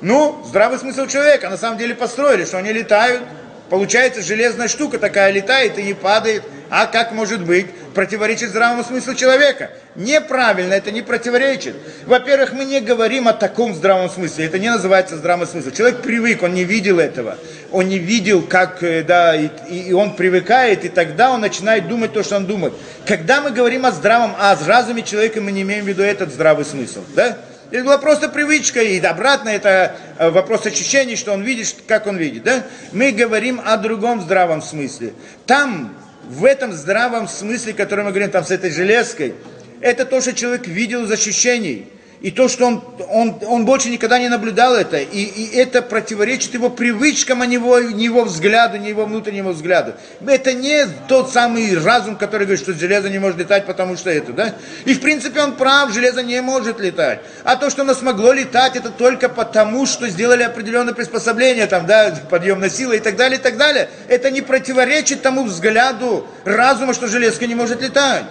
Ну, 0.00 0.42
здравый 0.46 0.78
смысл 0.78 1.06
человека. 1.06 1.50
На 1.50 1.58
самом 1.58 1.76
деле 1.76 1.94
построили, 1.94 2.46
что 2.46 2.56
они 2.56 2.72
летают. 2.72 3.22
Получается, 3.68 4.22
железная 4.22 4.68
штука 4.68 4.98
такая 4.98 5.30
летает 5.30 5.78
и 5.78 5.82
не 5.82 5.92
падает. 5.92 6.42
А 6.70 6.86
как 6.86 7.12
может 7.12 7.44
быть? 7.44 7.66
Противоречит 7.94 8.50
здравому 8.50 8.82
смыслу 8.82 9.14
человека. 9.14 9.70
Неправильно, 9.94 10.74
это 10.74 10.90
не 10.90 11.02
противоречит. 11.02 11.76
Во-первых, 12.06 12.52
мы 12.52 12.64
не 12.64 12.80
говорим 12.80 13.28
о 13.28 13.32
таком 13.32 13.74
здравом 13.74 14.10
смысле. 14.10 14.46
Это 14.46 14.58
не 14.58 14.68
называется 14.68 15.16
здравый 15.16 15.46
смысл. 15.46 15.70
Человек 15.70 16.02
привык, 16.02 16.42
он 16.42 16.54
не 16.54 16.64
видел 16.64 16.98
этого. 16.98 17.38
Он 17.70 17.88
не 17.88 17.98
видел, 17.98 18.42
как, 18.42 18.82
э, 18.82 19.04
да, 19.04 19.36
и, 19.36 19.48
и 19.68 19.92
он 19.92 20.16
привыкает, 20.16 20.84
и 20.84 20.88
тогда 20.88 21.30
он 21.30 21.40
начинает 21.40 21.86
думать 21.86 22.12
то, 22.12 22.24
что 22.24 22.36
он 22.36 22.46
думает. 22.46 22.74
Когда 23.06 23.40
мы 23.40 23.52
говорим 23.52 23.86
о 23.86 23.92
здравом, 23.92 24.34
о 24.38 24.56
разуме 24.66 25.02
человека, 25.02 25.40
мы 25.40 25.52
не 25.52 25.62
имеем 25.62 25.84
в 25.84 25.88
виду 25.88 26.02
этот 26.02 26.32
здравый 26.32 26.64
смысл. 26.64 27.00
Да? 27.14 27.38
Это 27.70 27.84
была 27.84 27.98
просто 27.98 28.28
привычка, 28.28 28.82
и 28.82 29.00
обратно 29.00 29.48
это 29.48 29.96
э, 30.18 30.30
вопрос 30.30 30.66
ощущений, 30.66 31.16
что 31.16 31.32
он 31.32 31.42
видит, 31.42 31.76
как 31.86 32.06
он 32.06 32.16
видит. 32.16 32.42
Да? 32.42 32.64
Мы 32.92 33.12
говорим 33.12 33.60
о 33.64 33.76
другом 33.76 34.20
здравом 34.20 34.62
смысле. 34.62 35.12
Там, 35.46 35.96
в 36.28 36.44
этом 36.44 36.72
здравом 36.72 37.28
смысле, 37.28 37.72
который 37.72 38.04
мы 38.04 38.10
говорим 38.10 38.30
там 38.30 38.44
с 38.44 38.50
этой 38.50 38.70
железкой, 38.70 39.34
это 39.80 40.04
то, 40.04 40.20
что 40.20 40.32
человек 40.32 40.66
видел 40.66 41.04
из 41.04 41.10
ощущений 41.10 41.88
и 42.24 42.30
то, 42.30 42.48
что 42.48 42.64
он, 42.64 42.82
он, 43.10 43.38
он 43.46 43.66
больше 43.66 43.90
никогда 43.90 44.18
не 44.18 44.30
наблюдал 44.30 44.74
это, 44.74 44.96
и, 44.96 45.20
и 45.20 45.56
это 45.56 45.82
противоречит 45.82 46.54
его 46.54 46.70
привычкам, 46.70 47.42
а 47.42 47.46
не 47.46 47.56
его, 47.56 47.78
не 47.80 48.04
его 48.04 48.24
взгляду, 48.24 48.78
не 48.78 48.88
его 48.88 49.04
внутреннему 49.04 49.50
взгляду. 49.50 49.92
Это 50.26 50.54
не 50.54 50.86
тот 51.06 51.30
самый 51.30 51.78
разум, 51.78 52.16
который 52.16 52.46
говорит, 52.46 52.64
что 52.64 52.72
железо 52.72 53.10
не 53.10 53.18
может 53.18 53.38
летать, 53.38 53.66
потому 53.66 53.98
что 53.98 54.08
это, 54.08 54.32
да? 54.32 54.54
И 54.86 54.94
в 54.94 55.02
принципе 55.02 55.42
он 55.42 55.52
прав, 55.52 55.92
железо 55.92 56.22
не 56.22 56.40
может 56.40 56.80
летать. 56.80 57.20
А 57.44 57.56
то, 57.56 57.68
что 57.68 57.82
оно 57.82 57.92
смогло 57.92 58.32
летать, 58.32 58.74
это 58.74 58.88
только 58.88 59.28
потому, 59.28 59.84
что 59.84 60.08
сделали 60.08 60.44
определенное 60.44 60.94
приспособление, 60.94 61.66
там, 61.66 61.84
да, 61.84 62.18
подъемная 62.30 62.70
сила 62.70 62.94
и 62.94 63.00
так 63.00 63.16
далее, 63.16 63.38
и 63.38 63.42
так 63.42 63.58
далее. 63.58 63.90
Это 64.08 64.30
не 64.30 64.40
противоречит 64.40 65.20
тому 65.20 65.44
взгляду 65.44 66.26
разума, 66.46 66.94
что 66.94 67.06
железка 67.06 67.46
не 67.46 67.54
может 67.54 67.82
летать. 67.82 68.24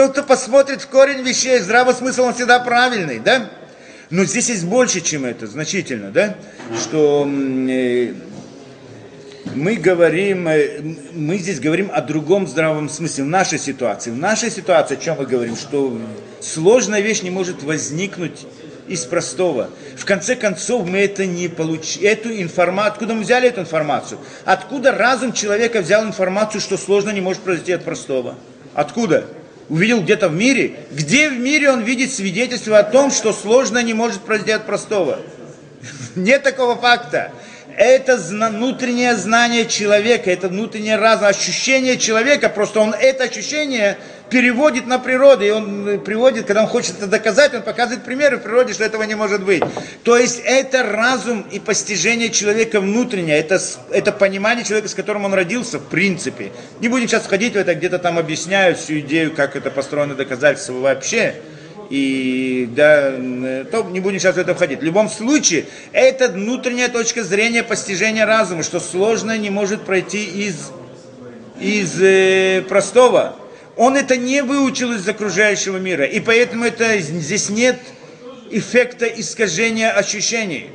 Тот, 0.00 0.12
кто 0.12 0.22
посмотрит 0.22 0.80
в 0.80 0.88
корень 0.88 1.20
вещей, 1.20 1.58
здравый 1.58 1.94
смысл, 1.94 2.22
он 2.22 2.32
всегда 2.32 2.58
правильный, 2.58 3.18
да? 3.18 3.50
Но 4.08 4.24
здесь 4.24 4.48
есть 4.48 4.64
больше, 4.64 5.02
чем 5.02 5.26
это, 5.26 5.46
значительно, 5.46 6.10
да? 6.10 6.36
Что 6.74 7.28
э, 7.28 8.14
мы 9.54 9.74
говорим, 9.74 10.48
э, 10.48 10.80
мы 11.12 11.36
здесь 11.36 11.60
говорим 11.60 11.90
о 11.92 12.00
другом 12.00 12.46
здравом 12.46 12.88
смысле, 12.88 13.24
в 13.24 13.26
нашей 13.26 13.58
ситуации. 13.58 14.10
В 14.10 14.16
нашей 14.16 14.50
ситуации, 14.50 14.96
о 14.96 14.96
чем 14.98 15.18
мы 15.18 15.26
говорим? 15.26 15.54
Что 15.54 16.00
сложная 16.40 17.02
вещь 17.02 17.20
не 17.20 17.30
может 17.30 17.62
возникнуть 17.62 18.46
из 18.88 19.04
простого. 19.04 19.68
В 19.98 20.06
конце 20.06 20.34
концов, 20.34 20.88
мы 20.88 20.96
это 21.00 21.26
не 21.26 21.48
получили, 21.48 22.08
эту 22.08 22.30
информацию, 22.40 22.92
откуда 22.94 23.12
мы 23.12 23.20
взяли 23.20 23.48
эту 23.50 23.60
информацию? 23.60 24.18
Откуда 24.46 24.92
разум 24.92 25.34
человека 25.34 25.82
взял 25.82 26.02
информацию, 26.04 26.62
что 26.62 26.78
сложно 26.78 27.10
не 27.10 27.20
может 27.20 27.42
произойти 27.42 27.72
от 27.72 27.84
простого? 27.84 28.36
Откуда? 28.72 29.26
Увидел 29.70 30.02
где-то 30.02 30.28
в 30.28 30.34
мире, 30.34 30.74
где 30.90 31.30
в 31.30 31.38
мире 31.38 31.70
он 31.70 31.82
видит 31.82 32.12
свидетельство 32.12 32.78
о 32.78 32.82
том, 32.82 33.10
что 33.10 33.32
сложное 33.32 33.82
не 33.82 33.94
может 33.94 34.20
произойти 34.22 34.52
от 34.52 34.66
простого. 34.66 35.20
Нет 36.16 36.42
такого 36.42 36.76
факта. 36.76 37.32
Это 37.76 38.16
внутреннее 38.16 39.16
знание 39.16 39.64
человека, 39.64 40.30
это 40.30 40.48
внутреннее 40.48 40.96
разум, 40.96 41.28
ощущение 41.28 41.96
человека, 41.96 42.48
просто 42.48 42.80
он 42.80 42.92
это 42.92 43.24
ощущение 43.24 43.96
переводит 44.30 44.86
на 44.86 44.98
природу, 44.98 45.44
и 45.44 45.50
он 45.50 45.88
э, 45.88 45.98
приводит, 45.98 46.46
когда 46.46 46.62
он 46.62 46.68
хочет 46.68 46.96
это 46.98 47.06
доказать, 47.06 47.52
он 47.54 47.62
показывает 47.62 48.04
примеры 48.04 48.38
в 48.38 48.40
природе, 48.40 48.72
что 48.72 48.84
этого 48.84 49.02
не 49.02 49.14
может 49.14 49.44
быть. 49.44 49.62
То 50.04 50.16
есть 50.16 50.40
это 50.44 50.84
разум 50.84 51.44
и 51.50 51.58
постижение 51.58 52.30
человека 52.30 52.80
внутреннее, 52.80 53.38
это, 53.38 53.60
это 53.90 54.12
понимание 54.12 54.64
человека, 54.64 54.88
с 54.88 54.94
которым 54.94 55.24
он 55.24 55.34
родился, 55.34 55.78
в 55.78 55.88
принципе. 55.88 56.52
Не 56.80 56.88
будем 56.88 57.08
сейчас 57.08 57.24
входить 57.24 57.54
в 57.54 57.56
это, 57.56 57.74
где-то 57.74 57.98
там 57.98 58.18
объясняют 58.18 58.78
всю 58.78 59.00
идею, 59.00 59.34
как 59.34 59.56
это 59.56 59.70
построено 59.70 60.14
доказательство 60.14 60.74
вообще. 60.74 61.34
И 61.90 62.68
да, 62.76 63.08
м, 63.08 63.66
то 63.66 63.82
не 63.82 63.98
будем 63.98 64.20
сейчас 64.20 64.36
в 64.36 64.38
это 64.38 64.54
входить. 64.54 64.78
В 64.78 64.84
любом 64.84 65.08
случае, 65.08 65.64
это 65.90 66.28
внутренняя 66.28 66.88
точка 66.88 67.24
зрения 67.24 67.64
постижения 67.64 68.24
разума, 68.24 68.62
что 68.62 68.78
сложное 68.78 69.38
не 69.38 69.50
может 69.50 69.82
пройти 69.82 70.24
из, 70.24 70.70
из 71.58 72.00
э, 72.00 72.62
простого. 72.68 73.34
Он 73.80 73.96
это 73.96 74.18
не 74.18 74.42
выучил 74.42 74.92
из 74.92 75.08
окружающего 75.08 75.78
мира, 75.78 76.04
и 76.04 76.20
поэтому 76.20 76.66
это, 76.66 76.98
здесь 76.98 77.48
нет 77.48 77.80
эффекта 78.50 79.06
искажения 79.06 79.90
ощущений. 79.90 80.68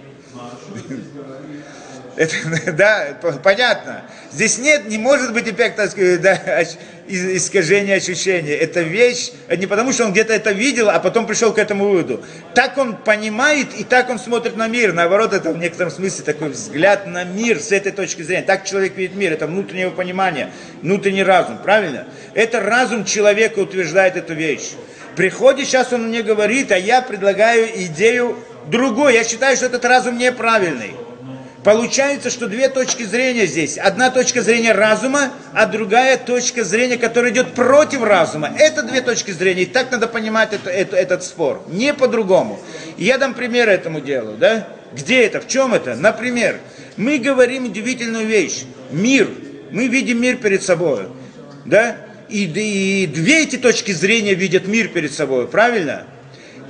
Это, 2.15 2.35
да, 2.73 3.17
понятно. 3.43 4.03
Здесь 4.31 4.57
нет, 4.57 4.87
не 4.87 4.97
может 4.97 5.33
быть 5.33 5.47
эффекта 5.47 5.89
да, 6.19 6.63
искажения 7.07 7.95
ощущений. 7.95 8.51
Это 8.51 8.81
вещь, 8.81 9.31
э, 9.47 9.55
не 9.57 9.67
потому 9.67 9.91
что 9.91 10.05
он 10.05 10.11
где-то 10.11 10.33
это 10.33 10.51
видел, 10.51 10.89
а 10.89 10.99
потом 10.99 11.27
пришел 11.27 11.53
к 11.53 11.57
этому 11.57 11.85
выводу. 11.89 12.23
Так 12.53 12.77
он 12.77 12.95
понимает 12.95 13.67
и 13.77 13.83
так 13.83 14.09
он 14.09 14.17
смотрит 14.17 14.55
на 14.55 14.67
мир. 14.67 14.93
Наоборот, 14.93 15.33
это 15.33 15.51
в 15.51 15.57
некотором 15.57 15.91
смысле 15.91 16.23
такой 16.23 16.49
взгляд 16.49 17.05
на 17.05 17.23
мир 17.23 17.59
с 17.59 17.71
этой 17.71 17.91
точки 17.91 18.21
зрения. 18.21 18.43
Так 18.43 18.65
человек 18.65 18.95
видит 18.95 19.15
мир, 19.15 19.33
это 19.33 19.47
внутреннее 19.47 19.91
понимание, 19.91 20.51
внутренний 20.81 21.23
разум, 21.23 21.57
правильно? 21.57 22.07
Это 22.33 22.61
разум 22.61 23.05
человека 23.05 23.59
утверждает 23.59 24.15
эту 24.15 24.33
вещь. 24.33 24.71
Приходит, 25.15 25.67
сейчас 25.67 25.93
он 25.93 26.07
мне 26.07 26.23
говорит, 26.23 26.71
а 26.71 26.77
я 26.77 27.01
предлагаю 27.01 27.67
идею 27.85 28.37
другой. 28.67 29.13
Я 29.13 29.23
считаю, 29.23 29.55
что 29.55 29.67
этот 29.67 29.85
разум 29.85 30.17
неправильный. 30.17 30.95
Получается, 31.65 32.29
что 32.29 32.45
две 32.45 32.69
точки 32.69 33.01
зрения 33.01 33.47
здесь. 33.47 33.79
Одна 33.79 34.11
точка 34.11 34.43
зрения 34.43 34.71
разума, 34.71 35.31
а 35.51 35.65
другая 35.65 36.15
точка 36.15 36.63
зрения, 36.63 36.95
которая 36.95 37.31
идет 37.31 37.55
против 37.55 38.03
разума. 38.03 38.51
Это 38.55 38.83
две 38.83 39.01
точки 39.01 39.31
зрения. 39.31 39.63
И 39.63 39.65
так 39.65 39.89
надо 39.89 40.07
понимать 40.07 40.53
это, 40.53 40.69
это- 40.69 40.95
этот 40.95 41.23
спор. 41.23 41.63
Не 41.67 41.95
по-другому. 41.95 42.59
Я 42.99 43.17
дам 43.17 43.33
пример 43.33 43.67
этому 43.67 43.99
делу. 43.99 44.33
Да? 44.37 44.67
Где 44.93 45.23
это? 45.23 45.41
В 45.41 45.47
чем 45.47 45.73
это? 45.73 45.95
Например, 45.95 46.59
мы 46.97 47.17
говорим 47.17 47.65
удивительную 47.65 48.27
вещь. 48.27 48.65
Мир. 48.91 49.27
Мы 49.71 49.87
видим 49.87 50.21
мир 50.21 50.37
перед 50.37 50.61
собой. 50.61 51.07
Да? 51.65 51.97
И, 52.29 52.43
и 52.43 53.07
две 53.07 53.41
эти 53.41 53.55
точки 53.55 53.91
зрения 53.91 54.35
видят 54.35 54.67
мир 54.67 54.89
перед 54.89 55.11
собой. 55.11 55.47
Правильно? 55.47 56.05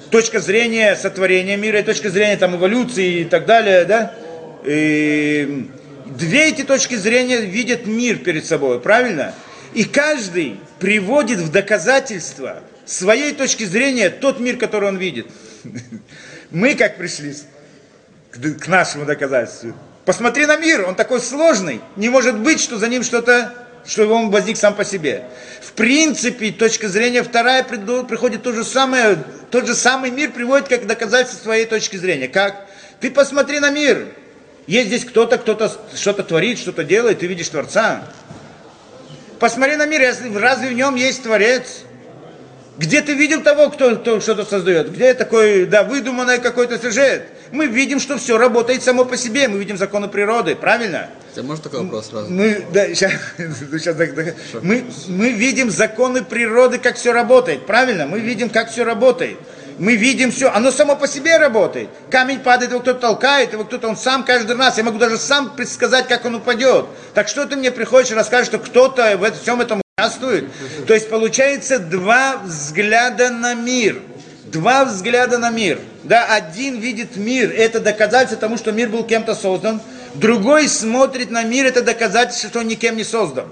точка 0.10 0.40
зрения 0.40 0.96
сотворения 0.96 1.58
мира 1.58 1.80
и 1.80 1.84
точка 1.84 2.10
зрения 2.10 2.38
там, 2.38 2.56
эволюции 2.56 3.22
и 3.22 3.24
так 3.26 3.46
далее, 3.46 3.84
да? 3.84 4.14
И 4.66 5.70
две 6.06 6.50
эти 6.50 6.64
точки 6.64 6.96
зрения 6.96 7.42
видят 7.42 7.86
мир 7.86 8.18
перед 8.18 8.46
собой, 8.46 8.80
правильно? 8.80 9.34
И 9.74 9.84
каждый 9.84 10.60
приводит 10.80 11.40
в 11.40 11.52
доказательство 11.52 12.64
своей 12.86 13.34
точки 13.34 13.64
зрения 13.64 14.10
тот 14.10 14.40
мир, 14.40 14.58
который 14.58 14.90
он 14.90 14.98
видит. 14.98 15.28
Мы 16.52 16.76
как 16.76 16.98
пришли 16.98 17.36
к, 18.32 18.68
нашему 18.68 19.06
доказательству. 19.06 19.74
Посмотри 20.06 20.46
на 20.46 20.58
мир, 20.58 20.88
он 20.88 20.96
такой 20.96 21.20
сложный. 21.20 21.82
Не 21.96 22.10
может 22.10 22.40
быть, 22.40 22.60
что 22.60 22.78
за 22.78 22.88
ним 22.88 23.04
что-то, 23.04 23.54
что 23.86 24.08
он 24.08 24.30
возник 24.30 24.58
сам 24.58 24.76
по 24.76 24.86
себе. 24.86 25.26
В 25.62 25.74
принципе, 25.74 26.52
точка 26.52 26.88
зрения 26.88 27.24
вторая 27.24 27.64
приходит 27.64 28.44
то 28.44 28.54
же 28.54 28.64
самое, 28.64 29.18
тот 29.52 29.68
же 29.68 29.76
самый 29.76 30.12
мир 30.12 30.32
приводит 30.32 30.68
как 30.68 30.86
доказательство 30.88 31.44
своей 31.44 31.66
точки 31.66 31.98
зрения. 31.98 32.28
Как? 32.28 32.68
Ты 33.00 33.12
посмотри 33.12 33.60
на 33.60 33.72
мир. 33.72 34.08
Есть 34.68 34.88
здесь 34.88 35.06
кто-то, 35.06 35.38
кто-то 35.38 35.72
что-то 35.96 36.24
творит, 36.24 36.58
что-то 36.58 36.84
делает, 36.84 37.20
ты 37.20 37.28
видишь 37.28 37.50
Творца. 37.50 38.04
Посмотри 39.40 39.76
на 39.76 39.86
мир, 39.86 40.02
если- 40.02 40.34
разве 40.36 40.70
в 40.70 40.74
нем 40.74 40.96
есть 40.96 41.24
Творец? 41.24 41.82
Где 42.78 43.02
ты 43.02 43.14
видел 43.14 43.42
того, 43.42 43.70
кто, 43.70 43.96
кто 43.96 44.20
что-то 44.20 44.44
создает? 44.44 44.92
Где 44.92 45.14
такой, 45.14 45.66
да, 45.66 45.84
выдуманный 45.84 46.40
какой-то 46.40 46.78
сюжет? 46.80 47.24
Мы 47.52 47.68
видим, 47.68 48.00
что 48.00 48.18
все 48.18 48.38
работает 48.38 48.84
само 48.84 49.06
по 49.06 49.16
себе, 49.16 49.48
мы 49.48 49.60
видим 49.60 49.78
законы 49.78 50.08
природы, 50.10 50.56
правильно? 50.56 51.10
Ты 51.36 51.44
можешь 51.44 51.64
такой 51.64 51.82
вопрос 51.84 52.08
сразу? 52.10 52.30
Мы, 52.32 52.66
да, 52.74 52.94
щас- 52.96 53.12
щас 53.84 53.96
так- 53.96 54.16
так. 54.16 54.36
мы, 54.62 54.84
мы 55.08 55.30
видим 55.32 55.70
законы 55.70 56.24
природы, 56.24 56.80
как 56.80 56.96
все 56.98 57.14
работает, 57.14 57.66
правильно? 57.66 58.08
Мы 58.08 58.20
видим, 58.20 58.50
как 58.50 58.72
все 58.72 58.84
работает. 58.84 59.38
Мы 59.78 59.96
видим 59.96 60.32
все, 60.32 60.50
оно 60.50 60.72
само 60.72 60.96
по 60.96 61.08
себе 61.08 61.38
работает. 61.38 61.90
Камень 62.10 62.40
падает, 62.40 62.72
его 62.72 62.82
кто-то 62.82 63.00
толкает, 63.00 63.52
его 63.52 63.66
кто-то, 63.66 63.90
он 63.90 63.98
сам 63.98 64.24
каждый 64.24 64.56
раз. 64.56 64.78
Я 64.78 64.84
могу 64.84 64.98
даже 64.98 65.18
сам 65.18 65.56
предсказать, 65.56 66.08
как 66.08 66.26
он 66.26 66.36
упадет. 66.36 66.86
Так 67.14 67.28
что 67.28 67.46
ты 67.46 67.56
мне 67.58 67.72
приходишь 67.72 68.12
и 68.12 68.16
расскажешь, 68.16 68.48
что 68.48 68.60
кто-то 68.60 69.18
в 69.18 69.24
этом, 69.24 69.40
всем 69.40 69.60
этом 69.60 69.82
участвует? 69.98 70.46
То 70.88 70.94
есть 70.94 71.10
получается 71.10 71.80
два 71.80 72.38
взгляда 72.38 73.30
на 73.30 73.54
мир. 73.54 74.02
Два 74.46 74.86
взгляда 74.86 75.38
на 75.40 75.50
мир. 75.50 75.80
Да, 76.04 76.26
один 76.26 76.80
видит 76.80 77.18
мир, 77.18 77.52
это 77.52 77.82
доказательство 77.82 78.38
тому, 78.38 78.58
что 78.58 78.72
мир 78.72 78.90
был 78.90 79.04
кем-то 79.04 79.36
создан. 79.36 79.82
Другой 80.14 80.70
смотрит 80.70 81.30
на 81.32 81.44
мир, 81.44 81.66
это 81.66 81.82
доказательство, 81.82 82.50
что 82.50 82.60
он 82.60 82.68
никем 82.68 82.96
не 82.96 83.04
создан. 83.04 83.52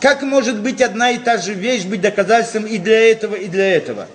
Как 0.00 0.22
может 0.22 0.60
быть 0.60 0.82
одна 0.82 1.10
и 1.10 1.18
та 1.18 1.38
же 1.38 1.54
вещь 1.54 1.84
быть 1.84 2.02
доказательством 2.02 2.66
и 2.66 2.78
для 2.78 3.10
этого, 3.10 3.34
и 3.34 3.46
для 3.46 3.76
этого? 3.76 4.06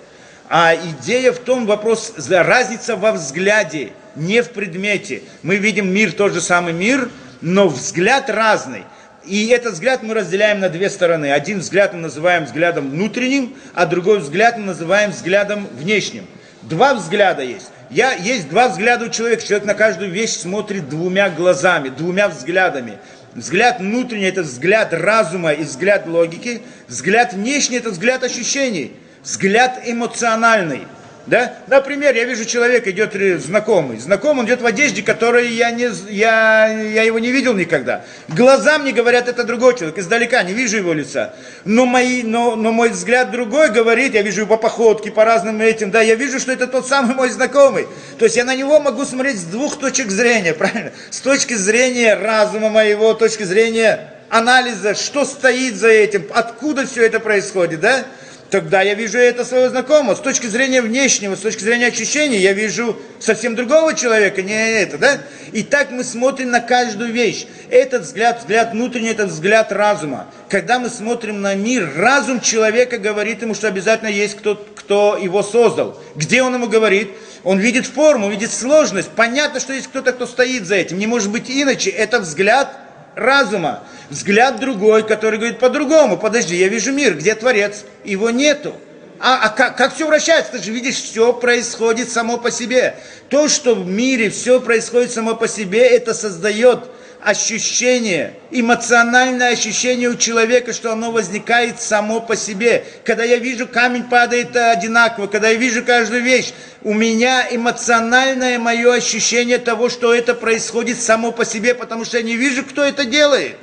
А 0.54 0.74
идея 0.74 1.32
в 1.32 1.38
том, 1.38 1.64
вопрос, 1.64 2.12
разница 2.28 2.94
во 2.94 3.12
взгляде, 3.12 3.94
не 4.16 4.42
в 4.42 4.50
предмете. 4.50 5.22
Мы 5.42 5.56
видим 5.56 5.90
мир, 5.90 6.12
тот 6.12 6.34
же 6.34 6.42
самый 6.42 6.74
мир, 6.74 7.08
но 7.40 7.68
взгляд 7.68 8.28
разный. 8.28 8.84
И 9.24 9.46
этот 9.46 9.72
взгляд 9.72 10.02
мы 10.02 10.12
разделяем 10.12 10.60
на 10.60 10.68
две 10.68 10.90
стороны. 10.90 11.32
Один 11.32 11.60
взгляд 11.60 11.94
мы 11.94 12.00
называем 12.00 12.44
взглядом 12.44 12.90
внутренним, 12.90 13.54
а 13.72 13.86
другой 13.86 14.18
взгляд 14.18 14.58
мы 14.58 14.66
называем 14.66 15.12
взглядом 15.12 15.66
внешним. 15.72 16.26
Два 16.60 16.92
взгляда 16.92 17.42
есть. 17.42 17.70
Я, 17.88 18.12
есть 18.12 18.50
два 18.50 18.68
взгляда 18.68 19.06
у 19.06 19.08
человека. 19.08 19.42
Человек 19.42 19.64
на 19.64 19.72
каждую 19.72 20.10
вещь 20.10 20.32
смотрит 20.32 20.86
двумя 20.86 21.30
глазами, 21.30 21.88
двумя 21.88 22.28
взглядами. 22.28 22.98
Взгляд 23.34 23.78
внутренний– 23.78 24.24
это 24.26 24.42
взгляд 24.42 24.92
разума 24.92 25.52
и 25.54 25.62
взгляд 25.62 26.06
логики. 26.06 26.60
Взгляд 26.88 27.32
внешний– 27.32 27.76
это 27.78 27.88
взгляд 27.88 28.22
ощущений. 28.22 28.92
Взгляд 29.22 29.80
эмоциональный. 29.84 30.86
Да? 31.26 31.54
Например, 31.68 32.12
я 32.16 32.24
вижу 32.24 32.44
человека, 32.44 32.90
идет 32.90 33.14
ре- 33.14 33.38
знакомый. 33.38 33.98
Знакомый, 33.98 34.40
он 34.40 34.46
идет 34.46 34.60
в 34.60 34.66
одежде, 34.66 35.02
которой 35.02 35.48
я, 35.48 35.70
не, 35.70 35.88
я, 36.10 36.66
я 36.66 37.02
его 37.04 37.20
не 37.20 37.30
видел 37.30 37.54
никогда. 37.54 38.04
Глаза 38.26 38.78
мне 38.80 38.90
говорят, 38.90 39.28
это 39.28 39.44
другой 39.44 39.76
человек. 39.76 39.98
Издалека 39.98 40.42
не 40.42 40.52
вижу 40.52 40.78
его 40.78 40.92
лица. 40.92 41.32
Но, 41.64 41.86
мои, 41.86 42.24
но, 42.24 42.56
но 42.56 42.72
мой 42.72 42.90
взгляд 42.90 43.30
другой 43.30 43.70
говорит, 43.70 44.14
я 44.14 44.22
вижу 44.22 44.40
его 44.40 44.56
по 44.56 44.62
походке, 44.62 45.12
по 45.12 45.24
разным 45.24 45.60
этим. 45.60 45.92
Да, 45.92 46.02
я 46.02 46.16
вижу, 46.16 46.40
что 46.40 46.50
это 46.50 46.66
тот 46.66 46.88
самый 46.88 47.14
мой 47.14 47.30
знакомый. 47.30 47.86
То 48.18 48.24
есть 48.24 48.36
я 48.36 48.44
на 48.44 48.56
него 48.56 48.80
могу 48.80 49.04
смотреть 49.04 49.38
с 49.38 49.44
двух 49.44 49.78
точек 49.78 50.10
зрения, 50.10 50.54
правильно? 50.58 50.90
С 51.10 51.20
точки 51.20 51.54
зрения 51.54 52.14
разума 52.16 52.68
моего, 52.68 53.14
точки 53.14 53.44
зрения 53.44 54.12
анализа, 54.28 54.96
что 54.96 55.24
стоит 55.24 55.76
за 55.76 55.88
этим, 55.88 56.26
откуда 56.34 56.84
все 56.84 57.06
это 57.06 57.20
происходит, 57.20 57.78
да? 57.78 58.04
Тогда 58.52 58.82
я 58.82 58.92
вижу 58.92 59.16
это 59.16 59.46
своего 59.46 59.70
знакомого. 59.70 60.14
С 60.14 60.20
точки 60.20 60.44
зрения 60.44 60.82
внешнего, 60.82 61.36
с 61.36 61.40
точки 61.40 61.62
зрения 61.62 61.86
ощущений, 61.86 62.36
я 62.36 62.52
вижу 62.52 62.98
совсем 63.18 63.56
другого 63.56 63.94
человека, 63.94 64.42
не 64.42 64.52
это, 64.52 64.98
да? 64.98 65.22
И 65.52 65.62
так 65.62 65.90
мы 65.90 66.04
смотрим 66.04 66.50
на 66.50 66.60
каждую 66.60 67.12
вещь. 67.12 67.46
Этот 67.70 68.02
взгляд, 68.02 68.40
взгляд 68.40 68.72
внутренний, 68.72 69.08
этот 69.08 69.30
взгляд 69.30 69.72
разума. 69.72 70.26
Когда 70.50 70.78
мы 70.78 70.90
смотрим 70.90 71.40
на 71.40 71.54
мир, 71.54 71.94
разум 71.96 72.42
человека 72.42 72.98
говорит 72.98 73.40
ему, 73.40 73.54
что 73.54 73.68
обязательно 73.68 74.10
есть 74.10 74.36
кто, 74.36 74.56
кто 74.76 75.16
его 75.16 75.42
создал. 75.42 75.98
Где 76.14 76.42
он 76.42 76.52
ему 76.52 76.68
говорит? 76.68 77.08
Он 77.44 77.58
видит 77.58 77.86
форму, 77.86 78.28
видит 78.28 78.52
сложность. 78.52 79.08
Понятно, 79.16 79.60
что 79.60 79.72
есть 79.72 79.86
кто-то, 79.86 80.12
кто 80.12 80.26
стоит 80.26 80.66
за 80.66 80.74
этим. 80.74 80.98
Не 80.98 81.06
может 81.06 81.30
быть 81.30 81.50
иначе. 81.50 81.88
Это 81.88 82.18
взгляд 82.18 82.76
разума. 83.14 83.84
Взгляд 84.10 84.60
другой, 84.60 85.06
который 85.06 85.38
говорит 85.38 85.58
по-другому. 85.58 86.18
Подожди, 86.18 86.56
я 86.56 86.68
вижу 86.68 86.92
мир, 86.92 87.14
где 87.16 87.34
Творец? 87.34 87.84
Его 88.04 88.30
нету. 88.30 88.74
А, 89.18 89.40
а 89.44 89.48
как, 89.50 89.76
как 89.76 89.94
все 89.94 90.06
вращается? 90.06 90.52
Ты 90.52 90.62
же 90.62 90.72
видишь, 90.72 90.96
все 90.96 91.32
происходит 91.32 92.10
само 92.10 92.38
по 92.38 92.50
себе. 92.50 92.96
То, 93.28 93.48
что 93.48 93.74
в 93.74 93.86
мире 93.86 94.30
все 94.30 94.60
происходит 94.60 95.12
само 95.12 95.36
по 95.36 95.46
себе, 95.46 95.86
это 95.86 96.12
создает 96.12 96.88
ощущение, 97.22 98.34
эмоциональное 98.50 99.52
ощущение 99.52 100.08
у 100.08 100.16
человека, 100.16 100.72
что 100.72 100.92
оно 100.92 101.12
возникает 101.12 101.80
само 101.80 102.20
по 102.20 102.34
себе. 102.34 102.84
Когда 103.04 103.22
я 103.22 103.36
вижу, 103.36 103.68
камень 103.68 104.04
падает 104.04 104.56
одинаково, 104.56 105.28
когда 105.28 105.48
я 105.50 105.54
вижу 105.54 105.84
каждую 105.84 106.22
вещь, 106.22 106.52
у 106.82 106.92
меня 106.92 107.46
эмоциональное 107.50 108.58
мое 108.58 108.94
ощущение 108.94 109.58
того, 109.58 109.88
что 109.88 110.12
это 110.12 110.34
происходит 110.34 111.00
само 111.00 111.30
по 111.30 111.44
себе, 111.44 111.74
потому 111.74 112.04
что 112.04 112.18
я 112.18 112.24
не 112.24 112.36
вижу, 112.36 112.64
кто 112.64 112.82
это 112.82 113.04
делает. 113.04 113.56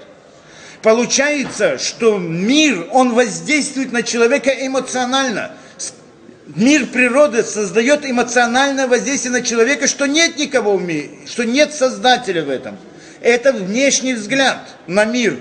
Получается, 0.81 1.77
что 1.77 2.17
мир, 2.17 2.87
он 2.91 3.13
воздействует 3.13 3.91
на 3.91 4.03
человека 4.03 4.51
эмоционально. 4.51 5.51
Мир 6.55 6.87
природы 6.87 7.43
создает 7.43 8.05
эмоциональное 8.05 8.87
воздействие 8.87 9.33
на 9.33 9.41
человека, 9.41 9.85
что 9.87 10.07
нет 10.07 10.37
никого 10.37 10.77
в 10.77 10.81
мире, 10.81 11.09
что 11.27 11.43
нет 11.45 11.73
создателя 11.73 12.43
в 12.43 12.49
этом. 12.49 12.77
Это 13.21 13.51
внешний 13.51 14.13
взгляд 14.13 14.59
на 14.87 15.05
мир, 15.05 15.37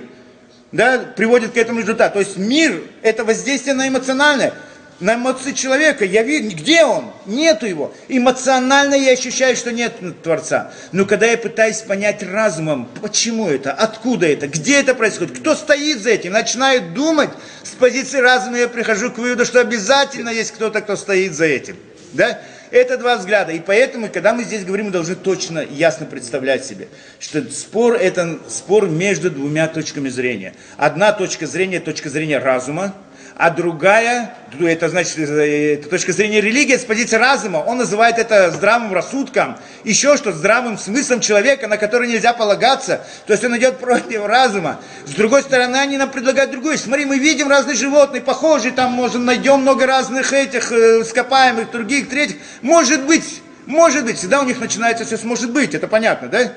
да, 0.73 0.99
приводит 1.17 1.53
к 1.53 1.57
этому 1.57 1.81
результату. 1.81 2.15
То 2.15 2.21
есть 2.21 2.37
мир– 2.37 2.83
это 3.03 3.25
воздействие 3.25 3.75
на 3.75 3.89
эмоциональное, 3.89 4.53
на 5.01 5.15
эмоции 5.15 5.53
человека. 5.53 6.05
Я 6.05 6.23
вижу, 6.23 6.57
где 6.57 6.85
он? 6.85 7.13
Нету 7.27 7.67
его. 7.67 7.95
Эмоционально 8.09 8.95
я 8.95 9.13
ощущаю, 9.13 9.57
что 9.57 9.73
нет 9.73 9.95
Творца. 10.23 10.73
Но 10.93 11.07
когда 11.07 11.27
я 11.27 11.39
пытаюсь 11.39 11.79
понять 11.79 12.23
разумом, 12.23 12.89
почему 13.01 13.49
это, 13.49 13.73
откуда 13.73 14.27
это, 14.27 14.49
где 14.49 14.81
это 14.81 14.95
происходит, 14.95 15.39
кто 15.39 15.55
стоит 15.55 16.03
за 16.03 16.11
этим, 16.11 16.33
начинаю 16.33 16.83
думать, 16.93 17.31
с 17.63 17.71
позиции 17.71 18.19
разума 18.19 18.59
я 18.59 18.69
прихожу 18.69 19.13
к 19.13 19.19
выводу, 19.19 19.45
что 19.45 19.61
обязательно 19.61 20.31
есть 20.31 20.51
кто-то, 20.51 20.81
кто 20.81 20.97
стоит 20.97 21.35
за 21.35 21.45
этим. 21.45 21.77
Да? 22.13 22.41
Это 22.71 22.99
два 22.99 23.17
взгляда. 23.17 23.53
И 23.53 23.61
поэтому, 23.61 24.09
когда 24.09 24.35
мы 24.35 24.45
здесь 24.45 24.65
говорим, 24.65 24.87
мы 24.87 24.93
должны 24.93 25.15
точно, 25.15 25.61
ясно 25.61 26.07
представлять 26.07 26.65
себе, 26.65 26.89
что 27.19 27.43
спор– 27.51 27.95
это 28.01 28.39
спор 28.49 28.89
между 28.89 29.31
двумя 29.31 29.69
точками 29.69 30.09
зрения. 30.09 30.55
Одна 30.77 31.13
точка 31.13 31.47
зрения– 31.47 31.81
точка 31.89 32.11
зрения 32.11 32.39
разума, 32.39 32.95
а 33.39 33.51
другая, 33.51 34.35
это 34.61 34.89
значит, 34.89 35.17
э, 35.17 35.75
это 35.75 35.89
точка 35.89 36.13
зрения 36.13 36.41
религии, 36.41 36.77
с 36.77 36.85
позиции 36.85 37.17
разума, 37.17 37.59
он 37.59 37.79
называет 37.79 38.19
это 38.19 38.51
здравым 38.51 38.93
рассудком, 38.93 39.57
еще 39.85 40.17
что 40.17 40.33
здравым 40.33 40.77
смыслом 40.77 41.21
человека, 41.21 41.69
на 41.69 41.77
который 41.77 42.09
нельзя 42.09 42.33
полагаться, 42.33 43.01
то 43.27 43.33
есть 43.33 43.45
он 43.45 43.57
идет 43.57 43.79
против 43.79 44.27
разума. 44.27 44.81
С 45.07 45.13
другой 45.13 45.43
стороны, 45.43 45.77
они 45.77 45.97
нам 45.97 46.11
предлагают 46.11 46.51
другое. 46.51 46.77
Смотри, 46.77 47.05
мы 47.05 47.19
видим 47.19 47.49
разные 47.49 47.77
животные, 47.77 48.21
похожие, 48.21 48.73
там 48.73 48.91
можем 48.91 49.25
найдем 49.25 49.61
много 49.61 49.87
разных 49.87 50.33
этих 50.33 50.73
э, 50.73 51.03
ископаемых, 51.03 51.71
других, 51.71 52.09
третьих. 52.09 52.39
Может 52.61 53.05
быть, 53.05 53.41
может 53.67 54.05
быть, 54.05 54.19
всегда 54.19 54.41
у 54.41 54.47
них 54.47 54.59
начинается 54.59 55.05
все 55.05 55.17
с 55.17 55.23
может 55.23 55.53
быть, 55.53 55.77
это 55.77 55.87
понятно, 55.87 56.27
да? 56.27 56.53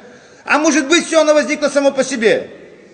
А 0.45 0.57
может 0.57 0.87
быть, 0.87 1.05
все 1.05 1.21
оно 1.21 1.35
возникло 1.35 1.67
само 1.67 1.91
по 1.91 2.03
себе. 2.03 2.49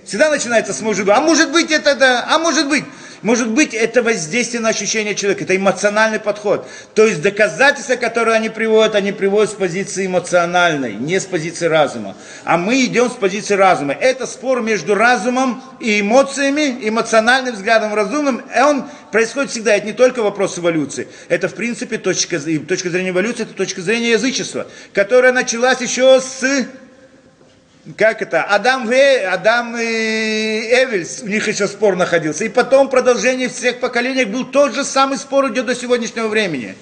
Всегда 0.05 0.29
начинается 0.29 0.73
с 0.73 0.81
может 0.81 1.05
быть. 1.05 1.15
А 1.15 1.21
может 1.21 1.51
быть 1.51 1.71
это 1.71 1.95
да, 1.95 2.25
а 2.29 2.37
может 2.37 2.67
быть. 2.67 2.83
Может 3.21 3.49
быть, 3.49 3.73
это 3.73 4.03
воздействие 4.03 4.61
на 4.61 4.69
ощущение 4.69 5.15
человека, 5.15 5.43
это 5.43 5.55
эмоциональный 5.55 6.19
подход. 6.19 6.67
То 6.93 7.05
есть 7.05 7.21
доказательства, 7.21 7.95
которые 7.95 8.35
они 8.35 8.49
приводят, 8.49 8.95
они 8.95 9.11
приводят 9.11 9.51
с 9.51 9.53
позиции 9.53 10.05
эмоциональной, 10.05 10.93
не 10.93 11.19
с 11.19 11.25
позиции 11.25 11.65
разума. 11.65 12.15
А 12.43 12.57
мы 12.57 12.83
идем 12.85 13.09
с 13.09 13.13
позиции 13.13 13.55
разума. 13.55 13.93
Это 13.93 14.27
спор 14.27 14.61
между 14.61 14.93
разумом 14.93 15.63
и 15.79 16.01
эмоциями, 16.01 16.77
эмоциональным 16.87 17.55
взглядом, 17.55 17.93
разумным. 17.93 18.43
И 18.55 18.61
он 18.61 18.85
происходит 19.11 19.51
всегда. 19.51 19.75
Это 19.75 19.87
не 19.87 19.93
только 19.93 20.21
вопрос 20.21 20.59
эволюции. 20.59 21.07
Это, 21.27 21.47
в 21.47 21.55
принципе, 21.55 21.97
точка, 21.97 22.39
точка 22.39 22.89
зрения 22.89 23.09
эволюции, 23.09 23.43
это 23.43 23.53
точка 23.53 23.81
зрения 23.81 24.11
язычества, 24.11 24.67
которая 24.93 25.31
началась 25.31 25.81
еще 25.81 26.21
с 26.21 26.67
как 27.95 28.21
это, 28.21 28.43
Адам, 28.43 28.91
и, 28.91 28.97
Адам 28.97 29.77
и 29.77 29.83
Эвельс, 29.83 31.21
у 31.23 31.27
них 31.27 31.47
еще 31.47 31.67
спор 31.67 31.95
находился. 31.95 32.43
И 32.43 32.49
потом 32.49 32.89
продолжение 32.89 33.47
всех 33.47 33.79
поколений 33.79 34.25
был 34.25 34.45
тот 34.45 34.75
же 34.75 34.83
самый 34.83 35.17
спор 35.17 35.49
идет 35.51 35.67
до 35.67 35.75
сегодняшнего 35.75 36.27
времени. 36.27 36.75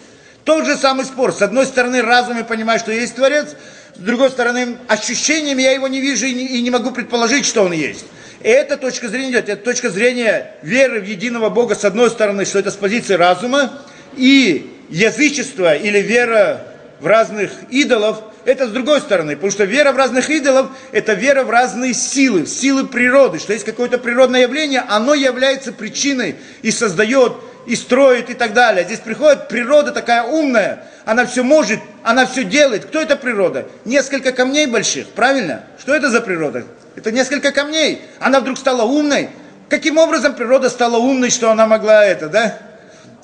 Тот 0.45 0.66
же 0.66 0.76
самый 0.76 1.06
спор. 1.06 1.32
С 1.32 1.41
одной 1.41 1.66
стороны, 1.66 2.01
разум 2.01 2.38
я 2.38 2.43
понимаю, 2.43 2.80
что 2.80 2.91
есть 2.91 3.16
Творец, 3.16 3.56
с 3.95 3.99
другой 3.99 4.30
стороны, 4.30 4.78
ощущениями 4.88 5.62
я 5.62 5.72
его 5.72 5.88
не 5.88 6.01
вижу 6.01 6.26
и 6.26 6.34
не, 6.34 6.45
и 6.45 6.62
не 6.62 6.70
могу 6.70 6.91
предположить, 6.91 7.45
что 7.45 7.64
он 7.64 7.72
есть. 7.72 8.06
И 8.41 8.47
эта 8.47 8.78
точка 8.78 9.08
зрения 9.08 9.32
идет, 9.32 9.49
это 9.49 9.64
точка 9.64 9.89
зрения 9.89 10.53
веры 10.62 11.01
в 11.01 11.06
единого 11.06 11.49
Бога, 11.49 11.76
с 11.76 11.86
одной 11.86 12.10
стороны, 12.10 12.45
что 12.45 12.60
это 12.60 12.72
с 12.72 12.76
позиции 12.76 13.14
разума, 13.14 13.72
и 14.18 14.72
язычество 14.89 15.76
или 15.76 15.99
вера 15.99 16.74
в 17.00 17.08
разных 17.08 17.52
идолов, 17.70 18.22
это 18.46 18.68
с 18.68 18.72
другой 18.72 19.02
стороны, 19.02 19.36
потому 19.36 19.52
что 19.52 19.64
вера 19.66 19.91
в 19.91 19.98
разных 19.98 20.30
идолов, 20.30 20.68
это 20.91 21.14
вера 21.14 21.43
в 21.43 21.50
разные 21.50 21.93
силы, 21.93 22.46
силы 22.46 22.86
природы, 22.86 23.39
что 23.39 23.54
есть 23.54 23.66
какое-то 23.66 23.98
природное 23.98 24.43
явление, 24.43 24.84
оно 24.88 25.14
является 25.14 25.74
причиной 25.74 26.36
и 26.62 26.72
создает, 26.72 27.34
и 27.66 27.76
строит, 27.76 28.30
и 28.30 28.34
так 28.34 28.54
далее. 28.54 28.86
Здесь 28.86 29.00
приходит 29.00 29.48
природа 29.48 29.91
такая 29.91 30.24
умная, 30.24 30.84
она 31.06 31.26
все 31.26 31.43
может, 31.43 31.80
она 32.04 32.26
все 32.26 32.43
делает. 32.43 32.86
Кто 32.86 33.02
это 33.02 33.16
природа? 33.16 33.68
Несколько 33.86 34.32
камней 34.32 34.68
больших, 34.68 35.08
правильно? 35.10 35.64
Что 35.80 35.96
это 35.96 36.10
за 36.10 36.22
природа? 36.22 36.66
Это 36.96 37.12
несколько 37.12 37.52
камней. 37.52 38.02
Она 38.20 38.39
вдруг 38.39 38.58
стала 38.58 38.84
умной. 38.84 39.30
Каким 39.70 39.98
образом 39.98 40.36
природа 40.36 40.70
стала 40.70 40.98
умной, 40.98 41.30
что 41.30 41.52
она 41.52 41.68
могла 41.68 42.06
это, 42.06 42.30
да? 42.30 42.58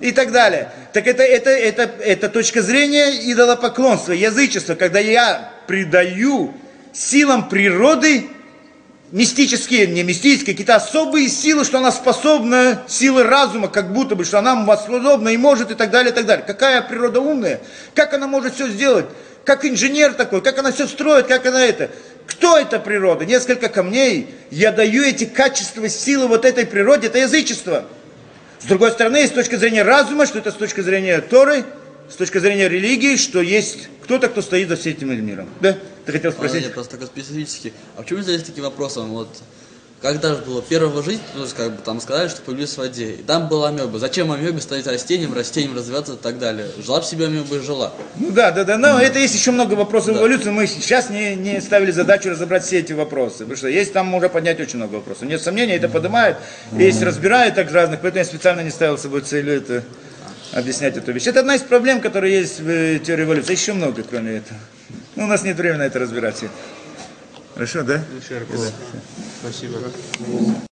И 0.02 0.12
так 0.12 0.32
далее. 0.32 0.70
Так 0.94 1.08
это, 1.08 1.24
это, 1.24 1.50
это, 1.50 1.84
это 2.04 2.30
точка 2.30 2.62
зрения 2.62 3.32
идолопоклонства, 3.32 4.12
язычества, 4.12 4.76
когда 4.76 5.00
я 5.00 5.52
придаю 5.68 6.54
силам 6.92 7.48
природы 7.48 8.28
мистические, 9.12 9.88
не 9.88 10.04
мистические, 10.04 10.54
какие-то 10.54 10.76
особые 10.76 11.30
силы, 11.30 11.64
что 11.66 11.78
она 11.78 11.92
способна, 11.92 12.84
силы 12.88 13.24
разума, 13.24 13.68
как 13.68 13.94
будто 13.94 14.16
бы, 14.16 14.26
что 14.26 14.40
она 14.40 14.62
способна 14.64 15.30
и 15.30 15.38
может, 15.38 15.72
и 15.72 15.76
так 15.76 15.92
далее, 15.92 16.12
и 16.12 16.16
так 16.16 16.26
далее. 16.26 16.46
Какая 16.46 16.82
природа 16.82 17.20
умная, 17.20 17.62
как 17.94 18.14
она 18.14 18.28
может 18.28 18.56
все 18.56 18.68
сделать, 18.68 19.06
как 19.46 19.66
инженер 19.66 20.14
такой, 20.14 20.42
как 20.42 20.58
она 20.60 20.72
все 20.72 20.88
строит, 20.88 21.28
как 21.28 21.46
она 21.46 21.64
это. 21.64 21.90
Кто 22.28 22.58
это 22.58 22.80
природа? 22.80 23.26
Несколько 23.26 23.68
камней. 23.68 24.34
Я 24.52 24.72
даю 24.72 25.04
эти 25.04 25.26
качества, 25.26 25.90
силы 25.90 26.28
вот 26.28 26.46
этой 26.46 26.66
природе, 26.66 27.08
это 27.08 27.18
язычество. 27.18 27.86
С 28.62 28.66
другой 28.68 28.92
стороны, 28.92 29.18
есть 29.18 29.34
точка 29.34 29.58
зрения 29.58 29.84
разума, 29.84 30.26
что 30.26 30.40
это 30.40 30.52
с 30.52 30.56
точки 30.56 30.82
зрения 30.82 31.20
Торы, 31.22 31.64
с 32.10 32.16
точки 32.16 32.38
зрения 32.38 32.70
религии, 32.70 33.16
что 33.16 33.42
есть 33.42 33.90
кто-то, 34.04 34.28
кто 34.28 34.42
стоит 34.42 34.70
за 34.70 34.76
всем 34.76 34.94
этим 34.94 35.26
миром. 35.26 35.50
Да? 35.62 35.78
Ты 36.06 36.12
хотел 36.12 36.30
А, 36.32 36.34
спросить? 36.34 36.64
нет, 36.64 36.74
просто 36.74 36.92
такой 36.92 37.08
специфический. 37.08 37.74
А 37.98 38.02
почему 38.04 38.22
здесь 38.22 38.44
такие 38.44 38.64
вопросы? 38.64 39.00
Вот 39.02 39.30
когда 40.02 40.34
же 40.34 40.42
было 40.42 40.64
первого 40.64 41.04
жизнь, 41.04 41.22
ну, 41.36 41.46
как 41.56 41.76
бы 41.76 41.82
там 41.84 42.02
сказали, 42.02 42.28
что 42.28 42.42
появились 42.42 42.74
в 42.74 42.78
воде. 42.80 43.12
И 43.12 43.24
там 43.24 43.48
была 43.48 43.70
амеба. 43.70 44.00
Зачем 44.00 44.32
амебе 44.32 44.60
стать 44.60 44.88
растением, 44.88 45.34
растением 45.34 45.76
развиваться 45.76 46.14
и 46.14 46.18
так 46.18 46.40
далее? 46.40 46.68
Жила 46.84 47.00
бы 47.00 47.06
себе 47.06 47.28
амеба 47.28 47.56
и 47.56 47.60
жила. 47.60 47.94
Ну 48.16 48.32
да, 48.32 48.52
да, 48.52 48.64
да, 48.64 48.78
но 48.78 49.00
это 49.00 49.20
есть 49.20 49.36
еще 49.36 49.52
много 49.52 49.76
вопросов 49.76 50.18
эволюции. 50.18 50.50
Мы 50.50 50.66
сейчас 50.66 51.12
не, 51.12 51.36
не 51.36 51.62
ставили 51.62 51.92
задачу 51.92 52.30
разобрать 52.30 52.64
все 52.64 52.80
эти 52.80 52.94
вопросы. 52.94 53.40
Потому 53.40 53.58
что 53.58 53.68
есть 53.68 53.94
там 53.94 54.08
можно 54.08 54.28
поднять 54.28 54.60
очень 54.60 54.78
много 54.78 54.96
вопросов. 54.96 55.28
Нет 55.28 55.42
сомнений, 55.42 55.74
это 55.74 55.88
поднимают, 55.88 56.38
есть 56.72 57.02
разбирают 57.04 57.54
так 57.54 57.72
разных, 57.72 58.02
поэтому 58.02 58.20
я 58.20 58.26
специально 58.26 58.62
не 58.62 58.72
ставил 58.72 58.98
с 58.98 59.02
собой 59.02 59.22
целью 59.22 59.54
это 59.54 59.84
объяснять 60.52 60.98
эту 60.98 61.12
вещь. 61.12 61.28
Это 61.28 61.42
одна 61.42 61.56
из 61.56 61.62
проблем, 61.62 62.02
которые 62.02 62.40
есть 62.40 62.60
в 62.60 62.68
э, 62.68 63.00
теории 63.00 63.24
эволюции. 63.24 63.52
Еще 63.52 63.74
много, 63.74 64.04
кроме 64.04 64.38
этого. 64.38 64.60
Ну, 65.16 65.26
у 65.26 65.28
нас 65.28 65.44
нет 65.44 65.58
времени 65.58 65.80
на 65.80 65.84
это 65.84 66.00
разбирать. 66.00 66.44
Хорошо, 67.62 67.84
да? 67.84 68.04
Спасибо. 69.40 69.78